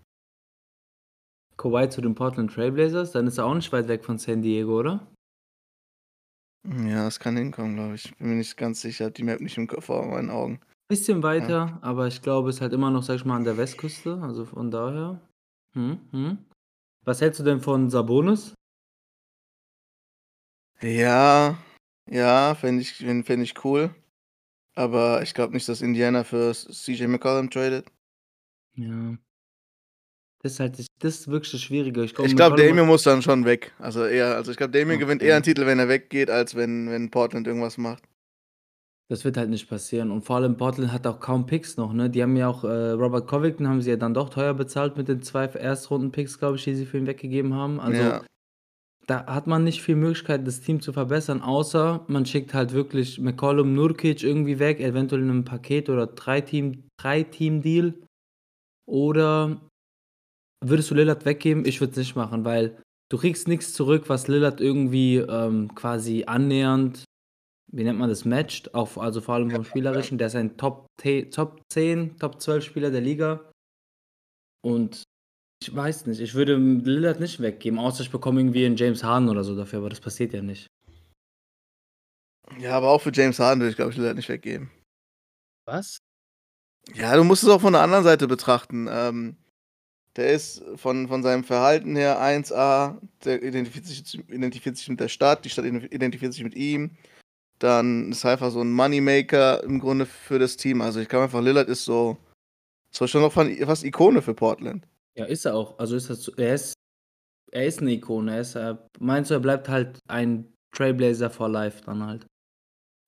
Kawhi 1.58 1.90
zu 1.90 2.02
den 2.02 2.16
Portland 2.16 2.54
Trailblazers, 2.54 3.12
dann 3.12 3.28
ist 3.28 3.38
er 3.38 3.46
auch 3.46 3.54
nicht 3.54 3.72
weit 3.72 3.88
weg 3.88 4.04
von 4.04 4.18
San 4.18 4.42
Diego, 4.42 4.80
oder? 4.80 5.08
Ja, 6.64 7.06
das 7.06 7.20
kann 7.20 7.38
hinkommen, 7.38 7.76
glaube 7.76 7.96
ich. 7.96 8.16
Bin 8.18 8.30
mir 8.30 8.36
nicht 8.36 8.56
ganz 8.56 8.82
sicher. 8.82 9.10
Die 9.10 9.24
Map 9.24 9.42
nicht 9.42 9.58
im 9.58 9.68
Kopf 9.68 9.86
vor 9.86 10.06
meinen 10.06 10.30
Augen. 10.30 10.60
Bisschen 10.88 11.24
weiter, 11.24 11.80
aber 11.82 12.08
ich 12.08 12.22
glaube, 12.22 12.50
es 12.50 12.58
ist 12.58 12.62
halt 12.62 12.74
immer 12.74 12.92
noch, 12.92 13.04
sag 13.04 13.16
ich 13.16 13.26
mal, 13.26 13.38
an 13.38 13.46
der 13.46 13.58
Westküste. 13.58 14.20
Also 14.22 14.46
von 14.46 14.70
daher. 14.70 15.22
Hm, 15.74 16.00
hm. 16.12 16.38
Was 17.04 17.22
hältst 17.22 17.40
du 17.40 17.44
denn 17.44 17.62
von 17.62 17.90
Sabonis? 17.90 18.54
Ja, 20.82 21.58
ja, 22.10 22.56
fände 22.56 22.82
ich, 22.82 22.94
fänd 22.96 23.44
ich 23.44 23.64
cool. 23.64 23.96
Aber 24.76 25.22
ich 25.22 25.34
glaube 25.34 25.54
nicht, 25.54 25.68
dass 25.68 25.82
Indiana 25.82 26.24
für 26.24 26.54
CJ 26.54 27.08
McCollum 27.08 27.50
tradet. 27.50 27.86
Ja. 28.76 29.18
Das 30.44 30.54
ist 30.54 30.60
halt 30.60 30.80
das, 30.80 30.88
das 31.00 31.20
ist 31.20 31.28
wirklich 31.28 31.52
das 31.52 31.62
Schwierige. 31.62 32.04
Ich 32.04 32.16
glaube, 32.16 32.30
McCollum- 32.32 32.56
Damien 32.58 32.88
muss 32.88 33.04
dann 33.04 33.22
schon 33.22 33.46
weg. 33.46 33.74
Also 33.80 34.06
eher, 34.06 34.36
also 34.36 34.50
ich 34.52 34.58
glaube, 34.58 34.72
Damien 34.72 35.00
gewinnt 35.00 35.22
Okay. 35.22 35.30
eher 35.30 35.36
einen 35.36 35.44
Titel, 35.44 35.66
wenn 35.66 35.78
er 35.80 35.90
weggeht, 35.90 36.30
als 36.30 36.56
wenn, 36.56 36.90
wenn 36.90 37.12
Portland 37.12 37.48
irgendwas 37.48 37.78
macht. 37.78 38.04
Das 39.10 39.26
wird 39.26 39.36
halt 39.36 39.50
nicht 39.50 39.68
passieren. 39.70 40.10
Und 40.10 40.22
vor 40.24 40.38
allem 40.38 40.56
Portland 40.56 40.94
hat 40.94 41.06
auch 41.06 41.20
kaum 41.20 41.46
Picks 41.46 41.76
noch, 41.76 41.92
ne? 41.92 42.10
Die 42.10 42.24
haben 42.24 42.38
ja 42.38 42.48
auch, 42.48 42.64
äh, 42.64 42.92
Robert 42.92 43.28
Covington 43.28 43.68
haben 43.68 43.82
sie 43.82 43.90
ja 43.90 43.98
dann 43.98 44.14
doch 44.14 44.30
teuer 44.30 44.54
bezahlt 44.54 44.96
mit 44.96 45.10
den 45.10 45.22
zwei 45.22 45.48
Erstrunden-Picks, 45.48 46.40
glaube 46.40 46.56
ich, 46.56 46.64
die 46.64 46.76
sie 46.76 46.86
für 46.86 46.98
ihn 46.98 47.08
weggegeben 47.08 47.54
haben. 47.54 47.82
Also 47.82 48.02
ja. 48.02 48.24
Da 49.08 49.26
hat 49.26 49.48
man 49.48 49.64
nicht 49.64 49.82
viel 49.82 49.96
Möglichkeit, 49.96 50.46
das 50.46 50.62
Team 50.62 50.82
zu 50.82 50.94
verbessern, 50.94 51.42
außer 51.42 52.06
man 52.08 52.26
schickt 52.26 52.54
halt 52.54 52.74
wirklich 52.74 53.20
McCollum, 53.20 53.74
Nurkic 53.74 54.24
irgendwie 54.24 54.60
weg, 54.60 54.80
eventuell 54.80 55.24
in 55.24 55.30
einem 55.30 55.46
Paket 55.46 55.90
oder 55.90 56.08
Drei-Team, 56.08 56.84
Drei-Team-Deal. 56.98 57.96
Oder 58.88 59.62
würdest 60.64 60.92
du 60.92 60.96
Lillard 60.96 61.26
weggeben? 61.26 61.66
Ich 61.66 61.82
würde 61.82 61.92
es 61.92 61.98
nicht 61.98 62.16
machen, 62.16 62.46
weil 62.46 62.78
du 63.10 63.18
kriegst 63.18 63.48
nichts 63.48 63.74
zurück, 63.74 64.08
was 64.08 64.28
Lillard 64.28 64.62
irgendwie 64.62 65.18
ähm, 65.18 65.74
quasi 65.76 66.26
annähernd, 66.26 67.04
wie 67.72 67.84
nennt 67.84 68.00
man 68.00 68.10
das, 68.10 68.26
matcht, 68.26 68.76
auch, 68.76 68.98
also 68.98 69.22
vor 69.22 69.36
allem 69.36 69.50
vom 69.50 69.64
Spielerischen. 69.64 70.18
Der 70.18 70.28
ist 70.28 70.36
ein 70.36 70.58
Top, 70.58 70.88
Top 71.32 71.62
10, 71.72 72.18
Top 72.18 72.42
12 72.42 72.64
Spieler 72.64 72.92
der 72.92 73.02
Liga. 73.02 73.50
Und 74.64 75.04
ich 75.62 75.76
weiß 75.76 76.08
nicht, 76.08 76.20
ich 76.20 76.34
würde 76.34 76.56
Lillard 76.56 77.20
nicht 77.20 77.40
weggeben, 77.40 77.78
außer 77.78 78.02
ich 78.02 78.10
bekomme 78.10 78.42
irgendwie 78.42 78.66
einen 78.66 78.78
James 78.78 79.04
Harden 79.04 79.30
oder 79.30 79.44
so 79.44 79.56
dafür, 79.56 79.80
aber 79.80 79.90
das 79.90 80.00
passiert 80.00 80.34
ja 80.34 80.42
nicht. 80.42 80.68
ja, 82.58 82.76
aber 82.76 82.90
auch 82.90 83.02
für 83.02 83.12
James 83.14 83.40
Harden 83.40 83.62
würde 83.62 83.70
ich, 83.70 83.76
glaube 83.76 83.92
ich, 83.92 83.98
Lillard 83.98 84.16
nicht 84.16 84.30
weggeben. 84.30 84.72
Was? 85.66 86.00
Ja, 86.96 87.16
du 87.16 87.24
musst 87.24 87.44
es 87.44 87.50
auch 87.50 87.62
von 87.62 87.74
der 87.74 87.84
anderen 87.84 88.04
Seite 88.04 88.28
betrachten. 88.28 88.88
Ähm, 88.90 89.38
der 90.16 90.34
ist 90.34 90.64
von, 90.76 91.08
von 91.08 91.22
seinem 91.22 91.44
Verhalten 91.44 91.96
her 91.96 92.20
1A, 92.20 92.98
der 93.24 93.44
identifiziert 93.44 94.08
sich, 94.08 94.30
identifiziert 94.30 94.78
sich 94.78 94.90
mit 94.90 95.00
der 95.00 95.08
Stadt, 95.08 95.46
die 95.46 95.50
Stadt 95.50 95.66
identifiziert 95.66 96.34
sich 96.34 96.44
mit 96.44 96.56
ihm. 96.56 96.98
Dann 97.60 98.12
ist 98.12 98.24
er 98.24 98.32
einfach 98.32 98.50
so 98.50 98.62
ein 98.62 98.72
Moneymaker 98.72 99.64
im 99.64 99.80
Grunde 99.80 100.08
für 100.08 100.40
das 100.40 100.58
Team. 100.58 100.82
Also 100.82 101.00
ich 101.00 101.08
glaube 101.08 101.26
einfach, 101.26 101.42
Lillard 101.42 101.70
ist 101.70 101.86
so, 101.86 102.18
so 102.90 103.06
schon 103.06 103.22
noch 103.22 103.32
fast 103.32 103.84
Ikone 103.84 104.24
für 104.24 104.34
Portland. 104.34 104.88
Ja, 105.18 105.26
ist 105.26 105.46
er 105.46 105.56
auch. 105.56 105.78
Also 105.78 105.96
ist 105.96 106.10
das, 106.10 106.28
er 106.30 106.56
ist, 106.56 106.74
er 107.52 107.66
ist 107.66 107.80
eine 107.82 107.92
Ikone. 107.92 108.36
Er 108.36 108.42
ist, 108.42 108.56
er, 108.56 108.88
meinst 109.00 109.30
du, 109.30 109.36
er 109.36 109.40
bleibt 109.40 109.68
halt 109.68 110.00
ein 110.08 110.54
Trailblazer 110.76 111.30
for 111.30 111.50
life 111.50 111.82
dann 111.86 112.06
halt. 112.06 112.26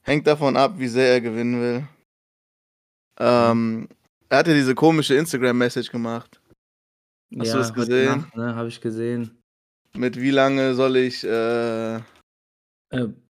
Hängt 0.06 0.28
davon 0.28 0.58
ab, 0.58 0.74
wie 0.78 0.88
sehr 0.90 1.14
er 1.14 1.22
gewinnen 1.22 1.62
will. 1.62 1.88
Ähm, 3.20 3.88
er 4.30 4.40
hat 4.40 4.48
ja 4.48 4.54
diese 4.54 4.76
komische 4.76 5.16
Instagram-Message 5.16 5.92
gemacht. 5.92 6.42
Hast 7.38 7.54
du 7.54 7.58
das 7.58 7.74
gesehen? 7.74 8.18
Nacht, 8.18 8.36
ne, 8.36 8.56
habe 8.56 8.68
ich 8.68 8.82
gesehen. 8.82 9.40
Mit 9.96 10.20
wie 10.20 10.32
lange 10.32 10.74
soll 10.76 10.98
ich 10.98 11.24
äh, 11.24 11.96
Äh, 11.96 12.02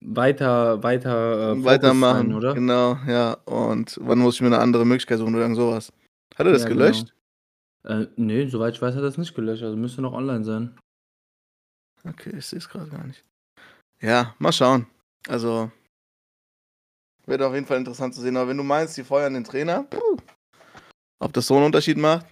weiter, 0.00 0.82
weiter, 0.82 1.52
äh, 1.52 1.64
weitermachen? 1.64 2.28
Sein, 2.28 2.34
oder? 2.34 2.54
Genau, 2.54 2.98
ja. 3.06 3.32
Und 3.46 3.98
wann 4.00 4.18
muss 4.18 4.36
ich 4.36 4.40
mir 4.42 4.48
eine 4.48 4.58
andere 4.58 4.84
Möglichkeit 4.84 5.18
suchen 5.18 5.34
oder 5.34 5.44
irgend 5.44 5.56
sowas? 5.56 5.92
Hat 6.36 6.46
er 6.46 6.52
das 6.52 6.62
Ja, 6.62 6.68
gelöscht? 6.68 7.12
Äh, 7.84 8.06
nee, 8.16 8.46
soweit 8.46 8.74
ich 8.74 8.82
weiß, 8.82 8.94
hat 8.94 9.02
er 9.02 9.06
das 9.06 9.18
nicht 9.18 9.34
gelöscht. 9.34 9.62
Also 9.62 9.76
müsste 9.76 10.02
noch 10.02 10.12
online 10.12 10.44
sein. 10.44 10.78
Okay, 12.04 12.36
ich 12.36 12.46
sehe 12.46 12.58
es 12.58 12.68
gerade 12.68 12.90
gar 12.90 13.06
nicht. 13.06 13.24
Ja, 14.00 14.34
mal 14.38 14.52
schauen. 14.52 14.86
Also, 15.28 15.70
wird 17.26 17.42
auf 17.42 17.54
jeden 17.54 17.66
Fall 17.66 17.78
interessant 17.78 18.14
zu 18.14 18.20
sehen. 18.20 18.36
Aber 18.36 18.48
wenn 18.48 18.56
du 18.56 18.62
meinst, 18.62 18.96
die 18.96 19.04
feuern 19.04 19.34
den 19.34 19.44
Trainer, 19.44 19.84
puh, 19.84 20.16
ob 21.22 21.32
das 21.32 21.46
so 21.46 21.56
einen 21.56 21.66
Unterschied 21.66 21.98
macht? 21.98 22.26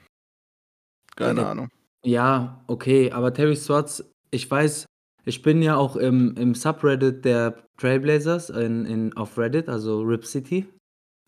Keine 1.16 1.42
Ja, 1.42 1.50
Ahnung. 1.50 1.68
Ja, 2.04 2.64
okay, 2.66 3.12
aber 3.12 3.34
Terry 3.34 3.56
Stotts, 3.56 4.04
ich 4.30 4.50
weiß, 4.50 4.86
ich 5.24 5.42
bin 5.42 5.62
ja 5.62 5.76
auch 5.76 5.96
im, 5.96 6.34
im 6.36 6.54
Subreddit 6.54 7.24
der 7.24 7.64
Trailblazers 7.76 8.50
in, 8.50 8.86
in, 8.86 9.16
auf 9.16 9.36
Reddit, 9.36 9.68
also 9.68 10.00
Rip 10.02 10.24
City. 10.24 10.66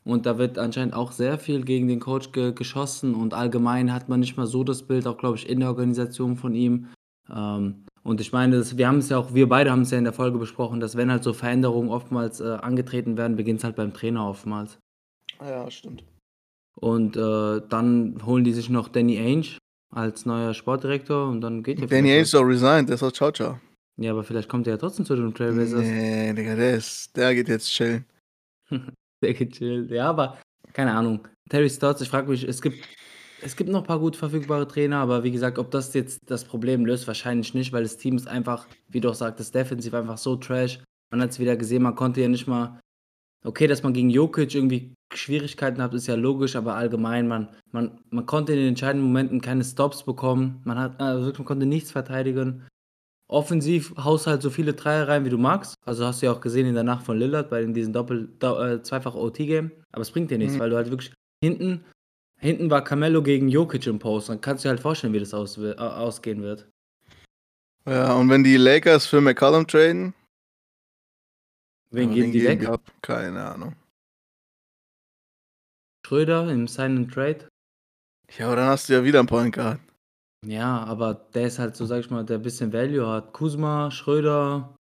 Und 0.05 0.27
da 0.27 0.39
wird 0.39 0.59
anscheinend 0.59 0.95
auch 0.95 1.13
sehr 1.13 1.39
viel 1.39 1.63
gegen 1.63 1.89
den 1.89 2.01
Coach 2.01 2.33
ge 2.33 2.53
geschossen 2.53 3.15
und 3.15 3.35
allgemein 3.35 3.93
hat 3.93 4.09
man 4.09 4.21
nicht 4.21 4.37
mal 4.37 4.47
so 4.47 4.65
das 4.65 4.83
Bild, 4.83 5.07
auch 5.07 5.19
glaube 5.19 5.37
ich 5.37 5.49
in 5.49 5.61
der 5.61 5.69
Organisation 5.69 6.37
von 6.37 6.55
ihm. 6.55 6.89
Ähm, 7.31 7.85
und 8.03 8.21
ich 8.21 8.33
meine, 8.33 8.57
das, 8.57 8.79
wir 8.79 8.89
haben 8.89 8.99
es 8.99 9.11
ja 9.11 9.19
auch, 9.19 9.35
wir 9.35 9.49
beide 9.49 9.71
haben 9.71 9.83
es 9.83 9.91
ja 9.91 9.99
in 9.99 10.05
der 10.05 10.15
Folge 10.15 10.39
besprochen, 10.39 10.81
dass 10.81 10.97
wenn 10.97 11.11
halt 11.11 11.23
so 11.23 11.35
Veränderungen 11.35 11.91
oftmals 11.91 12.41
äh, 12.41 12.45
angetreten 12.45 13.19
werden, 13.19 13.37
beginnt 13.37 13.59
es 13.59 13.65
halt 13.65 13.77
beim 13.77 13.93
Trainer 13.93 14.27
oftmals. 14.27 14.79
Ja, 15.41 15.71
stimmt. 15.71 16.03
Und 16.77 17.17
äh, 17.17 17.61
dann 17.69 18.23
holen 18.25 18.45
die 18.45 18.55
sich 18.55 18.71
noch 18.71 18.89
Danny 18.89 19.19
Ainge 19.19 19.59
als 19.91 20.25
neuer 20.25 20.55
Sportdirektor 20.55 21.29
und 21.29 21.43
dann 21.43 21.63
geht 21.63 21.79
ja 21.79 21.87
Danny 21.87 22.11
Ainge 22.13 22.29
doch 22.33 22.43
resigned, 22.43 22.89
der 22.89 22.95
ist 22.95 23.15
ciao, 23.15 23.31
ciao. 23.33 23.61
Ja, 23.99 24.13
aber 24.13 24.25
vielleicht 24.25 24.49
kommt 24.49 24.67
er 24.67 24.75
ja 24.75 24.77
trotzdem 24.79 25.05
zu 25.05 25.15
den 25.15 25.35
Trailblazers. 25.35 25.83
Nee, 25.83 26.33
Digga, 26.33 26.57
der 26.57 26.77
ist, 26.77 27.15
der 27.15 27.35
geht 27.35 27.49
jetzt 27.49 27.69
chillen. 27.69 28.07
Der 29.23 29.35
gechillt. 29.35 29.91
Ja, 29.91 30.09
aber 30.09 30.39
keine 30.73 30.93
Ahnung. 30.93 31.27
Terry 31.49 31.69
Stotts, 31.69 32.01
ich 32.01 32.09
frage 32.09 32.31
mich, 32.31 32.45
es 32.45 32.63
gibt, 32.63 32.87
es 33.43 33.57
gibt 33.57 33.71
noch 33.71 33.81
ein 33.81 33.87
paar 33.87 33.99
gut 33.99 34.17
verfügbare 34.17 34.67
Trainer, 34.67 34.99
aber 34.99 35.25
wie 35.25 35.31
gesagt, 35.31 35.59
ob 35.59 35.71
das 35.71 35.93
jetzt 35.95 36.21
das 36.27 36.45
Problem 36.45 36.87
löst, 36.87 37.07
wahrscheinlich 37.07 37.55
nicht, 37.55 37.73
weil 37.73 37.83
das 37.83 37.97
Team 37.97 38.17
ist 38.17 38.29
einfach, 38.29 38.67
wie 38.89 39.01
du 39.01 39.11
auch 39.11 39.15
sagtest, 39.15 39.55
defensiv 39.55 39.95
einfach 39.95 40.19
so 40.19 40.37
trash. 40.37 40.81
Man 41.11 41.21
hat 41.21 41.31
es 41.31 41.41
wieder 41.41 41.57
gesehen, 41.57 41.83
man 41.83 41.97
konnte 41.97 42.21
ja 42.21 42.29
nicht 42.29 42.47
mal. 42.47 42.81
Okay, 43.43 43.67
dass 43.67 43.83
man 43.83 43.95
gegen 43.95 44.11
Jokic 44.11 44.55
irgendwie 44.55 44.95
Schwierigkeiten 45.15 45.83
hat, 45.83 45.95
ist 45.95 46.07
ja 46.07 46.15
logisch, 46.15 46.57
aber 46.57 46.75
allgemein, 46.75 47.27
man, 47.27 47.49
man, 47.73 47.99
man 48.11 48.27
konnte 48.27 48.53
in 48.53 48.59
den 48.59 48.69
entscheidenden 48.69 49.07
Momenten 49.07 49.41
keine 49.41 49.65
Stops 49.65 50.05
bekommen. 50.05 50.61
Man 50.65 50.79
hat 50.79 51.01
also 51.01 51.33
man 51.33 51.45
konnte 51.45 51.67
nichts 51.67 51.91
verteidigen. 51.91 52.67
Offensiv 53.31 53.95
haust 53.97 54.27
halt 54.27 54.43
so 54.43 54.51
viele 54.51 54.75
Dreier 54.75 55.07
rein, 55.07 55.25
wie 55.25 55.31
du 55.31 55.39
magst. 55.39 55.75
Also 55.85 56.05
hast 56.05 56.21
du 56.21 56.27
ja 56.27 56.33
auch 56.33 56.41
gesehen 56.41 56.67
in 56.67 56.75
der 56.75 56.83
Nacht 56.83 57.05
von 57.07 57.17
Lillard 57.17 57.49
bei 57.49 57.65
diesem 57.65 57.93
Doppel, 57.93 58.29
do, 58.41 58.59
äh, 58.61 58.83
zweifach 58.83 59.15
OT-Game. 59.15 59.71
Aber 59.93 60.03
es 60.03 60.11
bringt 60.11 60.31
dir 60.33 60.39
nichts, 60.39 60.55
Mhm. 60.55 60.59
weil 60.59 60.71
du 60.71 60.77
halt 60.77 60.91
wirklich 60.91 61.13
hinten, 61.43 61.85
hinten 62.41 62.71
war 62.71 62.83
Carmelo 62.83 63.23
gegen 63.23 63.49
Jokic 63.49 63.87
im 63.87 64.01
Post. 64.01 64.29
Dann 64.31 64.41
kannst 64.41 64.65
du 64.65 64.67
dir 64.67 64.71
halt 64.71 64.81
vorstellen, 64.81 65.13
wie 65.13 65.21
das 65.21 65.33
aus, 65.33 65.57
äh, 65.59 65.75
ausgehen 65.77 66.43
wird. 66.43 66.69
Ja, 67.87 68.15
und 68.15 68.29
wenn 68.31 68.43
die 68.43 68.57
Lakers 68.57 69.07
für 69.07 69.21
McCollum 69.21 69.67
traden, 69.67 70.13
Wen 71.93 72.13
geben 72.13 72.33
die 72.33 72.45
weg? 72.45 72.67
ab? 72.69 72.83
Keine 73.03 73.43
Ahnung. 73.45 73.75
Schröder 76.07 76.51
im 76.51 76.67
Sign 76.67 76.97
and 76.97 77.13
Trade. 77.15 77.49
Ja, 78.37 78.47
aber 78.47 78.57
dann 78.57 78.69
hast 78.69 78.89
du 78.89 78.93
ja 78.95 79.05
wieder 79.05 79.19
einen 79.21 79.29
Point 79.29 79.55
Guard. 79.55 79.81
Ja, 80.47 80.85
aber 80.85 81.15
der 81.35 81.47
ist 81.47 81.59
halt 81.59 81.77
so, 81.77 81.85
sag 81.85 82.01
ich 82.01 82.11
mal, 82.11 82.25
der 82.25 82.39
ein 82.39 82.43
bisschen 82.43 82.73
Value 82.73 83.07
hat. 83.07 83.33
Kuzma, 83.33 83.91
Schröder, 83.91 84.75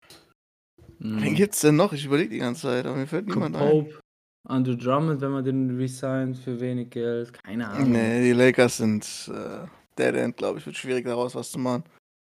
Wen 1.01 1.21
mh, 1.21 1.31
gibt's 1.35 1.61
denn 1.61 1.77
noch? 1.77 1.92
Ich 1.92 2.05
überlege 2.05 2.31
die 2.31 2.38
ganze 2.38 2.62
Zeit, 2.62 2.87
aber 2.87 2.97
mir 2.97 3.07
fällt 3.07 3.29
niemand 3.29 3.57
ein. 3.57 3.71
Pope, 3.71 4.01
Andrew 4.49 4.75
Drummond, 4.75 5.21
wenn 5.21 5.31
man 5.31 5.44
den 5.44 5.77
resigned 5.77 6.37
für 6.37 6.59
wenig 6.59 6.90
Geld. 6.90 7.33
Keine 7.33 7.68
Ahnung. 7.68 7.92
Nee, 7.92 8.23
die 8.23 8.33
Lakers 8.33 8.79
sind 8.79 9.31
äh, 9.33 9.66
Dead 9.97 10.14
End, 10.14 10.37
glaube 10.37 10.59
ich. 10.59 10.66
Wird 10.66 10.77
schwierig 10.77 11.05
daraus 11.05 11.35
was 11.35 11.53
zu 11.53 11.59
machen. 11.59 11.85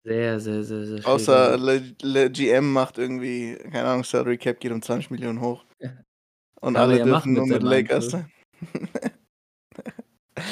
Sehr, 0.05 0.39
sehr, 0.39 0.63
sehr, 0.63 0.85
sehr 0.85 0.97
schwierig. 0.97 1.07
Außer 1.07 1.57
Le, 1.57 1.81
Le 2.01 2.29
GM 2.29 2.71
macht 2.71 2.99
irgendwie, 2.99 3.55
keine 3.55 3.85
Ahnung, 3.85 4.03
Salary 4.03 4.37
Cap 4.37 4.59
geht 4.59 4.71
um 4.71 4.81
20 4.81 5.09
Millionen 5.09 5.41
hoch. 5.41 5.65
Und 6.61 6.73
man 6.73 6.83
alle 6.83 7.03
dürfen 7.03 7.33
nur 7.33 7.47
mit 7.47 7.63
Lakers 7.63 8.11
sein. 8.11 8.31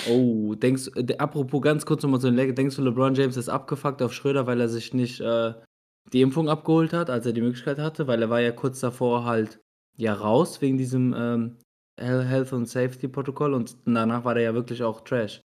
Oh, 0.09 0.55
denkst 0.55 0.91
äh, 0.95 1.17
apropos 1.17 1.61
ganz 1.61 1.85
kurz 1.85 2.03
nochmal 2.03 2.21
so 2.21 2.27
ein 2.27 2.35
Leg, 2.35 2.55
denkst 2.55 2.75
du, 2.75 2.81
LeBron 2.81 3.15
James 3.15 3.37
ist 3.37 3.49
abgefuckt 3.49 4.01
auf 4.01 4.13
Schröder, 4.13 4.47
weil 4.47 4.61
er 4.61 4.69
sich 4.69 4.93
nicht 4.93 5.19
äh, 5.19 5.53
die 6.13 6.21
Impfung 6.21 6.49
abgeholt 6.49 6.93
hat, 6.93 7.09
als 7.09 7.25
er 7.25 7.33
die 7.33 7.41
Möglichkeit 7.41 7.79
hatte? 7.79 8.07
Weil 8.07 8.21
er 8.21 8.29
war 8.29 8.41
ja 8.41 8.51
kurz 8.51 8.79
davor 8.79 9.25
halt 9.25 9.59
ja 9.95 10.13
raus 10.13 10.61
wegen 10.61 10.77
diesem 10.77 11.13
ähm, 11.17 11.57
Health 11.99 12.53
and 12.53 12.69
Safety 12.69 13.07
Protokoll 13.07 13.53
und 13.53 13.75
danach 13.85 14.23
war 14.23 14.35
der 14.35 14.43
ja 14.43 14.53
wirklich 14.53 14.83
auch 14.83 15.01
Trash. 15.01 15.41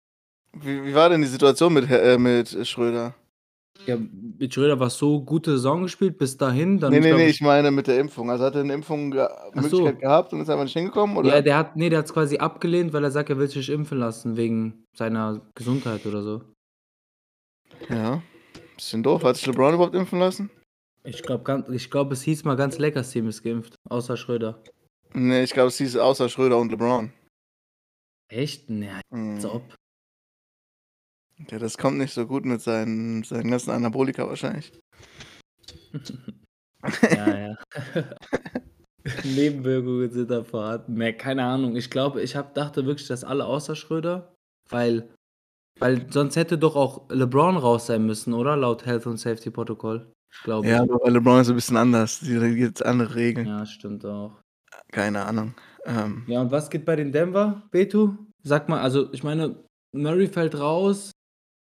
Wie, 0.54 0.84
wie 0.84 0.94
war 0.94 1.10
denn 1.10 1.22
die 1.22 1.28
Situation 1.28 1.74
mit, 1.74 1.90
äh, 1.90 2.18
mit 2.18 2.68
Schröder? 2.68 3.16
Ja, 3.88 3.98
mit 3.98 4.54
Schröder 4.54 4.80
war 4.80 4.90
so 4.92 5.22
gute 5.24 5.52
Saison 5.52 5.84
gespielt 5.84 6.18
bis 6.20 6.38
dahin, 6.38 6.80
dann 6.80 6.92
Nee, 6.92 7.00
nee, 7.00 7.08
glaub 7.10 7.20
nee, 7.20 7.30
ich 7.30 7.42
meine 7.42 7.72
mit 7.72 7.88
der 7.88 8.00
Impfung. 8.00 8.30
Also 8.30 8.44
hat 8.46 8.56
er 8.56 8.64
'ne 8.64 8.74
Impfung 8.74 9.10
ge 9.12 9.28
so. 9.28 9.60
Möglichkeit 9.62 10.00
gehabt 10.00 10.34
und 10.34 10.42
ist 10.42 10.50
einfach 10.50 10.66
nicht 10.66 10.74
hingekommen, 10.74 11.16
Ja, 11.16 11.22
oder? 11.22 11.42
der 11.42 11.58
hat 11.58 11.76
ne, 11.76 11.90
der 11.90 12.00
hat's 12.00 12.14
quasi 12.14 12.38
abgelehnt, 12.38 12.94
weil 12.94 13.04
er 13.04 13.12
sagt, 13.12 13.30
er 13.32 13.38
will 13.40 13.48
sich 13.48 13.70
impfen 13.70 13.98
lassen 13.98 14.38
wegen 14.38 14.84
seiner 14.96 15.42
Gesundheit 15.56 16.06
oder 16.06 16.22
so. 16.22 16.42
Ja, 17.90 18.22
bisschen 18.76 19.02
doof. 19.04 19.24
Hat 19.24 19.38
sich 19.38 19.48
LeBron 19.48 19.74
überhaupt 19.74 19.96
impfen 19.96 20.20
lassen? 20.20 20.50
Ich 21.04 21.24
glaube 21.24 21.66
ich 21.74 21.90
glaube, 21.90 22.14
es 22.14 22.22
hieß 22.22 22.44
mal 22.44 22.56
ganz 22.56 22.78
Lakers 22.78 23.10
Team 23.12 23.28
ist 23.28 23.42
geimpft, 23.42 23.76
außer 23.90 24.16
Schröder. 24.16 24.64
Ne, 25.14 25.44
ich 25.44 25.52
glaube, 25.54 25.70
es 25.70 25.78
hieß 25.78 25.98
außer 25.98 26.30
Schröder 26.30 26.58
und 26.60 26.72
LeBron. 26.72 27.12
Echt? 28.30 28.70
Ne, 28.70 28.96
als 29.12 29.44
Mhm. 29.44 29.50
ob. 29.50 29.76
Ja, 31.50 31.60
das 31.60 31.78
kommt 31.78 31.98
nicht 31.98 32.14
so 32.14 32.28
gut 32.28 32.46
mit 32.46 32.62
seinen 32.62 33.24
seinen 33.24 33.50
ganzen 33.52 33.72
Anabolika 33.72 34.28
wahrscheinlich. 34.28 34.72
Ja, 37.12 37.38
ja. 37.38 37.58
Nebenwirkungen 39.24 40.10
sind 40.12 40.32
da 40.32 40.44
vorhanden. 40.44 40.96
Ne, 40.96 41.14
keine 41.14 41.44
Ahnung. 41.44 41.76
Ich 41.76 41.92
glaube, 41.92 42.22
ich 42.24 42.36
habe 42.36 42.50
dachte 42.56 42.86
wirklich, 42.88 43.08
dass 43.08 43.24
alle 43.24 43.46
außer 43.46 43.76
Schröder, 43.76 44.34
weil 44.70 45.14
weil 45.80 46.12
sonst 46.12 46.36
hätte 46.36 46.58
doch 46.58 46.76
auch 46.76 47.10
LeBron 47.10 47.58
raus 47.58 47.86
sein 47.88 48.06
müssen, 48.06 48.34
oder? 48.34 48.56
Laut 48.58 48.86
Health 48.86 49.06
und 49.08 49.18
Safety 49.18 49.50
Protokoll, 49.52 50.12
glaube 50.44 50.68
Ja, 50.68 50.84
ich. 50.84 50.92
aber 50.92 51.10
LeBron 51.10 51.42
ist 51.42 51.50
ein 51.50 51.56
bisschen 51.56 51.78
anders. 51.78 52.20
Die 52.20 52.36
da 52.40 52.48
gibt's 52.50 52.82
andere 52.82 53.14
Regeln. 53.16 53.48
Ja, 53.48 53.66
stimmt 53.66 54.04
auch. 54.06 54.40
Keine 54.92 55.24
Ahnung. 55.26 55.54
Ähm, 55.86 56.24
Ja, 56.28 56.42
und 56.42 56.52
was 56.52 56.70
geht 56.70 56.86
bei 56.86 56.96
den 56.96 57.12
Denver, 57.12 57.62
Betu? 57.72 58.16
Sag 58.44 58.70
mal, 58.70 58.82
also 58.82 59.12
ich 59.14 59.24
meine, 59.24 59.56
Murray 59.96 60.28
fällt 60.28 60.58
raus. 60.60 61.12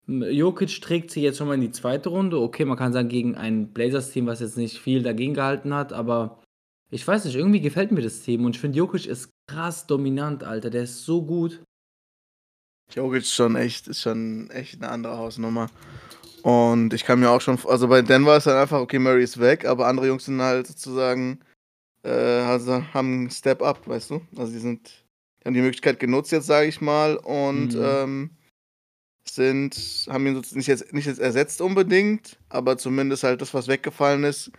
Jokic 0.08 0.80
trägt 0.80 1.10
sie 1.10 1.22
jetzt 1.22 1.38
schon 1.38 1.46
mal 1.48 1.54
in 1.54 1.60
die 1.60 1.70
zweite 1.70 2.08
Runde. 2.08 2.40
Okay, 2.40 2.64
man 2.64 2.76
kann 2.76 2.92
sagen, 2.92 3.08
gegen 3.08 3.34
ein 3.36 3.72
Blazers-Team, 3.72 4.26
was 4.26 4.40
jetzt 4.40 4.56
nicht 4.56 4.78
viel 4.80 5.02
dagegen 5.02 5.34
gehalten 5.34 5.74
hat, 5.74 5.92
aber 5.92 6.42
ich 6.90 7.06
weiß 7.06 7.24
nicht, 7.24 7.36
irgendwie 7.36 7.60
gefällt 7.60 7.92
mir 7.92 8.02
das 8.02 8.20
Team 8.22 8.44
und 8.44 8.56
ich 8.56 8.60
finde, 8.60 8.78
Jokic 8.78 9.06
ist 9.06 9.30
krass 9.48 9.86
dominant, 9.86 10.42
Alter. 10.42 10.70
Der 10.70 10.84
ist 10.84 11.04
so 11.04 11.22
gut. 11.24 11.62
Jokic 12.94 13.22
ist 13.22 13.34
schon 13.34 13.54
echt 13.56 13.86
ist 13.88 14.00
schon 14.00 14.50
echt 14.50 14.80
'ne 14.80 14.88
andere 14.88 15.16
Hausnummer. 15.16 15.68
Und 16.42 16.94
ich 16.94 17.04
kann 17.04 17.20
mir 17.20 17.30
auch 17.30 17.40
schon 17.40 17.58
also 17.66 17.88
bei 17.88 18.02
Denver 18.02 18.36
ist 18.36 18.46
dann 18.46 18.58
einfach, 18.58 18.80
okay, 18.80 18.98
Murray 18.98 19.24
ist 19.24 19.40
weg, 19.40 19.64
aber 19.66 19.86
andere 19.88 20.08
Jungs 20.08 20.24
sind 20.26 20.40
halt 20.42 20.66
sozusagen, 20.68 21.40
äh, 22.04 22.10
also 22.10 22.82
haben 22.94 23.26
'n 23.26 23.30
Step 23.30 23.62
up, 23.62 23.86
weißt 23.88 24.10
du? 24.10 24.22
Also, 24.36 24.52
die 24.52 24.58
sind 24.60 25.04
haben 25.44 25.54
die 25.54 25.62
Möglichkeit 25.62 26.00
genutzt 26.00 26.32
jetzt, 26.32 26.46
sage 26.46 26.68
ich 26.68 26.80
mal, 26.82 27.16
und, 27.18 27.74
Mhm. 27.74 27.80
ähm, 27.82 28.30
sind 29.34 30.06
haben 30.10 30.26
ihn 30.26 30.42
nicht 30.52 30.66
jetzt 30.68 30.92
nicht 30.92 31.06
jetzt 31.06 31.20
ersetzt 31.20 31.60
unbedingt, 31.60 32.38
aber 32.48 32.76
zumindest 32.78 33.22
halt 33.24 33.40
das, 33.40 33.54
was 33.54 33.68
weggefallen 33.68 34.24
ist, 34.24 34.50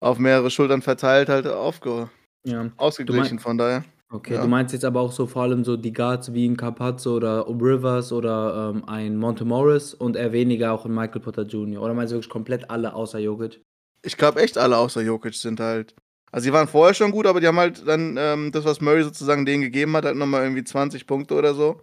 auf 0.00 0.18
mehrere 0.18 0.50
Schultern 0.50 0.82
verteilt 0.82 1.28
halt 1.28 1.46
aufge 1.46 2.10
Ja. 2.44 2.70
Ausgeglichen, 2.76 3.38
von 3.38 3.58
daher. 3.58 3.84
okay, 4.12 4.34
Ja. 4.34 4.42
du 4.42 4.48
meinst 4.48 4.72
jetzt 4.72 4.84
aber 4.84 5.00
auch 5.00 5.12
so 5.12 5.26
vor 5.26 5.42
allem 5.42 5.64
so 5.64 5.76
die 5.76 5.92
Guards 5.92 6.32
wie 6.34 6.46
'n 6.46 6.56
Campazzo 6.56 7.16
oder 7.16 7.46
Rivers 7.48 8.12
oder, 8.12 8.72
ähm, 8.74 8.84
ein 8.88 9.16
Monte 9.16 9.44
Morris 9.44 9.94
und 9.94 10.16
eher 10.16 10.32
weniger 10.32 10.72
auch 10.72 10.86
'n 10.86 10.94
Michael 10.94 11.20
Porter 11.20 11.42
Jr. 11.42 11.82
Oder 11.82 11.94
meinst 11.94 12.12
du 12.12 12.16
wirklich 12.16 12.30
komplett 12.30 12.70
alle 12.70 12.94
außer 12.94 13.18
Jokic? 13.18 13.60
Ich 14.04 14.16
glaube 14.16 14.40
echt 14.40 14.56
alle 14.58 14.76
außer 14.78 15.02
Jokic 15.02 15.34
sind 15.34 15.60
halt 15.60 15.94
also, 16.30 16.44
die 16.46 16.52
waren 16.52 16.68
vorher 16.68 16.92
schon 16.94 17.10
gut, 17.10 17.26
aber 17.26 17.40
die 17.40 17.46
haben 17.46 17.58
halt 17.58 17.88
dann, 17.88 18.16
ähm, 18.18 18.52
das, 18.52 18.64
was 18.66 18.82
Murray 18.82 19.02
sozusagen 19.02 19.46
denen 19.46 19.62
gegeben 19.62 19.96
hat, 19.96 20.04
halt 20.04 20.16
noch 20.16 20.26
mal 20.26 20.42
irgendwie 20.42 20.62
20 20.64 21.06
Punkte 21.06 21.34
oder 21.34 21.54
so 21.54 21.80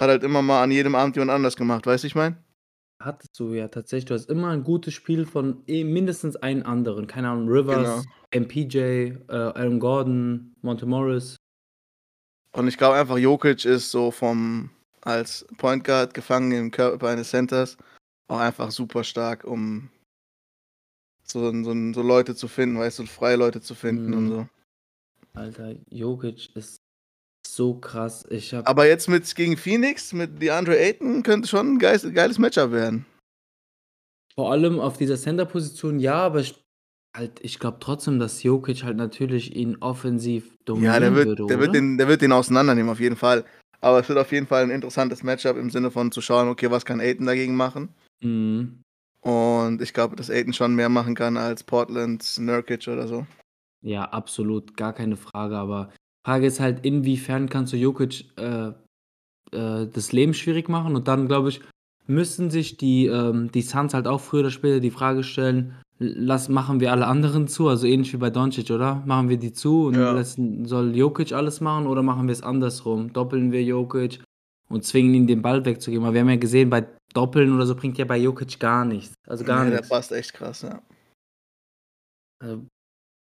hat 0.00 0.08
halt 0.08 0.22
immer 0.24 0.42
mal 0.42 0.62
an 0.62 0.70
jedem 0.70 0.94
Abend 0.94 1.16
jemand 1.16 1.30
anders 1.32 1.56
gemacht, 1.56 1.86
weißt 1.86 2.04
du, 2.04 2.06
ich 2.08 2.14
meine? 2.14 2.42
Hattest 3.02 3.38
du 3.40 3.54
ja 3.54 3.68
tatsächlich. 3.68 4.04
Du 4.06 4.14
hast 4.14 4.28
immer 4.28 4.50
'n 4.52 4.62
gutes 4.62 4.92
Spiel 4.92 5.24
von 5.24 5.62
eh 5.66 5.84
mindestens 5.84 6.36
einen 6.36 6.62
anderen. 6.64 7.06
Keine 7.06 7.30
Ahnung, 7.30 7.46
Genau. 7.46 7.60
Rivers, 7.60 8.06
MPJ, 8.30 8.76
äh, 8.78 9.32
Aaron 9.32 9.80
Gordon, 9.80 10.54
Monte 10.60 10.84
Morris. 10.86 11.36
Und 12.52 12.66
ich 12.68 12.76
glaube 12.76 12.96
einfach, 12.96 13.16
Jokic 13.18 13.64
ist 13.64 13.90
so 13.90 14.10
vom 14.10 14.70
als 15.02 15.46
Point 15.56 15.84
Guard 15.84 16.12
gefangen 16.14 16.52
im 16.52 16.70
Körper 16.70 17.08
eines 17.08 17.30
Centers 17.30 17.76
auch 18.28 18.38
einfach 18.38 18.70
super 18.70 19.02
stark, 19.04 19.44
um 19.44 19.90
so 21.24 21.50
so 21.62 21.92
so 21.92 22.02
Leute 22.02 22.34
zu 22.34 22.48
finden, 22.48 22.78
weißt 22.78 22.98
du, 22.98 23.06
freie 23.06 23.36
Leute 23.36 23.60
zu 23.60 23.74
finden 23.74 24.14
und 24.14 24.26
Mhm. 24.26 24.28
so. 24.28 24.48
Alter, 25.34 25.74
Jokic 25.90 26.54
ist 26.56 26.80
so 27.54 27.74
krass. 27.78 28.24
Ich 28.30 28.52
habe 28.54 28.66
Aber 28.66 28.86
jetzt 28.86 29.08
mit 29.08 29.34
gegen 29.34 29.56
Phoenix, 29.56 30.12
mit 30.12 30.40
DeAndre 30.40 30.78
Ayton 30.78 31.22
könnte 31.22 31.48
schon 31.48 31.74
'n 31.76 31.78
geis 31.78 32.06
geiles 32.14 32.38
Matchup 32.38 32.72
werden. 32.72 33.06
Vor 34.36 34.52
allem 34.52 34.78
auf 34.80 34.96
dieser 34.96 35.16
Center-Position 35.16 35.98
ja, 35.98 36.14
aber 36.14 36.40
ich 36.40 36.62
halt 37.16 37.40
ich 37.42 37.58
glaube 37.58 37.78
trotzdem, 37.80 38.18
dass 38.20 38.42
Jokic 38.42 38.84
halt 38.84 38.96
natürlich 38.96 39.56
ihn 39.56 39.76
offensiv 39.80 40.44
Ja, 40.74 41.00
der 41.00 41.10
dominieren 41.10 41.14
wird 41.14 41.26
würde, 41.28 41.46
der 41.48 41.58
wird 41.58 41.74
den 41.74 41.98
der 41.98 42.08
wird 42.08 42.22
den 42.22 42.32
auseinandernehmen, 42.32 42.90
auf 42.90 43.00
jeden 43.00 43.16
Fall. 43.16 43.44
Aber 43.80 43.98
es 44.00 44.08
wird 44.08 44.18
auf 44.18 44.30
jeden 44.32 44.46
Fall 44.46 44.64
'n 44.64 44.70
interessantes 44.70 45.22
Matchup 45.22 45.56
im 45.56 45.70
Sinne 45.70 45.90
von 45.90 46.12
zu 46.12 46.20
schauen, 46.20 46.48
okay, 46.48 46.70
was 46.70 46.84
kann 46.84 47.00
Ayton 47.00 47.26
dagegen 47.26 47.56
machen? 47.56 47.88
Mhm. 48.22 48.82
Und 49.22 49.82
ich 49.82 49.92
glaube, 49.92 50.16
dass 50.16 50.30
Ayton 50.30 50.52
schon 50.54 50.74
mehr 50.74 50.88
machen 50.88 51.14
kann 51.14 51.36
als 51.36 51.62
Portlands 51.64 52.38
Nurkic 52.38 52.88
oder 52.88 53.06
so. 53.08 53.26
Ja, 53.82 54.04
absolut, 54.04 54.76
gar 54.76 54.92
keine 54.92 55.16
Frage, 55.16 55.56
aber 55.56 55.90
Frage 56.24 56.46
ist 56.46 56.60
halt, 56.60 56.84
inwiefern 56.84 57.48
kannst 57.48 57.72
du 57.72 57.76
Jokic, 57.76 58.26
äh, 58.38 58.68
äh, 59.52 59.86
das 59.88 60.12
Leben 60.12 60.34
schwierig 60.34 60.68
machen? 60.68 60.96
Und 60.96 61.08
dann, 61.08 61.28
glaube 61.28 61.50
ich, 61.50 61.60
müssen 62.06 62.50
sich 62.50 62.76
die, 62.78 63.06
ähm 63.06 63.50
die 63.52 63.62
Suns 63.62 63.94
halt 63.94 64.08
auch 64.08 64.20
früher 64.20 64.40
oder 64.42 64.50
später 64.50 64.80
die 64.80 64.90
Frage 64.92 65.24
stellen: 65.24 65.76
„L 66.00 66.14
lass 66.18 66.48
machen 66.48 66.80
wir 66.80 66.92
alle 66.92 67.06
anderen 67.06 67.48
zu?“ 67.48 67.68
Also, 67.68 67.86
ähnlich 67.86 68.12
wie 68.14 68.18
bei 68.18 68.30
Doncic, 68.30 68.70
oder? 68.70 69.02
Machen 69.06 69.28
wir 69.30 69.38
die 69.38 69.52
zu 69.54 69.86
und 69.86 69.94
Ja. 69.96 70.12
lassen 70.12 70.66
soll 70.66 70.96
Jokic 70.96 71.32
alles 71.32 71.60
machen 71.60 71.86
oder 71.86 72.02
machen 72.02 72.28
wir's 72.28 72.42
andersrum? 72.42 73.12
Doppeln 73.12 73.52
wir 73.52 73.62
Jokic 73.64 74.22
und 74.70 74.84
zwingen 74.84 75.14
ihn, 75.14 75.26
den 75.28 75.42
Ball 75.42 75.64
wegzugeben? 75.64 76.04
Aber 76.06 76.14
wir 76.14 76.22
haben 76.22 76.30
ja 76.30 76.36
gesehen, 76.36 76.70
bei 76.70 76.86
Doppeln 77.14 77.54
oder 77.54 77.66
so 77.66 77.74
bringt 77.76 77.98
ja 77.98 78.04
bei 78.06 78.18
Jokic 78.18 78.60
gar 78.60 78.84
nichts. 78.84 79.14
Also, 79.28 79.44
gar 79.44 79.64
Ne, 79.64 79.70
der 79.70 79.82
nix. 79.82 79.88
passt 79.88 80.12
echt 80.12 80.34
krass, 80.34 80.62
ja. 80.62 80.82
Also, 82.42 82.66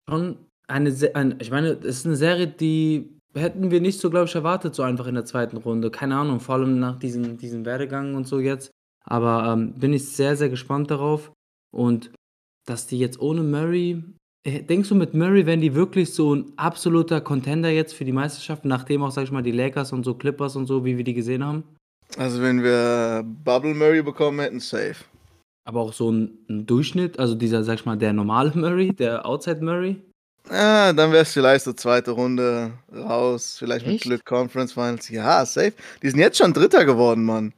schon 0.10 0.49
eine 0.70 0.94
ein 1.16 1.36
ich 1.40 1.52
meine, 1.52 1.70
es 1.70 1.86
ist 2.00 2.06
'ne 2.06 2.16
Serie, 2.16 2.48
die 2.48 3.10
hätten 3.36 3.72
wir 3.72 3.82
nicht 3.82 4.00
so, 4.00 4.10
glaube 4.10 4.26
ich, 4.28 4.36
erwartet, 4.36 4.76
so 4.76 4.84
einfach 4.84 5.08
in 5.08 5.16
der 5.16 5.26
zweiten 5.26 5.58
Runde. 5.58 5.92
Keine 5.92 6.16
Ahnung, 6.18 6.40
vor 6.40 6.56
allem 6.56 6.80
nach 6.80 6.98
diesem 7.00 7.38
diesem 7.38 7.66
Werdegang 7.66 8.16
und 8.16 8.28
so 8.28 8.40
jetzt. 8.40 8.72
Aber, 9.06 9.52
ähm, 9.54 9.74
bin 9.74 9.94
ich 9.94 10.08
sehr, 10.10 10.36
sehr 10.36 10.50
gespannt 10.50 10.92
darauf. 10.92 11.32
Und 11.72 12.12
dass 12.68 12.88
die 12.88 13.00
jetzt 13.00 13.20
ohne 13.22 13.42
Murray 13.44 14.04
äh, 14.46 14.64
denkst 14.64 14.90
du, 14.90 14.96
mit 14.96 15.14
Murray 15.14 15.46
wären 15.46 15.62
die 15.62 15.76
wirklich 15.76 16.14
so 16.14 16.34
'n 16.34 16.54
absoluter 16.58 17.22
Contender 17.22 17.70
jetzt 17.70 17.94
für 17.94 18.06
die 18.06 18.12
Meisterschaft, 18.14 18.66
nachdem 18.66 19.04
auch, 19.04 19.12
sage 19.12 19.26
ich 19.26 19.32
mal, 19.34 19.44
die 19.44 19.52
Lakers 19.52 19.94
und 19.94 20.04
so 20.06 20.16
Clippers 20.16 20.56
und 20.56 20.66
so, 20.68 20.86
wie 20.86 20.98
wir 20.98 21.04
die 21.06 21.14
gesehen 21.16 21.44
haben? 21.46 21.64
Also, 22.18 22.42
wenn 22.42 22.64
wir 22.64 23.24
Bubble 23.46 23.76
Murray 23.76 24.02
bekommen 24.04 24.40
hätten, 24.40 24.60
safe. 24.62 24.96
Aber 25.68 25.82
auch 25.82 25.94
so 25.94 26.10
'n 26.12 26.40
'n 26.50 26.66
Durchschnitt, 26.66 27.20
also 27.20 27.36
dieser, 27.36 27.64
sage 27.64 27.80
ich 27.82 27.86
mal, 27.86 27.98
der 27.98 28.14
normale 28.14 28.52
Murray, 28.56 28.94
der 28.96 29.26
Outside 29.26 29.64
Murray? 29.64 29.98
Ja, 30.49 30.93
dann 30.93 31.12
wär's 31.12 31.34
vielleicht 31.34 31.65
so 31.65 31.73
zweite 31.73 32.12
Runde 32.12 32.71
raus, 32.91 33.58
vielleicht 33.60 33.86
mit 33.86 33.95
Echt? 33.95 34.04
Glück 34.06 34.25
Conference 34.25 34.73
Finals. 34.73 35.10
Ja, 35.10 35.45
safe. 35.45 35.73
Die 36.02 36.10
sind 36.10 36.19
jetzt 36.19 36.38
schon 36.38 36.54
Dritter 36.54 36.86
geworden, 36.86 37.23
Mann. 37.23 37.54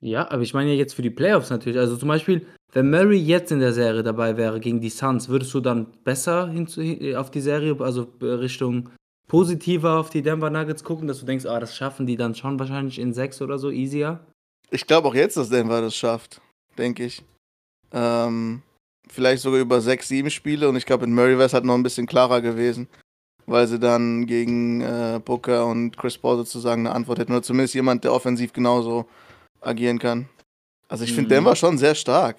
Ja, 0.00 0.30
aber 0.30 0.42
ich 0.42 0.52
meine 0.52 0.70
ja 0.70 0.76
jetzt 0.76 0.94
für 0.94 1.02
die 1.02 1.10
Playoffs 1.10 1.50
natürlich. 1.50 1.78
Also, 1.78 1.96
zum 1.96 2.08
Beispiel, 2.08 2.46
wenn 2.72 2.90
Murray 2.90 3.16
jetzt 3.18 3.52
in 3.52 3.60
der 3.60 3.72
Serie 3.72 4.02
dabei 4.02 4.36
wäre 4.36 4.60
gegen 4.60 4.80
die 4.80 4.90
Suns, 4.90 5.28
würdest 5.28 5.54
du 5.54 5.60
dann 5.60 5.86
besser 6.04 6.52
auf 7.16 7.30
die 7.30 7.40
Serie, 7.40 7.76
also, 7.80 8.12
äh, 8.20 8.26
Richtung 8.26 8.90
positiver 9.28 9.98
auf 9.98 10.10
die 10.10 10.20
Denver 10.22 10.50
Nuggets 10.50 10.84
gucken, 10.84 11.08
dass 11.08 11.20
du 11.20 11.26
denkst: 11.26 11.46
„Ah, 11.46 11.60
das 11.60 11.74
schaffen 11.74 12.06
die 12.06 12.16
dann 12.16 12.34
schon 12.34 12.58
wahrscheinlich 12.58 12.98
in 12.98 13.14
6 13.14 13.40
oder 13.40 13.58
so 13.58 13.70
easier?“ 13.70 14.20
Ich 14.70 14.86
glaube 14.86 15.08
auch 15.08 15.14
jetzt, 15.14 15.36
dass 15.36 15.48
Denver 15.48 15.80
das 15.80 15.94
schafft, 15.94 16.40
denke 16.76 17.04
ich. 17.04 17.22
Ähm, 17.92 18.62
vielleicht 19.10 19.42
sogar 19.42 19.60
über 19.60 19.80
6, 19.80 20.08
7 20.08 20.30
Spiele 20.30 20.68
und 20.68 20.76
ich 20.76 20.86
glaube, 20.86 21.06
mit 21.06 21.14
Murray 21.16 21.38
wär's 21.38 21.54
halt 21.54 21.64
noch 21.64 21.74
'n 21.74 21.82
bisschen 21.82 22.06
klarer 22.06 22.40
gewesen, 22.40 22.88
weil 23.46 23.66
sie 23.68 23.78
dann 23.80 24.26
gegen, 24.26 24.82
äh, 24.82 25.20
Booker 25.24 25.66
und 25.66 25.96
Chris 25.98 26.18
Paul 26.18 26.36
sozusagen 26.38 26.84
'ne 26.84 26.92
Antwort 26.92 27.18
hätten 27.20 27.32
oder 27.32 27.42
zumindest 27.42 27.74
jemand, 27.74 28.04
der 28.04 28.12
offensiv 28.14 28.52
genauso 28.52 29.06
agieren 29.62 29.98
kann. 30.00 30.28
Also, 30.88 31.04
ich 31.04 31.12
finde 31.14 31.28
Mhm. 31.34 31.38
Denver 31.40 31.56
schon 31.56 31.78
sehr 31.78 31.94
stark. 31.96 32.38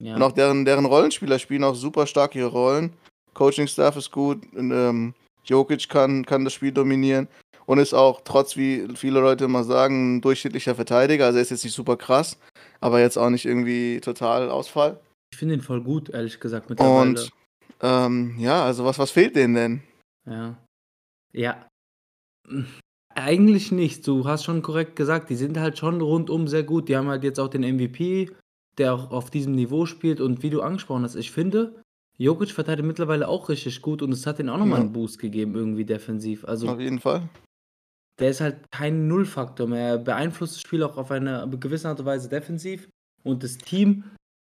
Und 0.00 0.22
Ja. 0.22 0.26
auch 0.28 0.32
deren 0.32 0.64
deren 0.66 0.86
Rollenspieler 0.86 1.38
spielen 1.40 1.64
auch 1.64 1.74
super 1.76 2.06
stark 2.06 2.34
ihre 2.36 2.48
Rollen. 2.50 2.94
Coaching-Staff 3.34 3.96
ist 3.96 4.12
gut 4.12 4.42
und, 4.54 4.72
ähm, 4.72 5.14
Jokic 5.46 5.88
kann 5.88 6.26
kann 6.26 6.44
das 6.44 6.54
Spiel 6.54 6.72
dominieren 6.72 7.28
und 7.66 7.78
ist 7.78 7.94
auch 7.94 8.22
trotz 8.24 8.56
wie 8.56 8.86
viele 8.96 9.20
Leute 9.20 9.44
immer 9.46 9.64
sagen, 9.64 10.18
'n 10.18 10.22
durchschnittlicher 10.22 10.74
Verteidiger. 10.76 11.26
Also, 11.26 11.38
er 11.38 11.42
ist 11.42 11.50
jetzt 11.52 11.64
nicht 11.64 11.74
super 11.74 11.96
krass, 11.98 12.38
aber 12.80 13.00
jetzt 13.00 13.18
auch 13.18 13.30
nicht 13.30 13.46
irgendwie 13.46 14.00
total 14.02 14.50
Ausfall. 14.50 15.00
Ich 15.32 15.38
finde 15.38 15.54
ihn 15.54 15.60
voll 15.60 15.82
gut, 15.82 16.08
ehrlich 16.10 16.40
gesagt 16.40 16.70
mittlerweile. 16.70 17.10
Und, 17.10 17.30
ähm, 17.80 18.36
ja, 18.38 18.64
also 18.64 18.84
was 18.84 18.98
was 18.98 19.10
fehlt 19.10 19.36
denen 19.36 19.54
denn? 19.54 19.82
Ja. 20.26 20.56
Ja. 21.32 21.66
Eigentlich 23.14 23.72
nicht. 23.72 24.06
Du 24.06 24.26
hast 24.26 24.44
schon 24.44 24.62
korrekt 24.62 24.96
gesagt, 24.96 25.30
die 25.30 25.36
sind 25.36 25.58
halt 25.58 25.78
schon 25.78 26.00
rundum 26.00 26.48
sehr 26.48 26.62
gut. 26.62 26.88
Die 26.88 26.96
haben 26.96 27.08
halt 27.08 27.24
jetzt 27.24 27.40
auch 27.40 27.48
den 27.48 27.62
MVP 27.62 28.30
der 28.78 28.92
auch 28.94 29.10
auf 29.10 29.30
diesem 29.30 29.54
Niveau 29.54 29.86
spielt 29.86 30.20
und 30.20 30.42
wie 30.42 30.50
du 30.50 30.60
angesprochen 30.60 31.02
hast, 31.02 31.14
ich 31.14 31.30
finde, 31.30 31.82
Jokic 32.18 32.50
verteidigt 32.50 32.86
mittlerweile 32.86 33.28
auch 33.28 33.48
richtig 33.48 33.80
gut 33.82 34.02
und 34.02 34.12
es 34.12 34.26
hat 34.26 34.38
ihm 34.38 34.48
auch 34.48 34.58
nochmal 34.58 34.78
Ja. 34.80 34.84
einen 34.84 34.92
Boost 34.92 35.18
gegeben, 35.18 35.54
irgendwie 35.54 35.84
defensiv. 35.86 36.44
Also 36.44 36.68
Auf 36.68 36.80
jeden 36.80 37.00
Fall. 37.00 37.28
der 38.18 38.30
ist 38.30 38.40
halt 38.40 38.70
kein 38.70 39.08
Nullfaktor 39.08 39.66
mehr. 39.66 39.88
Er 39.88 39.98
beeinflusst 39.98 40.56
das 40.56 40.60
Spiel 40.60 40.82
auch 40.82 40.96
auf 40.98 41.10
eine 41.10 41.48
gewisse 41.58 41.88
Art 41.88 42.00
und 42.00 42.06
Weise 42.06 42.28
defensiv 42.28 42.88
und 43.24 43.42
das 43.42 43.56
Team. 43.58 44.04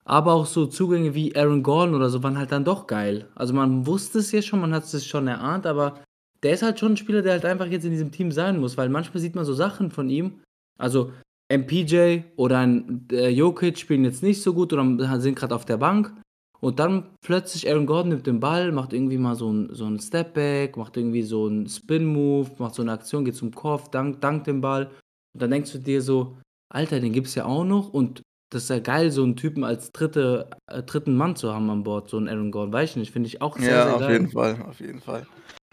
Aber 0.05 0.35
auch 0.35 0.47
so 0.47 0.67
Zugänge 0.67 1.15
wie 1.15 1.35
Aaron 1.35 1.63
Gordon 1.63 1.95
oder 1.95 2.11
so 2.11 2.23
waren 2.23 2.39
halt 2.39 2.53
dann 2.53 2.65
doch 2.65 2.87
geil. 2.87 3.29
Also 3.35 3.55
man 3.55 3.87
wusste 3.87 4.19
es 4.19 4.33
ja 4.33 4.43
schon, 4.43 4.61
man 4.61 4.75
hat 4.75 4.85
es 4.85 5.07
schon 5.07 5.27
erahnt, 5.27 5.67
aber 5.67 6.01
der 6.43 6.53
ist 6.53 6.63
halt 6.63 6.79
schon 6.79 6.93
ein 6.93 6.97
Spieler, 6.99 7.23
der 7.23 7.33
halt 7.33 7.47
einfach 7.47 7.67
jetzt 7.67 7.85
in 7.85 7.91
diesem 7.91 8.13
Team 8.13 8.31
sein 8.31 8.61
muss, 8.61 8.77
weil 8.77 8.91
manchmal 8.91 9.21
sieht 9.21 9.35
man 9.35 9.47
so 9.47 9.55
Sachen 9.55 9.91
von 9.91 10.11
ihm. 10.11 10.41
Also 10.79 11.11
MPJ 11.51 12.21
oder 12.37 12.59
ein 12.59 13.07
äh, 13.11 13.29
Jokic 13.29 13.79
spielen 13.79 14.05
jetzt 14.05 14.23
nicht 14.23 14.43
so 14.43 14.53
gut 14.53 14.73
oder 14.73 15.21
sind 15.21 15.37
gerade 15.37 15.55
auf 15.55 15.65
der 15.65 15.79
Bank. 15.79 16.13
Und 16.61 16.79
dann 16.79 17.11
plötzlich 17.21 17.69
Aaron 17.69 17.87
Gordon 17.87 18.11
nimmt 18.11 18.27
den 18.27 18.41
Ball, 18.41 18.73
macht 18.73 18.93
irgendwie 18.93 19.19
mal 19.19 19.37
so 19.37 19.53
ein, 19.53 19.75
so 19.75 19.85
ein 19.85 20.01
Stepback, 20.01 20.77
macht 20.77 20.97
irgendwie 20.97 21.23
so 21.23 21.47
einen 21.47 21.69
Spin-Move, 21.69 22.53
macht 22.59 22.75
so 22.75 22.83
eine 22.83 22.93
Aktion, 22.93 23.25
geht 23.25 23.37
zum 23.37 23.55
Kopf, 23.55 23.91
dankt, 23.91 24.25
dankt 24.25 24.47
den 24.47 24.61
Ball. 24.63 24.91
Und 25.35 25.43
dann 25.43 25.51
denkst 25.51 25.73
du 25.73 25.79
dir 25.79 26.01
so, 26.01 26.39
Alter, 26.73 27.01
den 27.01 27.13
gibt's 27.13 27.35
ja 27.35 27.45
auch 27.45 27.65
noch. 27.65 27.93
Und 27.93 28.23
das 28.55 28.65
ist 28.65 28.69
ja 28.71 28.79
geil, 28.79 29.11
so 29.11 29.25
einen 29.25 29.35
Typen 29.37 29.65
als 29.65 29.91
dritte, 29.91 30.49
äh, 30.69 30.83
dritten 30.83 31.17
Mann 31.17 31.35
zu 31.35 31.53
haben 31.53 31.69
an 31.71 31.83
Bord, 31.83 32.09
so 32.09 32.17
einen 32.17 32.29
Aaron 32.29 32.53
Gordon. 32.53 32.73
Weiß 32.73 32.91
ich 32.91 32.97
nicht, 32.97 33.13
finde 33.13 33.27
ich 33.27 33.43
auch 33.43 33.59
sehr, 33.59 33.69
Ja, 33.71 33.85
sehr 33.85 33.95
auf 33.95 34.01
geil. 34.01 34.13
jeden 34.13 34.31
Fall, 34.31 34.63
auf 34.63 34.81
jeden 34.81 35.01
Fall. 35.01 35.27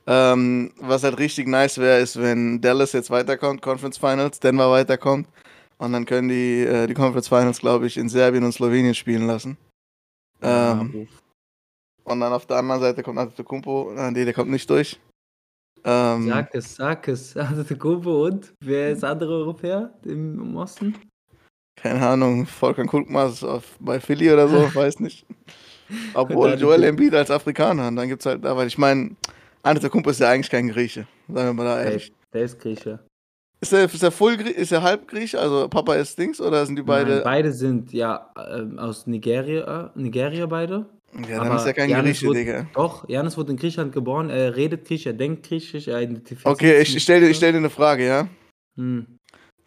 Ähm, 0.08 0.74
was 0.80 1.04
halt 1.04 1.20
richtig 1.20 1.48
nice 1.48 1.78
wäre, 1.78 2.00
ist, 2.00 2.20
wenn 2.20 2.60
Dallas 2.60 2.92
jetzt 2.94 3.12
weiterkommt, 3.12 3.62
Conference 3.62 4.00
Finals, 4.00 4.40
Denver 4.40 4.72
weiterkommt. 4.72 5.28
Und 5.78 5.94
dann 5.94 6.06
können 6.06 6.30
die 6.30 6.62
äh, 6.62 6.88
die 6.88 6.96
Conference 6.96 7.28
Finals, 7.28 7.60
glaube 7.60 7.86
ich, 7.86 7.98
in 7.98 8.10
Serbien 8.10 8.44
und 8.44 8.52
Slowenien 8.52 8.96
spielen 8.96 9.28
lassen. 9.28 9.58
Ähm, 10.42 10.92
Ja, 10.94 11.06
und 12.04 12.20
dann 12.20 12.34
auf 12.34 12.48
der 12.48 12.58
anderen 12.58 12.82
Seite 12.82 13.04
kommt 13.04 13.20
Antetokounmpo. 13.20 13.94
Äh, 13.94 14.12
nee, 14.12 14.26
der 14.26 14.34
kommt 14.34 14.50
nicht 14.50 14.68
durch. 14.70 15.00
Ähm, 15.84 16.28
Sag 16.28 16.56
es, 16.56 16.76
sag 16.76 17.08
es. 17.08 17.38
Antetokounmpo 17.38 18.26
und? 18.26 18.54
Wer 18.60 18.90
ist 18.92 19.04
der 19.04 19.12
andere 19.12 19.34
Europäer 19.34 19.94
im, 20.04 20.40
im 20.40 20.56
Osten? 20.56 20.96
Keine 21.82 22.06
Ahnung, 22.08 22.46
Volkan 22.46 22.88
Kulkmas 22.88 23.44
auf, 23.44 23.64
bei 23.80 24.00
Philly 24.00 24.32
oder 24.32 24.48
so, 24.48 24.70
weiß 24.74 25.00
nicht. 25.00 25.26
Obwohl 26.14 26.54
Joel 26.60 26.84
Embiid 26.84 27.14
als 27.14 27.32
Afrikaner. 27.32 27.88
Und 27.90 27.96
dann 27.98 28.08
gibt's 28.08 28.26
halt, 28.26 28.44
da, 28.46 28.56
weil 28.56 28.68
ich 28.68 28.78
meine, 28.78 29.12
Antetokounmpo 29.64 30.10
ist 30.10 30.20
ja 30.20 30.30
eigentlich 30.30 30.50
kein 30.50 30.70
Grieche. 30.70 31.06
Sagen 31.28 31.50
wir 31.50 31.54
mal 31.54 31.64
da 31.66 31.84
ehrlich. 31.84 32.14
der 32.34 32.44
ist 32.44 32.60
Grieche. 32.60 33.00
Ist 33.60 33.74
er, 33.74 33.84
ist 33.84 34.02
er 34.02 34.12
voll 34.12 34.38
Grie 34.38 34.50
ist 34.50 34.72
er 34.72 34.82
halb 34.82 35.08
Grieche? 35.08 35.40
Also 35.40 35.68
Papa 35.68 35.94
ist 35.96 36.18
Dings 36.18 36.42
oder 36.42 36.66
sind 36.66 36.78
die 36.78 36.82
beide? 36.82 37.16
Nein, 37.16 37.24
beide 37.24 37.52
sind 37.52 37.94
ja 37.94 38.32
ähm, 38.52 38.80
aus 38.80 39.06
Nigeria, 39.06 39.92
Nigeria 39.94 40.48
beide. 40.48 40.88
ja, 41.30 41.38
dann 41.38 41.48
aber 41.48 41.58
ist 41.58 41.66
er 41.68 41.74
kein 41.74 41.88
Giannis 41.90 42.18
Grieche, 42.20 42.28
wurde- 42.28 42.40
Digga. 42.40 42.66
Doch, 42.74 43.08
Janis 43.08 43.38
wurde 43.38 43.52
in 43.52 43.58
Griechenland 43.58 43.94
geboren, 43.94 44.32
er 44.32 44.56
redet 44.56 44.86
Griechisch, 44.88 45.06
er 45.06 45.14
denkt 45.14 45.46
Griechisch, 45.48 45.88
er 45.88 46.02
identifiziert 46.02 46.48
Okay, 46.52 46.72
sich 46.72 46.82
ich, 46.82 46.88
ich 46.88 46.94
mit 46.96 47.04
stell 47.04 47.20
dir, 47.20 47.26
ich 47.26 47.28
Griechisch. 47.28 47.38
stell 47.38 47.52
dir 47.52 47.58
eine 47.60 47.70
Frage, 47.70 48.08
ja? 48.08 48.28
Hm. 48.78 49.06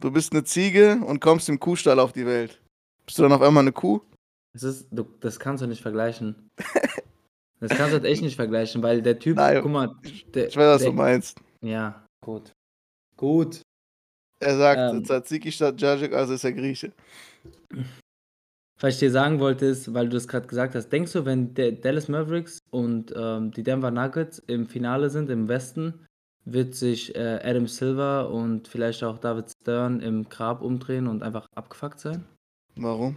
Du 0.05 0.11
bist 0.11 0.35
eine 0.35 0.45
Ziege 0.45 1.01
und 1.07 1.23
kommst 1.23 1.49
im 1.49 1.59
Kuhstall 1.59 1.99
auf 1.99 2.13
die 2.13 2.27
Welt. 2.27 2.61
Bist 3.07 3.19
du 3.19 3.23
dann 3.23 3.33
auf 3.33 3.41
einmal 3.41 3.63
eine 3.63 3.73
Kuh? 3.73 4.03
Das, 4.53 4.63
ist, 4.63 4.87
du, 4.91 5.07
das 5.21 5.39
kannst 5.41 5.63
du 5.63 5.67
nicht 5.67 5.81
vergleichen. 5.81 6.51
Das 7.61 7.71
kannst 7.71 7.93
du 7.93 7.95
halt 7.95 8.05
echt 8.05 8.21
nicht 8.21 8.37
vergleichen, 8.37 8.83
weil 8.83 9.01
der 9.01 9.19
Typ, 9.19 9.37
Nein, 9.37 9.63
guck 9.63 9.73
mal, 9.73 9.95
der, 10.35 10.49
Ich 10.49 10.57
weiß, 10.57 10.75
was 10.75 10.83
der, 10.83 10.91
du 10.91 10.97
meinst. 10.97 11.41
Ja, 11.63 12.05
gut. 12.23 12.53
Gut. 13.17 13.63
Er 14.41 14.59
sagt, 14.59 14.93
Ähm. 14.93 15.03
Tzatziki 15.03 15.51
statt 15.51 15.81
Jajik, 15.81 16.13
also 16.13 16.35
ist 16.35 16.45
er 16.45 16.53
Grieche. 16.53 16.93
Was 18.81 18.95
ich 18.95 19.01
dir 19.01 19.11
sagen 19.11 19.41
wollte, 19.41 19.65
ist, 19.65 19.95
weil 19.95 20.11
du 20.11 20.17
das 20.17 20.29
gerade 20.29 20.47
gesagt 20.47 20.75
hast, 20.75 20.91
denkst 20.91 21.13
du, 21.13 21.25
wenn 21.25 21.55
der 21.55 21.73
Dallas 21.73 22.09
Mavericks 22.09 22.59
und 22.71 23.15
ähm, 23.17 23.51
die 23.53 23.63
Denver 23.63 23.91
Nuggets 23.91 24.41
im 24.41 24.67
Finale 24.67 25.09
sind, 25.09 25.31
im 25.31 25.49
Westen, 25.49 26.05
wird 26.45 26.75
sich 26.75 27.15
äh, 27.15 27.41
Adam 27.43 27.67
Silver 27.67 28.31
und 28.31 28.69
vielleicht 28.69 29.03
auch 29.03 29.19
David 29.19 29.51
Stern 29.51 30.01
im 30.01 30.29
Grab 30.29 30.63
umdrehen 30.63 31.07
und 31.07 31.23
einfach 31.23 31.47
abgefuckt 31.55 32.01
sein? 32.01 32.25
Warum? 32.77 33.17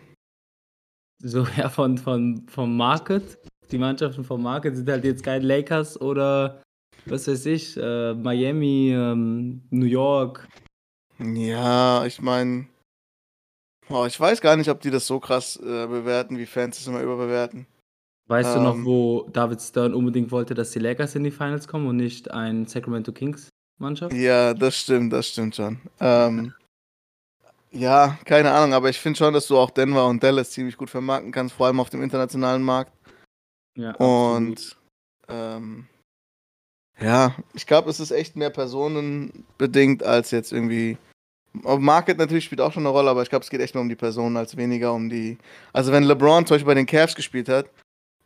So, 1.22 1.46
ja, 1.58 1.70
von, 1.70 1.98
von, 1.98 2.48
vom 2.48 2.78
Market. 2.78 3.38
Die 3.72 3.78
Mannschaften 3.78 4.24
vom 4.24 4.42
Market 4.42 4.76
sind 4.76 4.90
halt 4.90 5.04
jetzt 5.04 5.24
kein 5.24 5.42
Lakers 5.42 6.00
oder 6.00 6.62
was 7.06 7.28
weiß 7.28 7.46
ich, 7.48 7.78
äh, 7.78 8.14
Miami, 8.14 8.92
ähm, 8.94 9.62
New 9.70 9.86
York. 9.86 10.48
Ja, 11.20 12.06
ich 12.06 12.22
meine, 12.22 12.68
oh, 13.90 14.06
ich 14.06 14.20
weiß 14.20 14.42
gar 14.42 14.56
nicht, 14.56 14.70
ob 14.70 14.82
die 14.82 14.92
das 14.92 15.08
so 15.08 15.20
krass 15.20 15.58
äh, 15.58 15.88
bewerten, 15.88 16.38
wie 16.38 16.46
Fans 16.46 16.80
es 16.80 16.88
immer 16.88 17.02
überbewerten. 17.02 17.68
Weißt 18.28 18.56
du 18.56 18.60
noch, 18.60 18.76
Ähm. 18.76 18.86
wo 18.86 19.30
David 19.32 19.62
Stern 19.62 19.94
unbedingt 19.94 20.32
wollte, 20.32 20.54
dass 20.54 20.72
die 20.72 20.80
Lakers 20.80 21.16
in 21.16 21.24
die 21.24 21.32
Finals 21.32 21.68
kommen 21.68 21.88
und 21.88 21.96
nicht 21.96 22.30
ein 22.30 22.68
Sacramento 22.68 23.14
Kings 23.14 23.50
Mannschaft? 23.80 24.14
Ja, 24.14 24.54
das 24.54 24.76
stimmt, 24.76 25.14
das 25.14 25.30
stimmt 25.30 25.56
schon. 25.56 25.80
Ähm, 26.00 26.54
ja, 27.72 28.18
keine 28.26 28.52
Ahnung, 28.52 28.74
aber 28.74 28.90
ich 28.90 29.00
finde 29.00 29.18
schon, 29.18 29.34
dass 29.34 29.48
du 29.48 29.58
auch 29.58 29.70
Denver 29.70 30.08
und 30.08 30.22
Dallas 30.22 30.52
ziemlich 30.52 30.76
gut 30.76 30.90
vermarkten 30.90 31.32
kannst, 31.32 31.56
vor 31.56 31.68
allem 31.68 31.80
auf 31.80 31.90
dem 31.90 32.02
internationalen 32.02 32.64
Markt. 32.64 32.92
Ja, 33.76 33.92
absolut. 33.92 34.36
Und 34.36 34.78
ähm, 35.30 35.88
ja, 37.00 37.36
ich 37.54 37.66
glaube, 37.66 37.90
es 37.90 38.00
ist 38.00 38.12
echt 38.12 38.36
mehr 38.36 38.50
personenbedingt 38.50 40.04
als 40.04 40.32
jetzt 40.32 40.52
irgendwie. 40.52 40.98
Market 41.54 42.18
natürlich 42.18 42.46
spielt 42.46 42.62
auch 42.62 42.74
schon 42.74 42.84
eine 42.84 42.90
Rolle, 42.90 43.10
aber 43.10 43.24
ich 43.24 43.30
glaube, 43.30 43.44
es 43.44 43.50
geht 43.50 43.62
echt 43.62 43.74
mehr 43.74 43.82
um 43.82 43.90
die 43.90 43.96
Personen 43.96 44.38
als 44.38 44.58
weniger 44.58 44.94
um 44.94 45.10
die. 45.10 45.38
Also 45.74 45.92
wenn 45.92 46.04
LeBron 46.04 46.46
zum 46.46 46.56
Beispiel 46.56 46.68
bei 46.68 46.74
den 46.74 46.86
Cavs 46.86 47.16
gespielt 47.16 47.50
hat, 47.50 47.68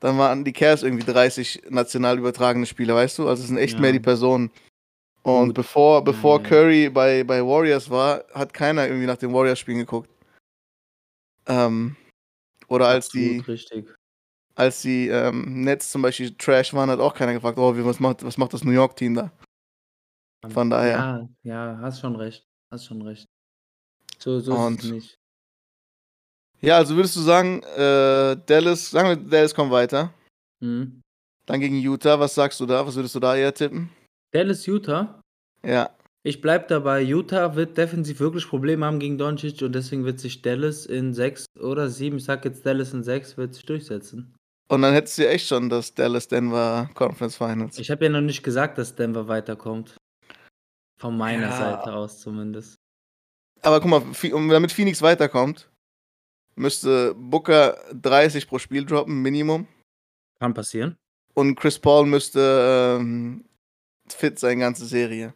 dann 0.02 0.18
waren 0.18 0.44
die 0.44 0.52
Cavs 0.52 0.84
irgendwie 0.84 1.06
30 1.06 1.64
national 1.70 2.18
übertragene 2.18 2.66
Spieler, 2.66 2.96
weißt 2.96 3.20
du? 3.20 3.30
Also 3.30 3.44
es 3.44 3.48
sind 3.48 3.58
echt 3.58 3.76
Ja. 3.76 3.82
mehr 3.82 3.92
die 3.94 4.00
Personen. 4.00 4.52
Und 5.24 5.50
Gut. 5.50 5.56
bevor, 5.56 6.04
bevor 6.04 6.42
ja. 6.42 6.48
Curry 6.48 6.90
bei, 6.90 7.24
bei 7.24 7.46
Warriors 7.46 7.90
war, 7.90 8.26
hat 8.34 8.54
keiner 8.54 8.88
irgendwie 8.88 9.06
nach 9.06 9.18
den 9.18 9.32
Warriors-Spielen 9.32 9.78
geguckt. 9.78 10.10
Ähm, 11.46 11.96
oder 12.68 12.88
als 12.88 13.10
die, 13.10 13.38
Absolut 13.40 13.48
richtig. 13.48 13.96
als 14.56 14.82
die 14.82 15.08
ähm, 15.08 15.64
Nets 15.64 15.92
zum 15.92 16.02
Beispiel 16.02 16.36
Trash 16.36 16.74
waren, 16.74 16.90
hat 16.90 17.00
auch 17.00 17.14
keiner 17.14 17.34
gefragt, 17.34 17.60
oh, 17.60 17.78
wie, 17.78 17.86
was, 17.86 18.00
macht, 18.00 18.24
was 18.24 18.38
macht 18.40 18.54
das 18.54 18.64
New 18.64 18.72
York-Team 18.72 19.14
da? 19.14 19.32
Von 20.50 20.72
daher. 20.72 20.98
Ja, 20.98 21.30
ja, 21.44 21.78
hast 21.80 22.00
schon 22.00 22.16
recht. 22.16 22.48
Hast 22.72 22.88
schon 22.88 23.04
recht. 23.04 23.28
So, 24.18 24.40
so 24.40 24.68
ist 24.68 24.84
es 24.84 24.92
nicht. 24.92 25.21
Ja, 26.62 26.78
also 26.78 26.96
würdest 26.96 27.16
du 27.16 27.22
sagen, 27.22 27.64
äh, 27.76 28.38
Dallas, 28.46 28.92
sagen 28.92 29.10
wir, 29.10 29.16
Dallas 29.16 29.56
kommt 29.56 29.72
weiter. 29.72 30.14
Mhm. 30.60 31.02
Dann 31.48 31.60
gegen 31.60 31.78
Utah, 31.80 32.20
was 32.20 32.36
sagst 32.36 32.60
du 32.60 32.66
da? 32.66 32.86
Was 32.86 32.96
würdest 32.96 33.16
du 33.16 33.20
da 33.20 33.36
eher 33.36 33.54
tippen? 33.54 33.90
Dallas, 34.32 34.66
Utah. 34.68 35.20
Ja. 35.66 35.90
Ich 36.24 36.40
bleib 36.40 36.68
dabei. 36.68 37.02
Utah 37.02 37.56
wird 37.56 37.78
defensiv 37.78 38.20
wirklich 38.20 38.48
Probleme 38.48 38.86
haben 38.86 39.00
gegen 39.00 39.18
Doncic 39.18 39.62
und 39.64 39.74
deswegen 39.74 40.06
wird 40.06 40.20
sich 40.20 40.44
Dallas 40.44 40.86
in 40.86 41.16
sechs 41.16 41.46
oder 41.60 41.90
sieben, 41.90 42.18
ich 42.18 42.26
sag 42.26 42.46
jetzt 42.46 42.64
Dallas 42.64 42.94
in 42.94 43.04
sechs, 43.04 43.38
wird 43.38 43.56
sich 43.56 43.66
durchsetzen. 43.66 44.36
Und 44.70 44.84
dann 44.84 44.94
hättest 44.94 45.18
du 45.18 45.24
ja 45.24 45.30
echt 45.32 45.48
schon 45.48 45.68
das 45.68 45.96
Dallas-Denver 45.96 46.90
Conference 46.94 47.36
Finals. 47.36 47.80
Ich 47.80 47.90
habe 47.90 48.06
ja 48.06 48.12
noch 48.12 48.22
nicht 48.22 48.44
gesagt, 48.44 48.78
dass 48.78 48.96
Denver 48.96 49.28
weiterkommt. 49.28 49.98
Von 51.00 51.18
meiner 51.18 51.50
Ja. 51.50 51.58
Seite 51.58 51.94
aus 51.94 52.20
zumindest. 52.20 52.76
Aber 53.64 53.82
guck 53.82 53.90
mal, 53.90 54.04
damit 54.50 54.72
Phoenix 54.72 55.02
weiterkommt, 55.02 55.70
müsste 56.62 57.16
Booker 57.16 57.78
30 57.94 58.48
pro 58.48 58.60
Spiel 58.60 58.86
droppen, 58.86 59.22
Minimum. 59.22 59.68
Kann 60.40 60.54
passieren. 60.54 60.96
Und 61.34 61.56
Chris 61.56 61.80
Paul 61.80 62.06
müsste 62.06 62.98
ähm, 63.00 63.46
fit 64.08 64.40
sein, 64.40 64.60
ganze 64.60 64.86
Serie. 64.86 65.34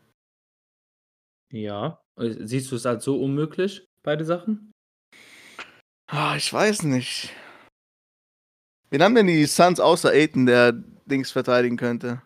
Ja. 1.51 2.01
Siehst 2.17 2.71
du 2.71 2.75
es 2.75 2.85
als 2.85 3.03
so 3.03 3.21
unmöglich, 3.21 3.85
beide 4.03 4.23
Sachen? 4.23 4.71
Ah, 6.07 6.35
ich 6.37 6.51
weiß 6.51 6.83
nicht. 6.83 7.33
Wen 8.89 9.01
haben 9.01 9.15
denn 9.15 9.27
die 9.27 9.45
Suns 9.45 9.79
außer 9.79 10.11
Aiton, 10.11 10.45
der 10.45 10.71
Dings 11.05 11.31
verteidigen 11.31 11.77
könnte? 11.77 12.21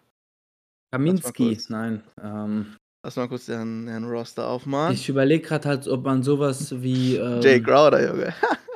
Kaminski, 0.92 1.58
nein. 1.70 2.04
Ähm, 2.22 2.76
Lass 3.04 3.16
mal 3.16 3.30
kurz 3.30 3.46
den, 3.46 3.86
den 3.86 4.04
Roster 4.04 4.48
aufmachen. 4.48 4.94
ich 4.94 5.08
überlege 5.08 5.48
gerade 5.48 5.70
halt, 5.70 5.88
ob 5.88 6.04
man 6.04 6.22
sowas 6.22 6.82
wie. 6.82 7.16
Ähm, 7.16 7.42
Jay 7.42 7.62
Crowder, 7.62 8.06
Junge. 8.06 8.34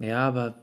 Ja, 0.00 0.26
aber 0.28 0.62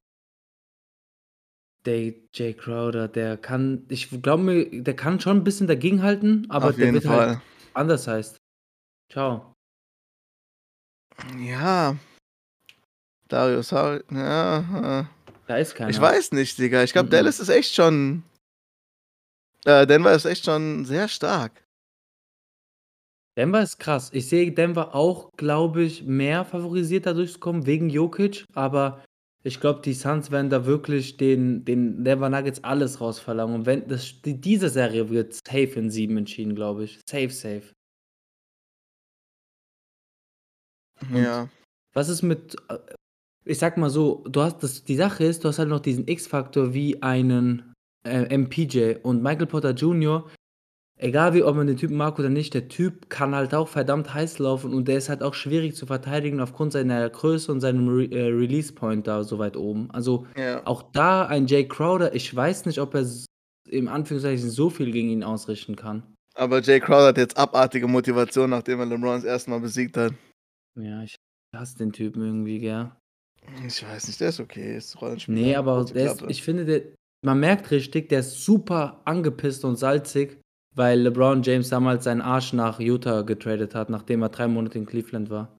der 1.86 2.14
Jay 2.34 2.54
Crowder, 2.54 3.08
der 3.08 3.38
kann, 3.38 3.86
ich 3.90 4.10
glaube 4.22 4.44
mir, 4.44 4.82
der 4.84 4.96
kann 4.96 5.20
schon 5.20 5.38
ein 5.38 5.44
bisschen 5.44 5.68
dagegenhalten, 5.68 6.50
aber 6.50 6.70
Auf 6.70 6.76
der 6.76 6.86
jeden 6.86 6.96
wird 6.96 7.06
Fall. 7.06 7.28
halt 7.36 7.40
anders 7.74 8.08
heißt. 8.08 8.38
Ciao. 9.12 9.54
Ja. 11.38 11.96
Darius 13.30 13.72
Har 13.72 14.02
ja. 14.12 15.02
äh. 15.02 15.06
Da 15.48 15.58
ist 15.58 15.76
keiner. 15.76 15.90
Ich 15.90 16.00
weiß 16.02 16.34
nicht, 16.34 16.58
Digga. 16.58 16.84
Ich 16.84 16.92
glaube, 16.94 17.08
Mhm. 17.08 17.12
Dallas 17.12 17.40
ist 17.40 17.50
echt 17.50 17.74
schon. 17.74 18.24
Äh, 19.66 19.86
Denver 19.88 20.14
ist 20.14 20.26
echt 20.26 20.46
schon 20.46 20.84
sehr 20.86 21.08
stark. 21.08 21.64
Denver 23.38 23.62
ist 23.62 23.78
krass. 23.80 24.10
Ich 24.14 24.28
sehe 24.30 24.52
Denver 24.52 24.96
auch, 24.96 25.32
glaube 25.38 25.84
ich, 25.84 26.04
mehr 26.04 26.44
favorisiert 26.44 27.06
da 27.06 27.14
durchzukommen 27.14 27.66
wegen 27.66 27.90
Jokic, 27.90 28.46
aber 28.54 29.04
Ich 29.48 29.62
glaube, 29.62 29.80
die 29.82 29.94
Suns 29.94 30.30
werden 30.30 30.50
da 30.50 30.66
wirklich 30.66 31.16
den, 31.16 31.64
den 31.64 32.04
Denver 32.04 32.30
Nuggets 32.30 32.62
alles 32.66 33.00
rausverlangen. 33.00 33.56
Und 33.56 33.66
wenn 33.66 33.88
das, 33.88 34.22
die, 34.22 34.42
diese 34.42 34.68
Serie 34.68 35.10
wird 35.10 35.34
safe 35.34 35.80
in 35.80 35.90
sieben 35.90 36.18
entschieden, 36.18 36.54
glaube 36.54 36.84
ich. 36.84 37.00
Safe, 37.10 37.30
safe. 37.30 37.64
Ja. 41.14 41.48
Was 41.94 42.10
ist 42.10 42.24
mit, 42.24 42.58
äh, 42.68 42.78
ich 43.46 43.58
sag 43.58 43.78
mal 43.78 43.90
so, 43.90 44.26
du 44.28 44.42
hast 44.42 44.62
das, 44.64 44.84
die 44.84 44.98
Sache 44.98 45.24
ist, 45.24 45.46
du 45.46 45.48
hast 45.48 45.60
halt 45.60 45.70
noch 45.70 45.80
diesen 45.80 46.06
X-Faktor 46.10 46.74
wie 46.74 47.02
einen 47.02 47.74
äh, 48.06 48.38
MPJ 48.38 48.96
und 49.02 49.24
Michael 49.24 49.48
Potter 49.48 49.72
Jr. 49.72 50.30
Egal 51.00 51.36
wie, 51.36 51.44
ob 51.44 51.56
man 51.56 51.68
den 51.68 51.78
Typen 51.78 51.96
mag 51.96 52.18
oder 52.18 52.30
nicht, 52.30 52.56
der 52.56 52.70
Typ 52.70 53.10
kann 53.10 53.36
halt 53.36 53.54
auch 53.54 53.68
verdammt 53.68 54.14
heiß 54.16 54.40
laufen 54.40 54.74
und 54.74 54.88
der 54.88 54.98
ist 54.98 55.10
halt 55.10 55.22
auch 55.22 55.36
schwierig 55.36 55.76
zu 55.76 55.86
verteidigen 55.86 56.40
aufgrund 56.40 56.72
seiner 56.72 57.08
Größe 57.08 57.52
und 57.52 57.62
seinem 57.62 57.88
Re 57.88 58.06
äh, 58.06 58.30
Release 58.32 58.74
Point 58.74 59.06
da 59.06 59.24
so 59.24 59.38
weit 59.38 59.58
oben. 59.58 59.92
Also 59.92 60.26
Ja. 60.36 60.66
auch 60.66 60.82
da 60.94 61.28
ein 61.28 61.46
Jay 61.46 61.68
Crowder, 61.68 62.16
ich 62.16 62.36
weiß 62.36 62.66
nicht, 62.66 62.80
ob 62.80 62.96
er 62.96 63.06
im 63.70 63.88
Anführungszeichen 63.88 64.50
so 64.50 64.72
viel 64.72 64.92
gegen 64.92 65.10
ihn 65.10 65.24
ausrichten 65.24 65.76
kann. 65.76 66.02
Aber 66.34 66.62
Jay 66.62 66.80
Crowder 66.80 67.08
hat 67.08 67.18
jetzt 67.18 67.38
abartige 67.38 67.88
Motivation, 67.88 68.50
nachdem 68.50 68.80
er 68.80 68.88
LeBron 68.88 69.16
das 69.16 69.24
erste 69.24 69.52
Mal 69.52 69.60
besiegt 69.60 69.98
hat. 69.98 70.14
Ja, 70.80 71.04
ich 71.04 71.16
hasse 71.56 71.78
den 71.78 71.92
Typen 71.92 72.24
irgendwie, 72.24 72.60
gell. 72.60 72.92
Ich 73.66 73.84
weiß 73.88 74.08
nicht, 74.08 74.20
der 74.20 74.30
ist 74.30 74.40
okay, 74.40 74.78
ist 74.78 75.00
Rollenspieler. 75.00 75.40
Nee, 75.40 75.56
aber 75.56 75.86
ist, 75.94 76.24
ich 76.28 76.44
finde, 76.44 76.66
der, 76.66 76.82
man 77.24 77.40
merkt 77.40 77.72
richtig, 77.72 78.10
der 78.10 78.20
ist 78.20 78.44
super 78.44 79.02
angepisst 79.06 79.64
und 79.64 79.78
salzig, 79.78 80.40
weil 80.78 81.02
LeBron 81.02 81.42
James 81.42 81.70
damals 81.70 82.04
seinen 82.04 82.22
Arsch 82.22 82.54
nach 82.54 82.80
Utah 82.80 83.24
getradet 83.24 83.74
hat, 83.74 83.90
nachdem 83.90 84.22
er 84.22 84.30
drei 84.30 84.48
Monate 84.48 84.78
in 84.78 84.86
Cleveland 84.86 85.30
war. 85.30 85.58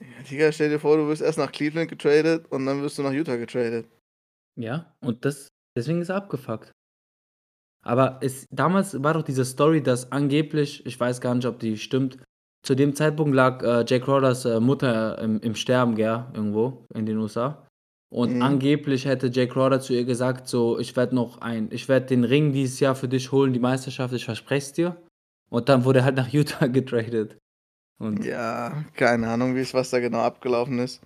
Ja, 0.00 0.22
Digga, 0.30 0.52
stell 0.52 0.70
dir 0.70 0.78
vor, 0.78 0.96
du 0.96 1.08
wirst 1.08 1.20
erst 1.20 1.38
nach 1.38 1.52
Cleveland 1.52 1.90
getradet 1.90 2.46
und 2.50 2.64
dann 2.66 2.80
wirst 2.82 2.96
du 2.98 3.02
nach 3.02 3.12
Utah 3.12 3.36
getradet. 3.36 3.86
Ja, 4.58 4.94
und 5.00 5.24
das, 5.24 5.48
deswegen 5.76 6.00
ist 6.00 6.08
er 6.08 6.16
abgefuckt. 6.16 6.72
Aber 7.82 8.18
es, 8.22 8.46
damals 8.50 9.02
war 9.02 9.14
doch 9.14 9.22
diese 9.22 9.44
Story, 9.44 9.82
dass 9.82 10.12
angeblich, 10.12 10.86
ich 10.86 10.98
weiß 10.98 11.20
gar 11.20 11.34
nicht, 11.34 11.46
ob 11.46 11.58
die 11.58 11.76
stimmt, 11.76 12.18
zu 12.62 12.74
dem 12.74 12.94
Zeitpunkt 12.94 13.34
lag 13.34 13.62
äh, 13.62 13.84
Jay 13.88 14.00
Crowders 14.00 14.44
äh, 14.44 14.60
Mutter 14.60 15.18
im, 15.18 15.40
im 15.40 15.54
Sterben, 15.54 15.96
gell, 15.96 16.26
irgendwo 16.34 16.86
in 16.94 17.06
den 17.06 17.18
USA. 17.18 17.66
Und 18.12 18.36
Mhm. 18.36 18.42
angeblich 18.42 19.04
hätte 19.04 19.28
Jay 19.28 19.46
Crowder 19.46 19.80
zu 19.80 19.92
ihr 19.92 20.04
gesagt, 20.04 20.48
so, 20.48 20.78
ich 20.78 20.96
werde 20.96 21.14
noch 21.14 21.38
ein, 21.38 21.68
ich 21.70 21.88
werde 21.88 22.06
den 22.06 22.24
Ring 22.24 22.52
dieses 22.52 22.80
Jahr 22.80 22.96
für 22.96 23.08
dich 23.08 23.30
holen, 23.30 23.52
die 23.52 23.60
Meisterschaft, 23.60 24.12
ich 24.14 24.24
verspreche 24.24 24.66
es 24.66 24.72
dir. 24.72 24.96
Und 25.48 25.68
dann 25.68 25.84
wurde 25.84 26.00
er 26.00 26.04
halt 26.06 26.16
nach 26.16 26.28
Utah 26.28 26.66
getradet. 26.66 27.38
Und 27.98 28.24
Ja, 28.24 28.84
keine 28.94 29.28
Ahnung, 29.28 29.54
wie 29.54 29.60
es, 29.60 29.74
was 29.74 29.90
da 29.90 30.00
genau 30.00 30.20
abgelaufen 30.20 30.78
ist. 30.80 31.00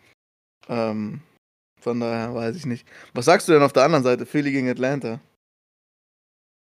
Ähm, 0.69 1.21
von 1.81 2.01
daher 2.01 2.35
weiß 2.35 2.57
ich 2.57 2.65
nicht. 2.65 2.87
Was 3.13 3.27
sagst 3.27 3.49
du 3.49 3.53
denn 3.53 3.63
auf 3.63 3.73
der 3.75 3.85
anderen 3.85 4.05
Seite? 4.05 4.25
Philly 4.25 4.53
gegen 4.53 4.71
Atlanta. 4.71 5.21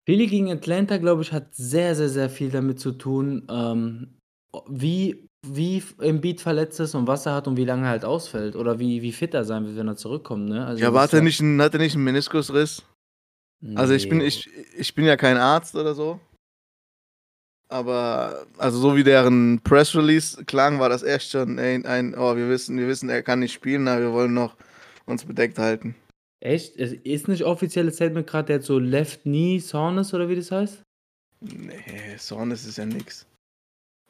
Philly 0.08 0.28
gegen 0.28 0.50
Atlanta, 0.52 0.98
glaube 0.98 1.22
ich, 1.22 1.34
hat 1.34 1.54
sehr, 1.54 1.96
sehr, 1.96 2.10
sehr 2.10 2.30
viel 2.30 2.50
damit 2.50 2.80
zu 2.80 2.94
tun, 2.94 3.46
ähm, 3.50 4.19
wie, 4.68 5.28
wie 5.46 5.84
Embiid 6.00 6.42
verletzt 6.42 6.80
ist 6.80 6.96
und 6.96 7.08
was 7.08 7.26
er 7.26 7.34
hat 7.36 7.48
und 7.48 7.58
wie 7.58 7.66
lange 7.66 7.84
er 7.86 7.90
halt 7.90 8.06
ausfällt. 8.06 8.56
Oder 8.56 8.80
wie, 8.80 9.02
wie 9.02 9.12
fit 9.12 9.34
er 9.34 9.46
sein 9.46 9.66
wird, 9.66 9.78
wenn 9.78 9.88
er 9.88 9.96
zurückkommt, 9.96 10.50
ne? 10.50 10.66
Also 10.66 10.82
Ja, 10.82 10.90
aber 10.90 11.02
hat 11.02 11.14
er 11.14 11.22
nicht 11.22 11.40
einen, 11.42 11.62
hat 11.62 11.74
er 11.74 11.80
nicht 11.80 11.96
einen 11.96 12.04
Meniskusriss? 12.04 12.84
Also 13.76 13.94
ich 13.94 14.08
bin, 14.08 14.20
Nee. 14.20 14.26
ich, 14.28 14.50
ich 14.78 14.96
bin 14.96 15.06
ja 15.06 15.18
kein 15.18 15.38
Arzt 15.38 15.76
oder 15.76 15.94
so. 15.94 16.20
Aber, 17.72 18.48
also 18.58 18.80
so 18.80 18.96
wie 18.96 19.04
deren 19.04 19.60
Press 19.62 19.96
Release 19.96 20.44
klang, 20.46 20.80
war 20.80 20.90
das 20.90 21.04
echt 21.04 21.30
schon 21.30 21.60
ein, 21.60 21.86
ein 21.86 22.16
oh, 22.16 22.36
wir 22.36 22.50
wissen, 22.50 22.78
wir 22.80 22.88
wissen, 22.88 23.10
er 23.10 23.22
kann 23.22 23.40
nicht 23.40 23.54
spielen, 23.54 23.88
aber 23.88 24.02
wir 24.02 24.12
wollen 24.14 24.34
noch 24.34 24.56
uns 25.06 25.26
bedeckt 25.26 25.60
halten. 25.60 25.96
Echt? 26.40 26.78
Es 26.78 26.94
ist 26.94 27.28
nicht 27.28 27.44
offizielles 27.44 27.96
Statement 27.96 28.26
gerade, 28.26 28.48
der 28.48 28.56
hat 28.56 28.64
so 28.64 28.80
Left 28.80 29.24
Knee 29.24 29.60
Soreness 29.60 30.14
oder 30.14 30.30
wie 30.30 30.36
das 30.36 30.52
heißt? 30.52 30.82
Nee, 31.42 32.16
Soreness 32.18 32.66
ist 32.66 32.78
ja 32.78 32.86
nix. 32.86 33.28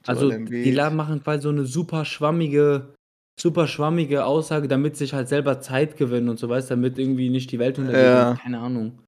Also 0.05 0.31
die 0.31 0.71
machen 0.71 1.21
quasi 1.23 1.43
so 1.43 1.49
eine 1.49 1.65
super 1.65 2.05
schwammige, 2.05 2.93
super 3.39 3.67
schwammige 3.67 4.25
Aussage, 4.25 4.67
damit 4.67 4.97
sich 4.97 5.13
halt 5.13 5.27
selber 5.27 5.61
Zeit 5.61 5.97
gewinnen 5.97 6.29
und 6.29 6.39
so 6.39 6.49
weißt, 6.49 6.71
damit 6.71 6.97
irgendwie 6.97 7.29
nicht 7.29 7.51
die 7.51 7.59
Welt 7.59 7.77
untergeht. 7.77 8.01
Ja. 8.01 8.35
Keine 8.41 8.59
Ahnung. 8.59 8.99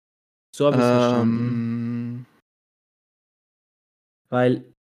So 0.55 0.65
habe 0.65 0.77
ich 0.77 0.83
es 0.83 0.89
verstanden. 0.89 1.37
Ähm, 1.37 2.25
Weil 4.29 4.73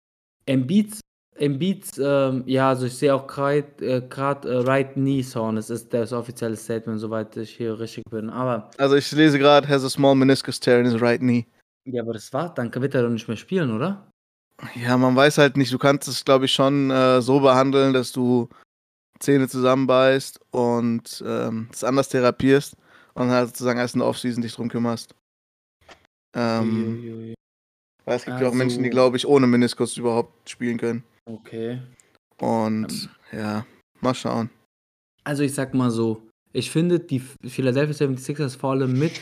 Embiid, 0.47 0.99
Embiid, 1.37 1.87
ähm, 1.99 2.43
ja, 2.47 2.69
also 2.71 2.87
ich 2.87 2.95
sehe 2.95 3.15
auch 3.15 3.27
gerade 3.27 3.67
äh, 3.81 4.03
grad, 4.09 4.45
äh, 4.45 4.57
Right 4.57 4.95
Knee 4.95 5.23
Soreness 5.23 5.71
ist 5.71 5.95
das 5.95 6.13
offizielle 6.13 6.57
Statement, 6.57 7.01
soweit 7.01 7.37
ich 7.37 7.57
hier 7.57 7.79
richtig 7.79 8.05
bin. 8.11 8.31
Aber, 8.31 8.71
also 8.79 8.97
ich 8.97 9.11
lese 9.13 9.39
gerade, 9.39 9.69
has 9.69 9.85
a 9.85 9.89
small 9.89 10.15
meniscus 10.17 10.59
tear 10.59 10.81
in 10.81 10.87
his 10.87 11.01
right 11.01 11.21
knee. 11.21 11.47
ja, 11.85 12.03
aber 12.03 12.15
das 12.15 12.33
war, 12.33 12.53
dann 12.53 12.75
wird 12.75 12.95
er 12.95 13.03
doch 13.03 13.11
nicht 13.11 13.29
mehr 13.29 13.37
spielen, 13.37 13.71
oder? 13.71 14.10
Ja, 14.75 14.97
man 14.97 15.17
weiß 15.17 15.39
halt 15.39 15.57
nicht, 15.57 15.73
du 15.73 15.79
kannst 15.79 16.09
es, 16.09 16.25
glaube 16.25 16.45
ich, 16.45 16.53
schon 16.53 16.91
äh, 16.91 17.23
so 17.23 17.41
behandeln, 17.41 17.93
dass 17.93 18.13
du 18.13 18.49
Zähne 19.19 19.49
zusammenbeißt 19.49 20.41
und 20.51 21.23
ähm, 21.27 21.69
das 21.71 21.85
anders 21.85 22.09
therapierst 22.09 22.77
und 23.15 23.31
halt 23.31 23.49
sozusagen 23.49 23.79
erst 23.79 23.95
in 23.95 24.01
der 24.01 24.09
Offseason 24.09 24.43
dich 24.43 24.55
drum 24.55 24.69
kümmerst. 24.69 25.15
Ähm, 26.37 27.35
weil 28.05 28.17
es 28.17 28.25
gibt 28.25 28.37
ja 28.41 28.47
auch 28.47 28.53
Also- 28.53 28.57
Menschen, 28.59 28.83
die, 28.83 28.91
glaube 28.91 29.17
ich, 29.17 29.27
ohne 29.27 29.47
Meniskus 29.47 29.97
überhaupt 29.97 30.49
spielen 30.49 30.79
können. 30.79 31.05
Okay. 31.27 31.81
Und 32.39 33.11
ja, 33.33 33.67
mal 34.01 34.15
schauen. 34.15 34.51
Also 35.25 35.43
ich 35.43 35.55
sag 35.55 35.75
mal 35.75 35.91
so, 35.91 36.27
ich 36.53 36.71
finde 36.71 36.99
die 36.99 37.21
Philadelphia 37.47 37.95
76ers 38.09 38.57
vor 38.57 38.71
allem 38.71 38.99
mit 38.99 39.13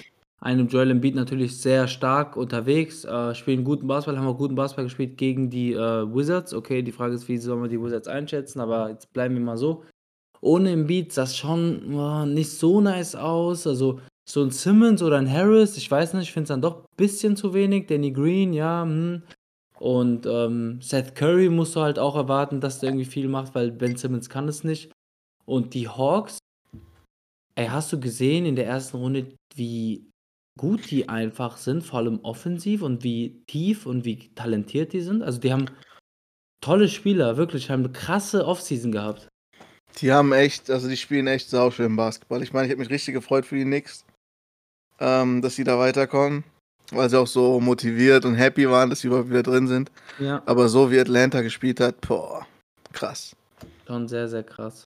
einem 0.40 0.68
Joel 0.68 0.90
Embiid 0.90 1.14
natürlich 1.14 1.60
sehr 1.60 1.88
stark 1.88 2.36
unterwegs, 2.36 3.04
äh, 3.04 3.34
spielen 3.34 3.64
guten 3.64 3.86
Basketball, 3.86 4.20
haben 4.20 4.28
auch 4.28 4.38
guten 4.38 4.54
Basketball 4.54 4.84
gespielt 4.84 5.16
gegen 5.16 5.50
die 5.50 5.72
äh, 5.72 6.14
Wizards. 6.14 6.54
Okay, 6.54 6.82
die 6.82 6.92
Frage 6.92 7.14
ist, 7.14 7.28
wie 7.28 7.38
soll 7.38 7.56
man 7.56 7.70
die 7.70 7.80
Wizards 7.80 8.08
einschätzen, 8.08 8.60
aber 8.60 8.90
jetzt 8.90 9.12
bleiben 9.12 9.34
wir 9.34 9.42
mal 9.42 9.56
so. 9.56 9.84
Ohne 10.40 10.70
Embiid 10.70 11.12
sah 11.12 11.24
es 11.24 11.36
schon 11.36 11.94
oh, 11.94 12.24
nicht 12.24 12.50
so 12.50 12.80
nice 12.80 13.16
aus, 13.16 13.66
also 13.66 14.00
so 14.28 14.42
ein 14.42 14.50
Simmons 14.50 15.02
oder 15.02 15.16
ein 15.16 15.30
Harris, 15.30 15.76
ich 15.76 15.90
weiß 15.90 16.14
nicht, 16.14 16.24
ich 16.24 16.32
finde 16.32 16.44
es 16.44 16.48
dann 16.48 16.62
doch 16.62 16.80
ein 16.80 16.96
bisschen 16.96 17.34
zu 17.34 17.54
wenig. 17.54 17.86
Danny 17.86 18.12
Green, 18.12 18.52
ja, 18.52 18.82
hm. 18.84 19.22
Und 19.78 20.26
ähm, 20.26 20.80
Seth 20.82 21.14
Curry 21.14 21.48
musst 21.48 21.76
du 21.76 21.80
halt 21.80 21.98
auch 21.98 22.16
erwarten, 22.16 22.60
dass 22.60 22.80
der 22.80 22.90
irgendwie 22.90 23.04
viel 23.04 23.28
macht, 23.28 23.54
weil 23.54 23.70
Ben 23.70 23.96
Simmons 23.96 24.28
kann 24.28 24.48
es 24.48 24.64
nicht. 24.64 24.90
Und 25.46 25.72
die 25.72 25.88
Hawks, 25.88 26.38
ey, 27.54 27.66
hast 27.68 27.92
du 27.92 28.00
gesehen 28.00 28.44
in 28.44 28.56
der 28.56 28.66
ersten 28.66 28.96
Runde, 28.96 29.34
wie 29.54 30.07
gut 30.58 30.90
die 30.90 31.08
einfach 31.08 31.56
sind, 31.56 31.82
vor 31.82 32.00
allem 32.00 32.20
offensiv 32.22 32.82
und 32.82 33.02
wie 33.02 33.42
tief 33.46 33.86
und 33.86 34.04
wie 34.04 34.28
talentiert 34.34 34.92
die 34.92 35.00
sind? 35.00 35.22
Also 35.22 35.40
die 35.40 35.52
haben 35.52 35.70
tolle 36.60 36.88
Spieler, 36.88 37.38
wirklich, 37.38 37.70
haben 37.70 37.84
eine 37.84 37.92
krasse 37.92 38.46
Offseason 38.46 38.92
gehabt. 38.92 39.28
Die 39.96 40.12
haben 40.12 40.32
echt, 40.32 40.70
also 40.70 40.88
die 40.88 40.96
spielen 40.96 41.26
echt 41.26 41.48
sauschön 41.48 41.96
Basketball. 41.96 42.42
Ich 42.42 42.52
meine, 42.52 42.66
ich 42.66 42.72
habe 42.72 42.80
mich 42.80 42.90
richtig 42.90 43.14
gefreut 43.14 43.46
für 43.46 43.56
die 43.56 43.64
Knicks, 43.64 44.04
ähm, 45.00 45.40
dass 45.40 45.56
sie 45.56 45.64
da 45.64 45.78
weiterkommen, 45.78 46.44
weil 46.90 47.08
sie 47.08 47.18
auch 47.18 47.26
so 47.26 47.58
motiviert 47.60 48.24
und 48.26 48.34
happy 48.34 48.68
waren, 48.68 48.90
dass 48.90 49.00
sie 49.00 49.06
überhaupt 49.06 49.30
wieder 49.30 49.42
drin 49.42 49.66
sind. 49.66 49.90
Ja. 50.18 50.42
Aber 50.44 50.68
so 50.68 50.90
wie 50.90 51.00
Atlanta 51.00 51.40
gespielt 51.40 51.80
hat, 51.80 52.00
boah, 52.02 52.46
krass. 52.92 53.34
Schon 53.86 54.06
sehr, 54.06 54.28
sehr 54.28 54.42
krass. 54.42 54.84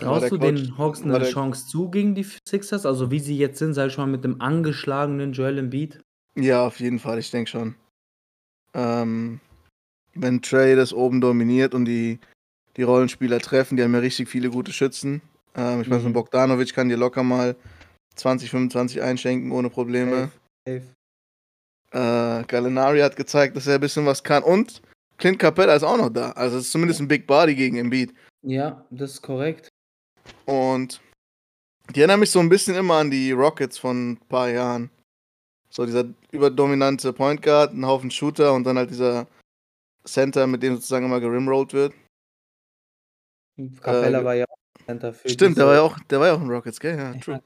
Traust 0.00 0.30
du 0.30 0.38
den 0.38 0.78
Hawks 0.78 1.02
eine 1.02 1.22
Chance 1.24 1.66
zu 1.66 1.90
gegen 1.90 2.14
die 2.14 2.26
Sixers? 2.48 2.86
Also 2.86 3.10
wie 3.10 3.20
sie 3.20 3.36
jetzt 3.36 3.58
sind, 3.58 3.74
sag 3.74 3.88
ich 3.88 3.98
mal, 3.98 4.06
mit 4.06 4.24
dem 4.24 4.40
angeschlagenen 4.40 5.32
Joel 5.32 5.58
Embiid? 5.58 6.00
Ja, 6.36 6.66
auf 6.66 6.80
jeden 6.80 6.98
Fall, 6.98 7.18
ich 7.18 7.30
denke 7.30 7.50
schon. 7.50 7.74
Ähm, 8.74 9.40
wenn 10.14 10.42
Trey 10.42 10.76
das 10.76 10.92
oben 10.92 11.20
dominiert 11.20 11.74
und 11.74 11.84
die, 11.84 12.18
die 12.76 12.82
Rollenspieler 12.82 13.40
treffen, 13.40 13.76
die 13.76 13.82
haben 13.82 13.94
ja 13.94 14.00
richtig 14.00 14.28
viele 14.28 14.50
gute 14.50 14.72
Schützen. 14.72 15.22
Ähm, 15.56 15.82
ich 15.82 15.90
weiß, 15.90 16.02
Mhm. 16.02 16.08
ein 16.08 16.12
Bogdanovic 16.12 16.72
kann 16.74 16.88
dir 16.88 16.96
locker 16.96 17.22
mal 17.22 17.56
20, 18.14 18.50
25 18.50 19.02
einschenken 19.02 19.50
ohne 19.52 19.70
Probleme. 19.70 20.30
Safe. 20.66 20.82
Äh, 21.92 22.44
Gallinari 22.46 23.00
hat 23.00 23.16
gezeigt, 23.16 23.56
dass 23.56 23.66
er 23.66 23.74
ein 23.74 23.80
bisschen 23.80 24.06
was 24.06 24.22
kann. 24.22 24.42
Und 24.44 24.80
Clint 25.18 25.38
Capella 25.38 25.74
ist 25.74 25.82
auch 25.82 25.96
noch 25.96 26.10
da. 26.10 26.30
Also 26.32 26.58
es 26.58 26.66
ist 26.66 26.72
zumindest 26.72 27.00
ein 27.00 27.08
Big 27.08 27.26
Body 27.26 27.54
gegen 27.54 27.76
Embiid. 27.76 28.14
Ja, 28.42 28.86
das 28.90 29.12
ist 29.12 29.22
korrekt. 29.22 29.68
Und 30.46 31.00
die 31.94 32.00
erinnern 32.00 32.20
mich 32.20 32.30
so 32.30 32.40
ein 32.40 32.48
bisschen 32.48 32.74
immer 32.76 32.94
an 32.96 33.10
die 33.10 33.32
Rockets 33.32 33.78
von 33.78 34.12
ein 34.12 34.16
paar 34.28 34.48
Jahren. 34.48 34.90
So 35.70 35.86
dieser 35.86 36.04
überdominante 36.32 37.12
Point 37.12 37.42
Guard, 37.42 37.72
ein 37.72 37.86
Haufen 37.86 38.10
Shooter 38.10 38.52
und 38.52 38.64
dann 38.64 38.76
halt 38.76 38.90
dieser 38.90 39.26
Center, 40.04 40.46
mit 40.46 40.62
dem 40.62 40.74
sozusagen 40.74 41.06
immer 41.06 41.20
gerimrolled 41.20 41.72
wird. 41.72 41.94
Capella 43.80 44.20
Äh, 44.20 44.24
war 44.24 44.34
ja 44.34 44.44
auch 44.48 44.84
Center 44.86 45.12
für 45.12 45.28
Stimmt, 45.28 45.58
der 45.58 45.66
war 45.66 45.74
ja 45.74 45.82
auch, 45.82 45.98
der 46.08 46.20
war 46.20 46.28
ja 46.28 46.34
auch 46.34 46.40
in 46.40 46.50
Rockets, 46.50 46.80
gell? 46.80 46.96
Ja, 46.96 47.12
Ja. 47.12 47.20
true. 47.20 47.42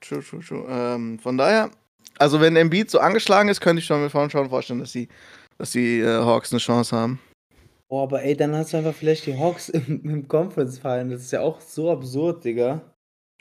True, 0.00 0.22
true, 0.22 0.40
true. 0.40 0.66
Ähm, 0.68 1.18
von 1.18 1.36
daher, 1.36 1.70
also 2.18 2.40
wenn 2.40 2.56
Embiid 2.56 2.90
so 2.90 3.00
angeschlagen 3.00 3.50
ist, 3.50 3.60
könnte 3.60 3.80
ich 3.80 3.86
schon 3.86 4.00
mir 4.00 4.10
schon 4.10 4.48
vorstellen, 4.48 4.80
dass 4.80 4.92
die, 4.92 5.08
dass 5.58 5.72
die 5.72 6.00
äh, 6.00 6.24
Hawks 6.24 6.52
eine 6.52 6.58
Chance 6.58 6.96
haben. 6.96 7.20
Boah, 7.90 8.04
aber 8.04 8.22
ey, 8.22 8.36
dann 8.36 8.54
hast 8.54 8.72
du 8.72 8.76
einfach 8.76 8.94
vielleicht 8.94 9.26
die 9.26 9.36
Hawks 9.36 9.68
im, 9.68 10.02
im 10.04 10.28
Conference 10.28 10.78
fallen. 10.78 11.10
Das 11.10 11.22
ist 11.22 11.32
ja 11.32 11.40
auch 11.40 11.60
so 11.60 11.90
absurd, 11.90 12.44
Digga. 12.44 12.80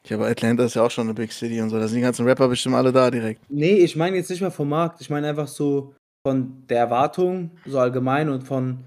Ja, 0.05 0.17
aber 0.17 0.27
Atlanta 0.27 0.65
ist 0.65 0.75
ja 0.75 0.83
auch 0.83 0.91
schon 0.91 1.07
eine 1.07 1.13
Big 1.13 1.31
City 1.31 1.61
und 1.61 1.69
so. 1.69 1.77
Da 1.77 1.87
sind 1.87 1.97
die 1.97 2.01
ganzen 2.01 2.25
Rapper 2.25 2.47
bestimmt 2.47 2.75
alle 2.75 2.91
da 2.91 3.11
direkt. 3.11 3.41
Nee, 3.49 3.75
ich 3.75 3.95
meine 3.95 4.17
jetzt 4.17 4.29
nicht 4.29 4.41
mal 4.41 4.49
vom 4.49 4.69
Markt. 4.69 5.01
Ich 5.01 5.09
meine 5.09 5.27
einfach 5.27 5.47
so 5.47 5.93
von 6.25 6.65
der 6.67 6.79
Erwartung, 6.79 7.51
so 7.65 7.79
allgemein 7.79 8.29
und 8.29 8.43
von 8.43 8.85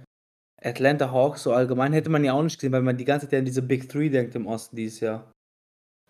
Atlanta 0.61 1.11
Hawks, 1.11 1.45
so 1.45 1.53
allgemein 1.53 1.93
hätte 1.93 2.11
man 2.11 2.25
ja 2.25 2.33
auch 2.33 2.43
nicht 2.43 2.57
gesehen, 2.57 2.73
weil 2.73 2.83
man 2.83 2.97
die 2.97 3.05
ganze 3.05 3.29
Zeit 3.29 3.41
an 3.41 3.45
diese 3.45 3.63
Big 3.63 3.89
Three 3.89 4.11
denkt 4.11 4.35
im 4.35 4.47
Osten 4.47 4.77
dieses 4.77 5.01
Jahr. 5.01 5.33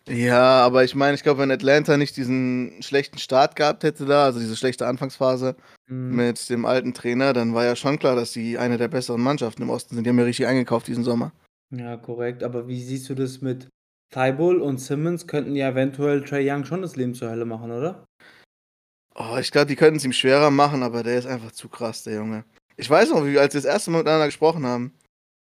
Ja, 0.09 0.65
aber 0.65 0.83
ich 0.83 0.95
meine, 0.95 1.15
ich 1.15 1.23
glaube, 1.23 1.39
wenn 1.41 1.51
Atlanta 1.51 1.95
nicht 1.95 2.17
diesen 2.17 2.81
schlechten 2.81 3.17
Start 3.19 3.55
gehabt 3.55 3.83
hätte 3.83 4.05
da, 4.05 4.25
also 4.25 4.39
diese 4.39 4.57
schlechte 4.57 4.85
Anfangsphase 4.85 5.55
Mhm. 5.87 6.15
mit 6.15 6.49
dem 6.49 6.65
alten 6.65 6.93
Trainer, 6.93 7.31
dann 7.33 7.53
war 7.53 7.63
ja 7.65 7.75
schon 7.75 7.99
klar, 7.99 8.15
dass 8.15 8.33
sie 8.33 8.57
eine 8.57 8.77
der 8.77 8.89
besseren 8.89 9.21
Mannschaften 9.21 9.61
im 9.61 9.69
Osten 9.69 9.95
sind. 9.95 10.03
Die 10.03 10.09
haben 10.09 10.19
ja 10.19 10.25
richtig 10.25 10.47
eingekauft 10.47 10.87
diesen 10.87 11.03
Sommer. 11.03 11.31
Ja, 11.71 11.95
korrekt. 11.97 12.43
Aber 12.43 12.67
wie 12.67 12.81
siehst 12.81 13.09
du 13.09 13.15
das 13.15 13.41
mit 13.41 13.69
Thibault 14.13 14.61
und 14.61 14.77
Simmons? 14.79 15.25
Könnten 15.27 15.55
ja 15.55 15.69
eventuell 15.69 16.23
Trey 16.23 16.49
Young 16.49 16.65
schon 16.65 16.81
das 16.81 16.95
Leben 16.97 17.13
zur 17.13 17.29
Hölle 17.29 17.45
machen, 17.45 17.71
oder? 17.71 18.03
Oh, 19.15 19.37
ich 19.39 19.51
glaube, 19.51 19.67
die 19.67 19.75
könnten 19.75 19.97
es 19.97 20.05
ihm 20.05 20.11
schwerer 20.13 20.51
machen, 20.51 20.83
aber 20.83 21.03
der 21.03 21.17
ist 21.17 21.27
einfach 21.27 21.51
zu 21.51 21.69
krass, 21.69 22.03
der 22.03 22.15
Junge. 22.15 22.45
Ich 22.77 22.89
weiß 22.89 23.11
noch, 23.11 23.25
wie, 23.25 23.37
als 23.37 23.53
wir 23.53 23.61
das 23.61 23.71
erste 23.71 23.91
Mal 23.91 23.99
miteinander 23.99 24.25
gesprochen 24.25 24.65
haben, 24.65 24.93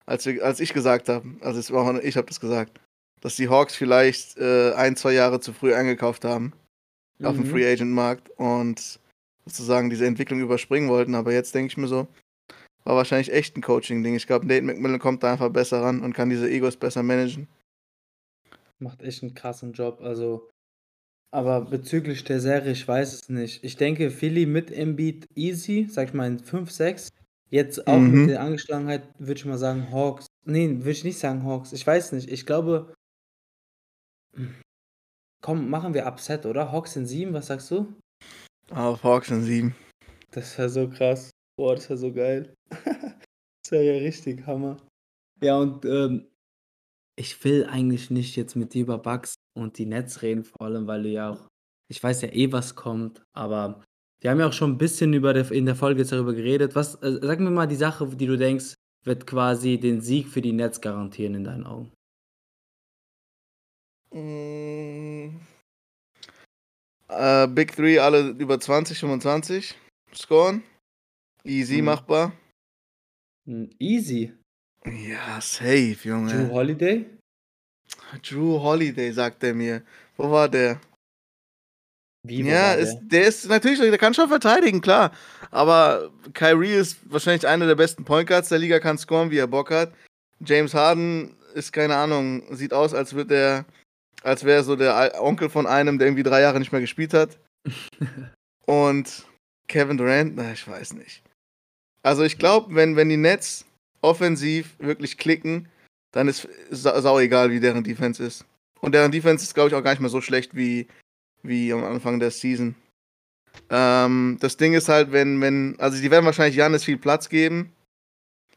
als, 0.04 0.26
wir, 0.26 0.44
als 0.44 0.60
ich 0.60 0.72
gesagt 0.74 1.08
habe, 1.08 1.36
also 1.40 1.60
es 1.60 1.70
war, 1.70 1.82
auch- 1.84 1.98
ich 2.02 2.16
habe 2.16 2.26
das 2.26 2.40
gesagt, 2.40 2.80
dass 3.22 3.36
die 3.36 3.48
Hawks 3.48 3.74
vielleicht 3.74 4.36
äh, 4.36 4.72
ein, 4.74 4.96
zwei 4.96 5.12
Jahre 5.12 5.40
zu 5.40 5.52
früh 5.54 5.74
eingekauft 5.74 6.24
haben 6.24 6.52
auf 7.22 7.36
dem 7.36 7.44
Mhm. 7.44 7.50
Free 7.50 7.72
Agent 7.72 7.92
Markt 7.92 8.30
und 8.36 8.98
sozusagen 9.46 9.88
diese 9.90 10.06
Entwicklung 10.06 10.40
überspringen 10.40 10.88
wollten. 10.88 11.14
Aber 11.14 11.32
jetzt 11.32 11.54
denke 11.54 11.70
ich 11.70 11.76
mir 11.76 11.86
so, 11.88 12.08
war 12.84 12.96
wahrscheinlich 12.96 13.32
echt 13.32 13.56
ein 13.56 13.62
Coaching-Ding. 13.62 14.14
Ich 14.16 14.26
glaube, 14.26 14.46
Nate 14.46 14.62
McMillan 14.62 14.98
kommt 14.98 15.22
da 15.22 15.32
einfach 15.32 15.50
besser 15.50 15.82
ran 15.82 16.00
und 16.00 16.12
kann 16.14 16.30
diese 16.30 16.50
Egos 16.50 16.76
besser 16.76 17.02
managen. 17.04 17.46
Macht 18.80 19.02
echt 19.02 19.22
einen 19.22 19.34
krassen 19.34 19.72
Job. 19.72 20.00
Also, 20.02 20.48
aber 21.32 21.60
bezüglich 21.62 22.24
der 22.24 22.40
Serie, 22.40 22.72
ich 22.72 22.86
weiß 22.86 23.12
es 23.14 23.28
nicht. 23.28 23.62
Ich 23.62 23.76
denke, 23.76 24.10
Philly 24.10 24.46
mit 24.46 24.72
Embiid 24.72 25.26
easy, 25.36 25.86
sag 25.88 26.08
ich 26.08 26.14
mal 26.14 26.26
in 26.26 26.40
5, 26.40 26.70
6. 26.70 27.08
Jetzt 27.50 27.86
auch 27.86 27.98
Mhm. 28.00 28.20
mit 28.22 28.30
der 28.30 28.40
Angeschlagenheit 28.40 29.02
würde 29.18 29.38
ich 29.38 29.44
mal 29.44 29.58
sagen 29.58 29.92
Hawks. 29.92 30.26
Nee, 30.44 30.68
würde 30.78 30.90
ich 30.90 31.04
nicht 31.04 31.18
sagen 31.18 31.44
Hawks. 31.44 31.72
Ich 31.72 31.86
weiß 31.86 32.12
nicht. 32.12 32.28
Ich 32.30 32.46
glaube, 32.46 32.92
komm, 35.42 35.68
machen 35.68 35.94
wir 35.94 36.06
Upset, 36.06 36.46
oder? 36.46 36.72
Hawks 36.72 36.96
in 36.96 37.06
7, 37.06 37.32
was 37.32 37.46
sagst 37.46 37.70
du? 37.70 37.94
Auf 38.70 39.02
Hawks 39.02 39.30
in 39.30 39.42
sieben. 39.42 39.74
Das 40.30 40.56
wäre 40.56 40.70
so 40.70 40.88
krass. 40.88 41.30
Boah, 41.58 41.74
das 41.74 41.90
wäre 41.90 41.98
so 41.98 42.12
geil. 42.12 42.54
das 42.70 43.70
wäre 43.70 43.84
ja 43.84 43.92
richtig 44.00 44.46
Hammer. 44.46 44.78
Ja, 45.42 45.58
und 45.58 45.84
ähm, 45.84 46.28
ich 47.16 47.44
will 47.44 47.66
eigentlich 47.66 48.10
nicht 48.10 48.36
jetzt 48.36 48.56
mit 48.56 48.72
dir 48.72 48.82
über 48.82 48.98
Bugs 48.98 49.34
und 49.54 49.76
die 49.76 49.84
Nets 49.84 50.22
reden, 50.22 50.44
vor 50.44 50.62
allem, 50.62 50.86
weil 50.86 51.02
du 51.02 51.10
ja 51.10 51.30
auch, 51.30 51.48
ich 51.90 52.02
weiß 52.02 52.22
ja 52.22 52.28
eh, 52.28 52.50
was 52.52 52.74
kommt, 52.74 53.22
aber 53.36 53.84
wir 54.22 54.30
haben 54.30 54.40
ja 54.40 54.48
auch 54.48 54.52
schon 54.52 54.72
ein 54.72 54.78
bisschen 54.78 55.12
über 55.12 55.34
der, 55.34 55.50
in 55.50 55.66
der 55.66 55.76
Folge 55.76 56.00
jetzt 56.00 56.12
darüber 56.12 56.32
geredet. 56.32 56.74
Was, 56.74 56.94
äh, 57.02 57.18
sag 57.20 57.40
mir 57.40 57.50
mal 57.50 57.66
die 57.66 57.76
Sache, 57.76 58.06
die 58.06 58.26
du 58.26 58.38
denkst, 58.38 58.74
wird 59.04 59.26
quasi 59.26 59.78
den 59.78 60.00
Sieg 60.00 60.28
für 60.28 60.40
die 60.40 60.52
Nets 60.52 60.80
garantieren 60.80 61.34
in 61.34 61.44
deinen 61.44 61.66
Augen. 61.66 61.92
Mm. 64.12 65.40
Äh, 67.08 67.46
Big 67.48 67.74
Three 67.74 67.98
alle 67.98 68.30
über 68.30 68.58
20, 68.58 68.98
25 68.98 69.74
scoren. 70.14 70.62
Easy 71.44 71.78
Mhm. 71.78 71.84
machbar. 71.86 72.32
Hm, 73.46 73.70
Easy. 73.78 74.32
Ja, 74.86 75.40
safe, 75.40 75.96
Junge. 76.02 76.32
Drew 76.32 76.52
Holiday? 76.52 77.06
Drew 78.22 78.60
Holiday, 78.60 79.12
sagt 79.12 79.42
er 79.44 79.54
mir. 79.54 79.82
Wo 80.16 80.30
war 80.30 80.48
der? 80.48 80.80
Wie 82.24 82.42
ja, 82.42 82.74
ist, 82.74 82.98
der? 83.02 83.26
ist 83.26 83.46
natürlich, 83.48 83.80
der 83.80 83.98
kann 83.98 84.14
schon 84.14 84.28
verteidigen, 84.28 84.80
klar. 84.80 85.12
Aber 85.50 86.12
Kyrie 86.34 86.74
ist 86.74 86.98
wahrscheinlich 87.10 87.46
einer 87.48 87.66
der 87.66 87.74
besten 87.74 88.04
Point 88.04 88.28
Guards 88.28 88.48
der 88.48 88.58
Liga, 88.58 88.78
kann 88.78 88.96
scoren, 88.98 89.30
wie 89.32 89.38
er 89.38 89.48
Bock 89.48 89.70
hat. 89.72 89.92
James 90.40 90.72
Harden 90.72 91.36
ist, 91.54 91.72
keine 91.72 91.96
Ahnung, 91.96 92.44
sieht 92.54 92.72
aus, 92.72 92.94
als 92.94 93.14
wird 93.14 93.30
der, 93.30 93.64
als 94.22 94.44
wäre 94.44 94.62
so 94.64 94.76
der 94.76 95.20
Onkel 95.22 95.50
von 95.50 95.66
einem, 95.66 95.98
der 95.98 96.08
irgendwie 96.08 96.22
drei 96.22 96.40
Jahre 96.40 96.58
nicht 96.58 96.72
mehr 96.72 96.80
gespielt 96.80 97.14
hat. 97.14 97.38
Und 98.66 99.26
Kevin 99.68 99.98
Durant, 99.98 100.36
na, 100.36 100.52
ich 100.52 100.66
weiß 100.66 100.94
nicht. 100.94 101.22
Also 102.02 102.22
ich 102.22 102.38
glaube, 102.38 102.74
wenn, 102.74 102.96
wenn 102.96 103.08
die 103.08 103.16
Nets 103.16 103.64
offensiv 104.00 104.74
wirklich 104.78 105.18
klicken, 105.18 105.68
dann 106.12 106.28
ist 106.28 106.48
sa 106.70 107.00
sau 107.00 107.18
egal, 107.18 107.50
wie 107.50 107.60
deren 107.60 107.84
Defense 107.84 108.22
ist. 108.22 108.44
Und 108.80 108.94
deren 108.94 109.12
Defense 109.12 109.44
ist, 109.44 109.54
glaube 109.54 109.68
ich, 109.68 109.74
auch 109.74 109.82
gar 109.82 109.92
nicht 109.92 110.00
mehr 110.00 110.10
so 110.10 110.20
schlecht 110.20 110.54
wie, 110.54 110.88
wie 111.42 111.72
am 111.72 111.84
Anfang 111.84 112.18
der 112.18 112.30
Season. 112.30 112.74
Ähm, 113.70 114.38
das 114.40 114.56
Ding 114.56 114.74
ist 114.74 114.88
halt, 114.88 115.12
wenn, 115.12 115.40
wenn, 115.40 115.78
also 115.78 116.00
die 116.00 116.10
werden 116.10 116.26
wahrscheinlich 116.26 116.56
Janis 116.56 116.84
viel 116.84 116.98
Platz 116.98 117.28
geben. 117.28 117.72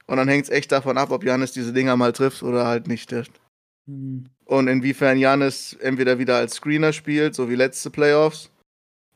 Und 0.08 0.18
dann 0.18 0.28
hängt 0.28 0.46
es 0.46 0.50
echt 0.50 0.72
davon 0.72 0.98
ab, 0.98 1.12
ob 1.12 1.24
Janis 1.24 1.52
diese 1.52 1.74
Dinger 1.74 1.96
mal 1.96 2.14
trifft 2.14 2.44
oder 2.44 2.66
halt 2.68 2.88
nicht 2.88 3.10
trifft. 3.10 3.40
Hm. 3.88 4.30
Und 4.46 4.68
inwiefern 4.68 5.18
Janis 5.18 5.74
entweder 5.80 6.20
wieder 6.20 6.38
als 6.38 6.56
Screener 6.56 6.94
spielt, 6.94 7.36
so 7.36 7.50
wie 7.50 7.56
letzte 7.56 7.90
Playoffs, 7.90 8.50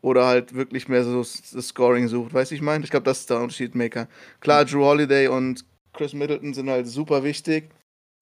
oder 0.01 0.25
halt 0.25 0.53
wirklich 0.53 0.87
mehr 0.87 1.03
so 1.03 1.19
das 1.19 1.67
Scoring 1.67 2.07
sucht. 2.07 2.33
Weißt 2.33 2.51
du, 2.51 2.55
ich 2.55 2.61
meine? 2.61 2.83
Ich 2.83 2.89
glaube, 2.89 3.03
das 3.03 3.21
ist 3.21 3.29
der 3.29 3.39
Unterschiedmaker. 3.41 4.07
Klar, 4.39 4.65
Drew 4.65 4.83
Holiday 4.83 5.27
und 5.27 5.65
Chris 5.93 6.13
Middleton 6.13 6.53
sind 6.53 6.69
halt 6.69 6.87
super 6.87 7.23
wichtig, 7.23 7.69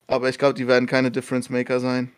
aber 0.06 0.28
ich 0.28 0.38
glaube, 0.38 0.54
die 0.54 0.66
werden 0.66 0.86
keine 0.86 1.10
Difference 1.10 1.50
Maker 1.50 1.80
sein. 1.80 2.10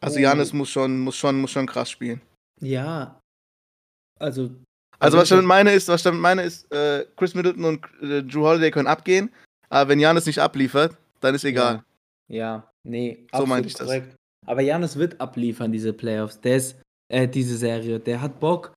Also 0.00 0.18
Oh. 0.18 0.22
Janis 0.22 0.52
muss 0.52 0.68
schon, 0.70 0.98
muss 0.98 1.16
schon, 1.16 1.40
muss 1.40 1.50
schon 1.50 1.66
krass 1.66 1.90
spielen. 1.90 2.20
Ja. 2.60 3.20
Also. 4.18 4.50
Also 4.98 5.18
was 5.18 5.24
ich 5.24 5.30
damit 5.30 5.46
meine 5.46 5.72
ist, 5.72 5.88
was 5.88 6.02
damit 6.02 6.20
meine 6.20 6.42
ist, 6.42 6.70
äh, 6.72 7.04
Chris 7.16 7.34
Middleton 7.34 7.64
und 7.64 7.86
äh, 8.02 8.22
Drew 8.22 8.44
Holiday 8.44 8.70
können 8.70 8.86
abgehen, 8.86 9.30
aber 9.68 9.90
wenn 9.90 10.00
Janis 10.00 10.24
nicht 10.24 10.38
abliefert, 10.38 10.96
dann 11.20 11.34
ist 11.34 11.44
egal. 11.44 11.74
Ja, 11.74 11.84
ja 12.28 12.70
nee, 12.84 13.26
So 13.32 13.38
absolut 13.38 13.48
meinte 13.48 13.68
ich 13.68 13.74
das. 13.74 13.86
korrekt. 13.86 14.16
Aber 14.46 14.62
Janis 14.62 14.96
wird 14.96 15.20
abliefern, 15.20 15.72
diese 15.72 15.92
Playoffs. 15.92 16.40
Der 16.40 16.56
ist, 16.56 16.80
äh, 17.08 17.28
diese 17.28 17.56
Serie. 17.56 18.00
Der 18.00 18.20
hat 18.20 18.40
Bock. 18.40 18.72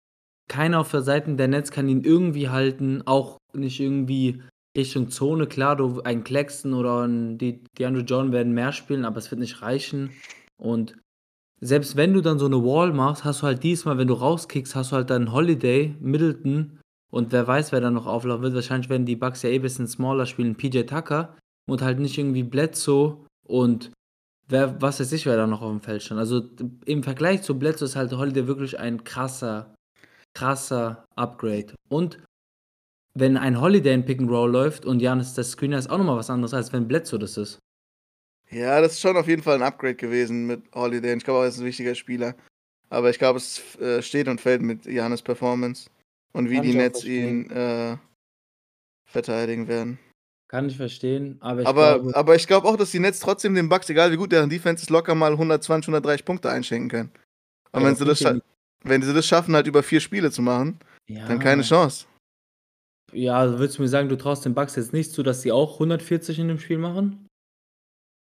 Keiner 0.50 0.80
auf 0.80 0.92
der 0.92 1.04
Seite 1.04 1.36
der 1.36 1.48
Netz 1.48 1.70
kann 1.72 1.88
ihn 1.88 2.04
irgendwie 2.04 2.50
halten. 2.50 3.04
Auch 3.06 3.38
nicht 3.54 3.80
irgendwie 3.80 4.42
Richtung 4.76 5.10
Zone. 5.10 5.46
Klar, 5.48 5.76
du, 5.76 6.02
ein 6.02 6.24
Claxton 6.24 6.74
oder 6.74 7.06
ein 7.06 7.38
die, 7.38 7.64
DeAndre 7.78 8.02
John 8.02 8.32
werden 8.32 8.54
mehr 8.54 8.72
spielen, 8.72 9.06
aber 9.06 9.18
es 9.18 9.30
wird 9.30 9.42
nicht 9.42 9.62
reichen. 9.62 10.12
Und 10.58 10.98
selbst 11.62 11.96
wenn 11.96 12.14
du 12.14 12.22
dann 12.22 12.40
so 12.40 12.46
eine 12.46 12.64
Wall 12.64 12.94
machst, 12.94 13.24
hast 13.24 13.42
du 13.42 13.48
halt 13.48 13.64
diesmal, 13.64 13.98
wenn 13.98 14.08
du 14.08 14.14
rauskickst, 14.16 14.76
hast 14.76 14.92
du 14.92 14.96
halt 14.96 15.10
dann 15.10 15.32
Holiday, 15.32 15.96
Middleton 16.00 16.80
und 17.12 17.32
wer 17.32 17.46
weiß, 17.46 17.72
wer 17.72 17.82
dann 17.82 17.94
noch 17.94 18.08
auflaufen 18.08 18.44
wird. 18.44 18.56
Wahrscheinlich 18.56 18.90
werden 18.90 19.06
die 19.06 19.16
Bucks 19.16 19.42
ja 19.44 19.50
eh 19.50 19.56
ein 19.56 19.62
bisschen 19.62 19.88
smaller 19.88 20.26
spielen, 20.26 20.56
PJ 20.56 20.84
Tucker 20.84 21.36
und 21.70 21.82
halt 21.82 22.00
nicht 22.00 22.18
irgendwie 22.18 22.44
Bledsoe 22.44 23.26
und 23.50 23.92
wer, 24.48 24.82
was 24.82 25.00
weiß 25.00 25.12
ich, 25.12 25.26
wer 25.26 25.38
da 25.38 25.48
noch 25.48 25.62
auf 25.62 25.72
dem 25.72 25.82
Feld 25.82 26.04
stand. 26.04 26.20
Also 26.20 26.48
im 26.86 27.04
Vergleich 27.04 27.42
zu 27.42 27.58
Bledsoe 27.58 27.86
ist 27.86 27.96
halt 27.96 28.12
Holiday 28.14 28.48
wirklich 28.48 28.80
ein 28.80 29.04
krasser, 29.04 29.74
krasser 30.34 31.06
Upgrade. 31.16 31.74
Und 31.90 32.20
wenn 33.16 33.38
ein 33.38 33.60
Holiday 33.60 33.94
in 33.94 34.06
Pick 34.06 34.20
and 34.20 34.30
Roll 34.30 34.52
läuft 34.52 34.86
und 34.86 35.00
Janis 35.00 35.34
das 35.34 35.52
Screener 35.52 35.80
ist 35.80 35.90
auch 35.90 35.98
nochmal 35.98 36.18
was 36.18 36.30
anderes, 36.30 36.54
als 36.54 36.72
wenn 36.72 36.88
Bledsoe 36.88 37.20
das 37.20 37.38
ist. 37.38 37.60
Ja, 38.52 38.82
das 38.82 38.94
ist 38.94 39.02
schon 39.02 39.18
auf 39.18 39.28
jeden 39.28 39.44
Fall 39.44 39.56
ein 39.56 39.64
Upgrade 39.64 39.96
gewesen 39.96 40.48
mit 40.48 40.64
Holiday. 40.74 41.16
Ich 41.16 41.24
glaube, 41.24 41.42
er 41.42 41.50
ist 41.50 41.60
ein 41.60 41.66
wichtiger 41.66 41.96
Spieler. 41.96 42.36
Aber 42.90 43.10
ich 43.10 43.20
glaube, 43.20 43.38
es 43.38 43.76
äh, 43.78 44.02
steht 44.02 44.28
und 44.28 44.42
fällt 44.42 44.62
mit 44.62 44.86
Janis 44.86 45.22
Performance 45.22 45.90
und 46.34 46.50
wie 46.50 46.56
Kann 46.56 46.64
die 46.64 46.74
Nets 46.74 47.04
ihn 47.04 47.50
äh, 47.52 47.98
verteidigen 49.06 49.68
werden. 49.68 50.00
Kann 50.50 50.68
ich 50.68 50.78
verstehen, 50.78 51.38
aber 51.42 51.62
ich 51.62 51.68
aber, 51.68 52.00
glaube, 52.00 52.16
aber 52.16 52.36
ich 52.36 52.48
glaube 52.48 52.68
auch, 52.68 52.76
dass 52.76 52.90
die 52.90 53.00
Nets 53.00 53.20
trotzdem 53.20 53.54
den 53.54 53.70
Bucks, 53.70 53.88
egal 53.90 54.12
wie 54.12 54.16
gut 54.18 54.32
deren 54.32 54.50
Defense 54.50 54.82
ist, 54.84 54.90
locker 54.90 55.14
mal 55.14 55.32
120, 55.32 55.88
130 55.88 56.26
Punkte 56.26 56.50
einschenken 56.50 56.90
können. 56.90 57.12
Und 57.72 57.84
wenn, 57.84 57.96
sie 57.96 58.04
das 58.04 58.20
scha- 58.20 58.42
wenn 58.84 59.04
sie 59.04 59.14
das 59.14 59.28
schaffen, 59.28 59.54
halt 59.54 59.68
über 59.68 59.84
vier 59.84 60.00
Spiele 60.00 60.32
zu 60.32 60.42
machen, 60.42 60.80
ja, 61.08 61.28
dann 61.28 61.38
keine 61.38 61.62
Chance. 61.62 62.08
Ja, 63.14 63.38
also 63.38 63.60
würdest 63.60 63.78
du 63.78 63.84
mir 63.84 63.88
sagen, 63.88 64.10
du 64.10 64.18
traust 64.18 64.44
den 64.44 64.56
Bucks 64.56 64.76
jetzt 64.76 64.92
nicht 64.92 65.12
zu, 65.12 65.22
dass 65.22 65.44
sie 65.44 65.52
auch 65.52 65.76
140 65.76 66.40
in 66.40 66.48
dem 66.48 66.60
Spiel 66.60 66.80
machen? 66.80 67.28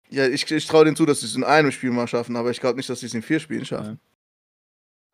Ja, 0.10 0.28
ich, 0.28 0.50
ich 0.50 0.66
traue 0.66 0.86
denen 0.86 0.96
zu, 0.96 1.06
dass 1.06 1.20
sie 1.20 1.28
es 1.28 1.36
in 1.36 1.44
einem 1.44 1.72
Spiel 1.72 1.92
mal 1.92 2.08
schaffen, 2.08 2.36
aber 2.36 2.50
ich 2.50 2.60
glaube 2.60 2.78
nicht, 2.78 2.90
dass 2.90 3.02
sie 3.02 3.06
es 3.06 3.14
in 3.14 3.22
vier 3.22 3.40
Spielen 3.40 3.66
schaffen. 3.66 4.00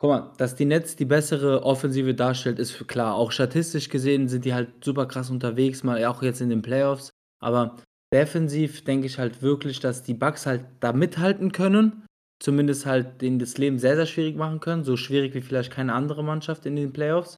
Guck 0.04 0.10
mal, 0.10 0.32
dass 0.36 0.54
die 0.54 0.66
Nets 0.66 0.96
die 0.96 1.06
bessere 1.06 1.62
Offensive 1.62 2.12
darstellt, 2.12 2.58
ist 2.58 2.86
klar. 2.88 3.14
Auch 3.14 3.32
statistisch 3.32 3.88
gesehen 3.88 4.28
sind 4.28 4.44
die 4.44 4.52
halt 4.52 4.84
super 4.84 5.06
krass 5.06 5.30
unterwegs, 5.30 5.82
mal 5.82 6.04
auch 6.04 6.22
jetzt 6.22 6.42
in 6.42 6.50
den 6.50 6.60
Playoffs. 6.60 7.08
Aber 7.40 7.76
defensiv 8.12 8.84
denke 8.84 9.06
ich 9.06 9.18
halt 9.18 9.40
wirklich, 9.40 9.80
dass 9.80 10.02
die 10.02 10.12
Bucks 10.12 10.44
halt 10.44 10.66
da 10.80 10.92
mithalten 10.92 11.52
können. 11.52 12.04
Zumindest 12.38 12.84
halt 12.84 13.22
denen 13.22 13.38
das 13.38 13.56
Leben 13.56 13.78
sehr, 13.78 13.96
sehr 13.96 14.04
schwierig 14.04 14.36
machen 14.36 14.60
können. 14.60 14.84
So 14.84 14.98
schwierig 14.98 15.32
wie 15.32 15.40
vielleicht 15.40 15.72
keine 15.72 15.94
andere 15.94 16.22
Mannschaft 16.22 16.66
in 16.66 16.76
den 16.76 16.92
Playoffs. 16.92 17.36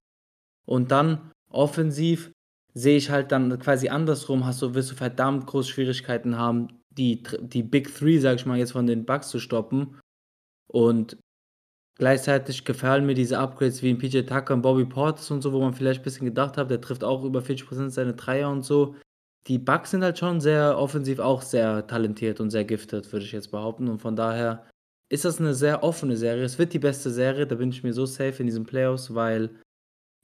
Und 0.67 0.91
dann 0.91 1.31
offensiv 1.49 2.33
sehe 2.75 2.97
ich 2.97 3.11
halt 3.11 3.31
dann 3.31 3.61
quasi 3.61 3.91
andersrum, 3.91 4.45
hast 4.45 4.61
du, 4.61 4.75
wirst 4.75 4.91
du 4.91 4.97
verdammt 4.97 5.47
große 5.47 5.71
Schwierigkeiten 5.71 6.37
haben, 6.37 6.81
die, 6.91 7.23
die 7.43 7.62
Big 7.62 7.95
Three, 7.95 8.19
sag 8.19 8.41
ich 8.41 8.45
mal, 8.45 8.59
jetzt 8.59 8.73
von 8.73 8.89
den 8.89 9.07
Bucks 9.07 9.29
zu 9.29 9.39
stoppen. 9.39 10.01
Und 10.67 11.17
gleichzeitig 11.99 12.65
gefallen 12.65 13.07
mir 13.07 13.15
diese 13.15 13.39
Upgrades 13.39 13.83
wie 13.83 13.91
ein 13.91 13.99
PJ 13.99 14.21
Tucker 14.23 14.55
und 14.55 14.63
Bobby 14.63 14.85
Portis 14.85 15.31
und 15.31 15.43
so, 15.43 15.53
wo 15.53 15.61
man 15.61 15.75
vielleicht 15.75 16.01
ein 16.01 16.05
bisschen 16.05 16.27
gedacht 16.27 16.57
hat, 16.57 16.71
der 16.71 16.81
trifft 16.81 17.03
auch 17.03 17.25
über 17.25 17.41
40% 17.41 17.91
seine 17.91 18.15
Dreier 18.15 18.51
und 18.51 18.63
so. 18.63 18.95
Die 19.47 19.59
Bucks 19.59 19.93
sind 19.93 20.03
halt 20.03 20.19
schon 20.19 20.41
sehr 20.41 20.77
offensiv 20.79 21.19
auch 21.19 21.41
sehr 21.41 21.87
talentiert 21.87 22.41
und 22.41 22.51
sehr 22.51 22.65
gifted, 22.65 23.11
würde 23.13 23.25
ich 23.25 23.33
jetzt 23.33 23.51
behaupten. 23.51 23.89
Und 23.89 24.01
von 24.01 24.17
daher 24.17 24.65
ist 25.09 25.25
das 25.25 25.41
eine 25.41 25.55
sehr 25.55 25.83
offene 25.83 26.17
Serie. 26.17 26.45
Es 26.45 26.59
wird 26.59 26.73
die 26.73 26.81
beste 26.81 27.11
Serie, 27.11 27.47
da 27.47 27.55
bin 27.55 27.71
ich 27.71 27.83
mir 27.83 27.93
so 27.93 28.07
safe 28.07 28.41
in 28.41 28.47
diesen 28.47 28.65
Playoffs, 28.65 29.15
weil 29.15 29.51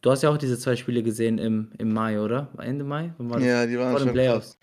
du 0.02 0.10
hast 0.10 0.22
ja 0.22 0.30
auch 0.30 0.38
diese 0.38 0.58
zwei 0.58 0.74
Spiele 0.74 1.02
gesehen 1.02 1.38
im, 1.38 1.70
im 1.78 1.92
Mai, 1.92 2.20
oder? 2.20 2.48
Ende 2.58 2.84
Mai? 2.84 3.12
Ja, 3.38 3.64
die 3.64 3.78
waren 3.78 3.92
Vor 3.92 4.00
den 4.00 4.08
schon 4.08 4.14
Playoffs. 4.14 4.58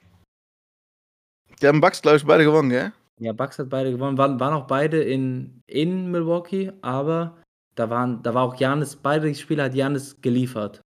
Die 1.62 1.68
haben 1.68 1.82
Bucks, 1.82 2.02
glaube 2.02 2.18
ich, 2.18 2.26
beide 2.26 2.44
gewonnen, 2.44 2.70
gell? 2.70 2.92
Ja, 3.20 3.34
Bucks 3.34 3.60
hat 3.60 3.70
beide 3.70 3.92
gewonnen, 3.92 4.18
waren, 4.18 4.40
waren 4.40 4.54
auch 4.54 4.68
beide 4.68 5.04
in, 5.04 5.62
in 5.68 6.10
Milwaukee, 6.10 6.72
aber 6.82 7.38
da, 7.76 7.90
waren, 7.90 8.24
da 8.24 8.34
war 8.34 8.44
auch 8.44 8.56
Janis, 8.56 8.96
beide 8.96 9.34
Spiele 9.36 9.64
hat 9.64 9.76
Janis 9.76 10.16
geliefert. 10.22 10.82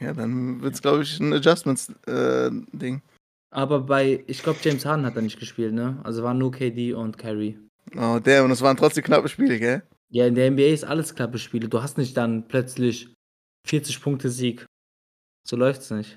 Ja, 0.00 0.14
dann 0.14 0.62
wird 0.62 0.74
es, 0.74 0.80
glaube 0.80 1.02
ich, 1.02 1.20
ein 1.20 1.34
Adjustments-Ding. 1.34 3.02
Aber 3.50 3.80
bei, 3.80 4.24
ich 4.26 4.42
glaube, 4.42 4.60
James 4.62 4.86
Harden 4.86 5.04
hat 5.04 5.16
da 5.16 5.20
nicht 5.20 5.38
gespielt, 5.38 5.74
ne? 5.74 6.00
Also 6.04 6.22
waren 6.22 6.38
nur 6.38 6.52
KD 6.52 6.94
und 6.94 7.18
Kyrie. 7.18 7.58
oh, 7.96 8.18
der, 8.18 8.44
und 8.44 8.50
das 8.50 8.62
waren 8.62 8.76
trotzdem 8.76 9.04
knappe 9.04 9.28
Spiele, 9.28 9.58
gell? 9.58 9.82
Ja, 10.08 10.26
in 10.26 10.34
der 10.34 10.50
NBA 10.50 10.72
ist 10.72 10.84
alles 10.84 11.14
knappe 11.14 11.38
Spiele. 11.38 11.68
Du 11.68 11.82
hast 11.82 11.98
nicht 11.98 12.16
dann 12.16 12.48
plötzlich 12.48 13.12
40 13.66 14.00
Punkte 14.00 14.30
Sieg. 14.30 14.64
So 15.46 15.56
läuft's 15.56 15.90
nicht. 15.90 16.16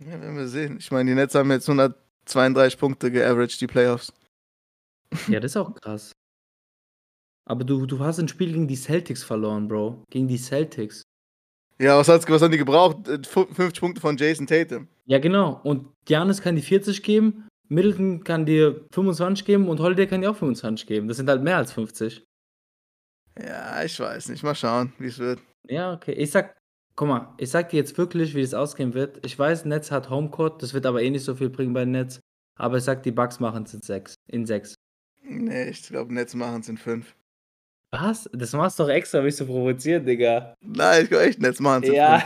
Ja, 0.00 0.20
werden 0.20 0.36
wir 0.36 0.48
sehen. 0.48 0.76
Ich 0.78 0.90
meine, 0.90 1.10
die 1.10 1.14
Nets 1.14 1.34
haben 1.34 1.50
jetzt 1.50 1.68
132 2.26 2.78
Punkte 2.78 3.10
geaveraged, 3.10 3.60
die 3.60 3.66
Playoffs. 3.66 4.12
Ja, 5.28 5.38
das 5.40 5.52
ist 5.52 5.56
auch 5.56 5.72
krass. 5.74 6.12
Aber 7.46 7.62
du, 7.64 7.86
du 7.86 7.98
hast 8.00 8.18
ein 8.18 8.26
Spiel 8.28 8.52
gegen 8.52 8.66
die 8.66 8.74
Celtics 8.76 9.22
verloren, 9.22 9.68
Bro. 9.68 10.02
Gegen 10.10 10.26
die 10.28 10.38
Celtics. 10.38 11.02
Ja, 11.78 11.98
was, 11.98 12.08
hat's, 12.08 12.28
was 12.28 12.42
haben 12.42 12.50
die 12.52 12.58
gebraucht? 12.58 13.06
Äh, 13.06 13.22
fu- 13.22 13.46
50 13.46 13.80
Punkte 13.80 14.00
von 14.00 14.16
Jason 14.16 14.46
Tatum. 14.46 14.88
Ja, 15.06 15.18
genau. 15.18 15.60
Und 15.62 15.88
Giannis 16.06 16.40
kann 16.40 16.56
die 16.56 16.62
40 16.62 17.02
geben, 17.02 17.46
Middleton 17.68 18.24
kann 18.24 18.46
dir 18.46 18.86
25 18.92 19.44
geben 19.44 19.68
und 19.68 19.78
Holiday 19.80 20.06
kann 20.06 20.22
dir 20.22 20.30
auch 20.30 20.36
25 20.36 20.86
geben. 20.86 21.06
Das 21.08 21.16
sind 21.18 21.28
halt 21.28 21.42
mehr 21.42 21.58
als 21.58 21.72
50. 21.72 22.24
Ja, 23.40 23.82
ich 23.84 23.98
weiß 24.00 24.28
nicht. 24.30 24.42
Mal 24.42 24.54
schauen, 24.54 24.92
wie 24.98 25.06
es 25.08 25.18
wird. 25.18 25.40
Ja, 25.68 25.92
okay. 25.92 26.12
Ich 26.12 26.30
sag, 26.30 26.56
guck 26.96 27.08
mal, 27.08 27.34
ich 27.38 27.50
sag 27.50 27.70
dir 27.70 27.76
jetzt 27.76 27.96
wirklich, 27.98 28.34
wie 28.34 28.40
es 28.40 28.54
ausgehen 28.54 28.94
wird. 28.94 29.24
Ich 29.24 29.38
weiß, 29.38 29.64
Netz 29.64 29.90
hat 29.90 30.10
Homecourt, 30.10 30.62
das 30.62 30.74
wird 30.74 30.86
aber 30.86 31.02
eh 31.02 31.10
nicht 31.10 31.24
so 31.24 31.34
viel 31.34 31.50
bringen 31.50 31.72
bei 31.72 31.84
Netz. 31.84 32.20
Aber 32.56 32.78
ich 32.78 32.84
sag, 32.84 33.02
die 33.02 33.10
Bucks 33.10 33.40
machen 33.40 33.64
es 33.64 33.74
in 33.74 33.80
6. 33.80 34.14
In 34.28 34.46
6. 34.46 34.74
Nee, 35.22 35.70
ich 35.70 35.82
glaube, 35.82 36.12
Nets 36.14 36.34
machen 36.34 36.60
es 36.60 36.68
in 36.68 36.76
5. 36.76 37.14
Was? 37.90 38.28
Das 38.32 38.52
machst 38.52 38.78
du 38.78 38.84
doch 38.84 38.90
extra, 38.90 39.22
mich 39.22 39.36
zu 39.36 39.46
provozieren, 39.46 40.04
Digga. 40.04 40.54
Nein, 40.60 41.04
ich 41.04 41.08
glaube 41.08 41.24
echt, 41.24 41.40
Nets 41.40 41.60
machen 41.60 41.84
es 41.84 41.88
in 41.88 41.94
Ja. 41.94 42.22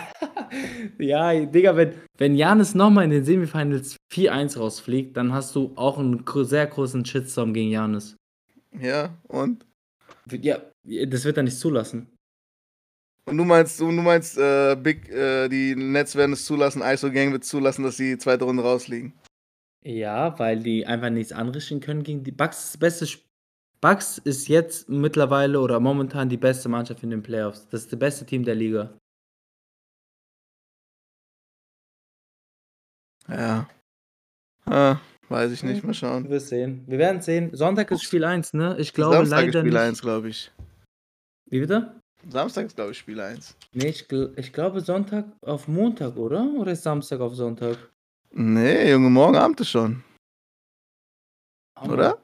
ja, 0.99 1.45
Digga, 1.45 1.77
wenn, 1.77 1.95
wenn 2.17 2.35
Janis 2.35 2.75
nochmal 2.75 3.05
in 3.05 3.11
den 3.11 3.25
Semifinals 3.25 3.97
4-1 4.13 4.59
rausfliegt, 4.59 5.17
dann 5.17 5.33
hast 5.33 5.55
du 5.55 5.73
auch 5.77 5.99
einen 5.99 6.25
sehr 6.45 6.67
großen 6.67 7.05
Shitstorm 7.05 7.55
gegen 7.55 7.71
Janis. 7.71 8.17
5. 8.73 8.83
Ja, 8.83 9.15
und? 9.29 9.67
Ja, 10.31 10.59
das 10.85 11.25
wird 11.25 11.37
er 11.37 11.43
nicht 11.43 11.59
zulassen. 11.59 12.09
Und 13.29 13.37
du 13.37 13.45
meinst, 13.45 13.79
du, 13.81 13.87
du 13.87 14.03
meinst, 14.03 14.39
äh, 14.39 14.77
Big, 14.77 15.09
äh, 15.11 15.49
die 15.49 15.75
Nets 15.77 16.17
werden 16.17 16.33
es 16.33 16.45
zulassen, 16.45 16.83
ISO 16.83 17.11
Gang 17.11 17.33
wird 17.33 17.45
zulassen, 17.45 17.83
dass 17.85 17.97
sie 17.97 18.17
zweite 18.19 18.45
Runde 18.45 18.63
rausliegen. 18.63 19.13
Ja, 19.85 20.39
weil 20.39 20.61
die 20.63 20.87
einfach 20.87 21.11
nichts 21.11 21.33
anrichten 21.33 21.81
können 21.81 22.03
gegen 22.03 22.25
die 22.25 22.33
Bucks. 22.33 22.73
Das 22.73 22.79
beste 22.79 23.05
Sp- 23.07 23.25
Bucks 23.81 24.19
ist 24.19 24.49
jetzt 24.49 24.89
mittlerweile 24.89 25.61
oder 25.61 25.79
momentan 25.79 26.29
die 26.29 26.37
beste 26.37 26.69
Mannschaft 26.69 27.03
in 27.05 27.11
den 27.11 27.23
Playoffs. 27.23 27.69
Das 27.71 27.83
ist 27.83 27.93
das 27.93 27.99
beste 27.99 28.27
Team 28.27 28.45
der 28.45 28.57
Liga. 28.57 28.99
Ja. 33.29 33.69
Ah, 34.65 34.99
weiß 35.29 35.53
ich 35.53 35.63
nicht, 35.63 35.85
mal 35.85 35.95
schauen. 35.95 36.29
Wir 36.29 36.41
sehen. 36.41 36.85
Wir 36.87 36.99
werden 36.99 37.21
sehen. 37.23 37.55
Sonntag 37.55 37.91
ist 37.91 38.03
Spiel 38.03 38.25
1, 38.25 38.53
ne? 38.55 38.77
Ich 38.79 38.93
glaube 38.93 39.17
Samstag 39.17 39.39
ist 39.39 39.55
leider 39.55 39.61
Spiel 39.61 39.73
nicht. 39.73 39.81
1, 39.81 40.01
glaube 40.01 40.29
ich. 40.29 40.51
Wie 41.51 41.61
bitte? 41.61 42.01
Samstag 42.31 42.67
ist, 42.67 42.77
glaube 42.77 42.93
ich, 42.93 42.99
Spiel 42.99 43.21
1. 43.21 43.57
Nee, 43.73 43.89
ich, 43.89 44.03
gl- 44.03 44.37
ich 44.39 44.53
glaube 44.53 44.81
Sonntag 44.81 45.27
auf 45.43 45.67
Montag, 45.69 46.17
oder? 46.17 46.45
Oder 46.59 46.73
ist 46.73 46.83
Samstag 46.83 47.21
auf 47.21 47.35
Sonntag? 47.35 47.77
Nee, 48.31 48.91
Junge, 48.91 49.09
morgen 49.11 49.37
Abend 49.37 49.61
ist 49.61 49.71
schon, 49.71 50.05
Aber 51.75 51.93
oder? 51.95 52.23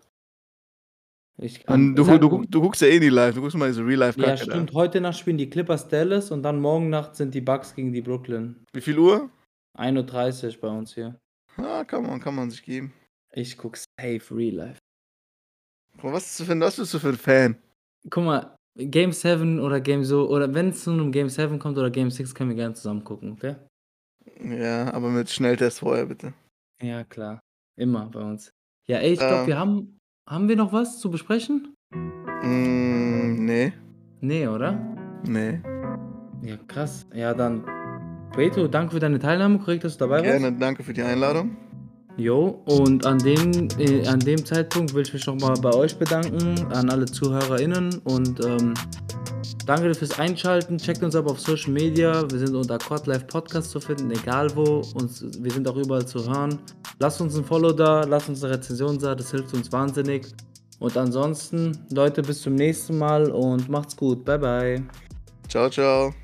Ich 1.38 1.66
Und 1.68 1.96
du, 1.96 2.04
du, 2.18 2.28
guck- 2.28 2.50
du 2.50 2.60
guckst 2.60 2.82
ja 2.82 2.88
eh 2.88 3.00
nie 3.00 3.08
live, 3.08 3.34
du 3.34 3.40
guckst 3.40 3.56
mal 3.56 3.66
diese 3.68 3.80
Ja, 3.80 3.86
Real-Life-Kacke 3.88 4.36
stimmt. 4.44 4.72
Heute 4.72 5.00
Nacht 5.00 5.18
spielen 5.18 5.38
die 5.38 5.50
Clippers 5.50 5.88
Dallas 5.88 6.30
und 6.30 6.42
dann 6.42 6.60
morgen 6.60 6.90
Nacht 6.90 7.16
sind 7.16 7.34
die 7.34 7.40
Bucks 7.40 7.74
gegen 7.74 7.92
die 7.92 8.02
Brooklyn. 8.02 8.64
Wie 8.72 8.80
viel 8.80 8.98
Uhr? 8.98 9.30
1.30 9.78 10.54
Uhr 10.56 10.60
bei 10.60 10.68
uns 10.68 10.94
hier. 10.94 11.18
Ah, 11.56 11.82
kann 11.84 12.04
man, 12.06 12.20
kann 12.20 12.34
man 12.36 12.50
sich 12.50 12.62
geben. 12.62 12.92
Ich 13.32 13.56
guck 13.58 13.76
safe 13.76 14.22
Real 14.30 14.54
Life. 14.54 14.78
Guck 15.96 16.04
mal, 16.04 16.12
Was, 16.12 16.26
ist 16.26 16.40
du 16.40 16.44
für, 16.44 16.60
was 16.60 16.76
bist 16.76 16.94
du 16.94 16.98
für 17.00 17.08
ein 17.08 17.16
Fan? 17.18 17.56
Guck 18.10 18.24
mal, 18.24 18.54
Game 18.76 19.12
7 19.12 19.60
oder 19.60 19.80
Game 19.80 20.04
so, 20.04 20.28
oder 20.28 20.52
wenn 20.52 20.70
es 20.70 20.82
zu 20.84 20.90
einem 20.90 21.12
Game 21.12 21.28
7 21.28 21.58
kommt 21.58 21.78
oder 21.78 21.90
Game 21.90 22.10
6, 22.10 22.34
können 22.34 22.50
wir 22.50 22.56
gerne 22.56 22.74
zusammen 22.74 23.04
gucken, 23.04 23.32
okay? 23.32 23.54
Ja, 24.42 24.92
aber 24.92 25.10
mit 25.10 25.30
Schnelltest 25.30 25.78
vorher, 25.80 26.06
bitte. 26.06 26.32
Ja, 26.82 27.04
klar. 27.04 27.40
Immer 27.76 28.06
bei 28.06 28.20
uns. 28.20 28.50
Ja, 28.86 28.98
ey, 28.98 29.12
ich 29.12 29.18
glaube, 29.18 29.42
Ähm. 29.42 29.46
wir 29.46 29.58
haben. 29.58 29.98
Haben 30.26 30.48
wir 30.48 30.56
noch 30.56 30.72
was 30.72 31.00
zu 31.00 31.10
besprechen? 31.10 31.74
Mm, 32.42 33.44
nee, 33.44 33.72
Nee, 34.22 34.46
oder? 34.48 34.72
nee. 35.26 35.60
Ja, 36.42 36.56
krass. 36.66 37.06
Ja, 37.14 37.34
dann. 37.34 37.62
Beto, 38.34 38.66
danke 38.66 38.92
für 38.94 39.00
deine 39.00 39.18
Teilnahme. 39.18 39.58
Korrekt, 39.58 39.84
dass 39.84 39.98
du 39.98 39.98
dabei 40.06 40.20
warst. 40.26 40.40
Gerne, 40.40 40.52
danke 40.58 40.82
für 40.82 40.94
die 40.94 41.02
Einladung. 41.02 41.56
Jo, 42.16 42.62
und 42.66 43.04
an 43.06 43.18
dem, 43.18 43.68
äh, 43.78 44.06
an 44.06 44.20
dem 44.20 44.44
Zeitpunkt 44.44 44.94
will 44.94 45.02
ich 45.02 45.12
mich 45.12 45.26
nochmal 45.26 45.54
bei 45.60 45.74
euch 45.74 45.96
bedanken, 45.96 46.64
an 46.72 46.88
alle 46.88 47.06
ZuhörerInnen 47.06 47.98
und 48.04 48.44
ähm, 48.44 48.74
danke 49.66 49.92
fürs 49.94 50.16
Einschalten. 50.18 50.78
Checkt 50.78 51.02
uns 51.02 51.16
ab 51.16 51.28
auf 51.28 51.40
Social 51.40 51.72
Media. 51.72 52.22
Wir 52.30 52.38
sind 52.38 52.54
unter 52.54 52.78
Quadlife 52.78 53.24
Podcast 53.26 53.70
zu 53.70 53.80
finden, 53.80 54.12
egal 54.12 54.54
wo. 54.54 54.82
Uns, 54.94 55.24
wir 55.40 55.50
sind 55.50 55.66
auch 55.66 55.76
überall 55.76 56.06
zu 56.06 56.24
hören. 56.24 56.60
Lasst 57.00 57.20
uns 57.20 57.36
ein 57.36 57.44
Follow 57.44 57.72
da, 57.72 58.04
lasst 58.04 58.28
uns 58.28 58.44
eine 58.44 58.54
Rezension 58.54 58.96
da, 58.98 59.16
das 59.16 59.32
hilft 59.32 59.52
uns 59.52 59.72
wahnsinnig. 59.72 60.26
Und 60.78 60.96
ansonsten, 60.96 61.76
Leute, 61.92 62.22
bis 62.22 62.42
zum 62.42 62.54
nächsten 62.54 62.96
Mal 62.96 63.30
und 63.30 63.68
macht's 63.68 63.96
gut. 63.96 64.24
Bye, 64.24 64.38
bye. 64.38 64.82
Ciao, 65.48 65.68
ciao. 65.68 66.14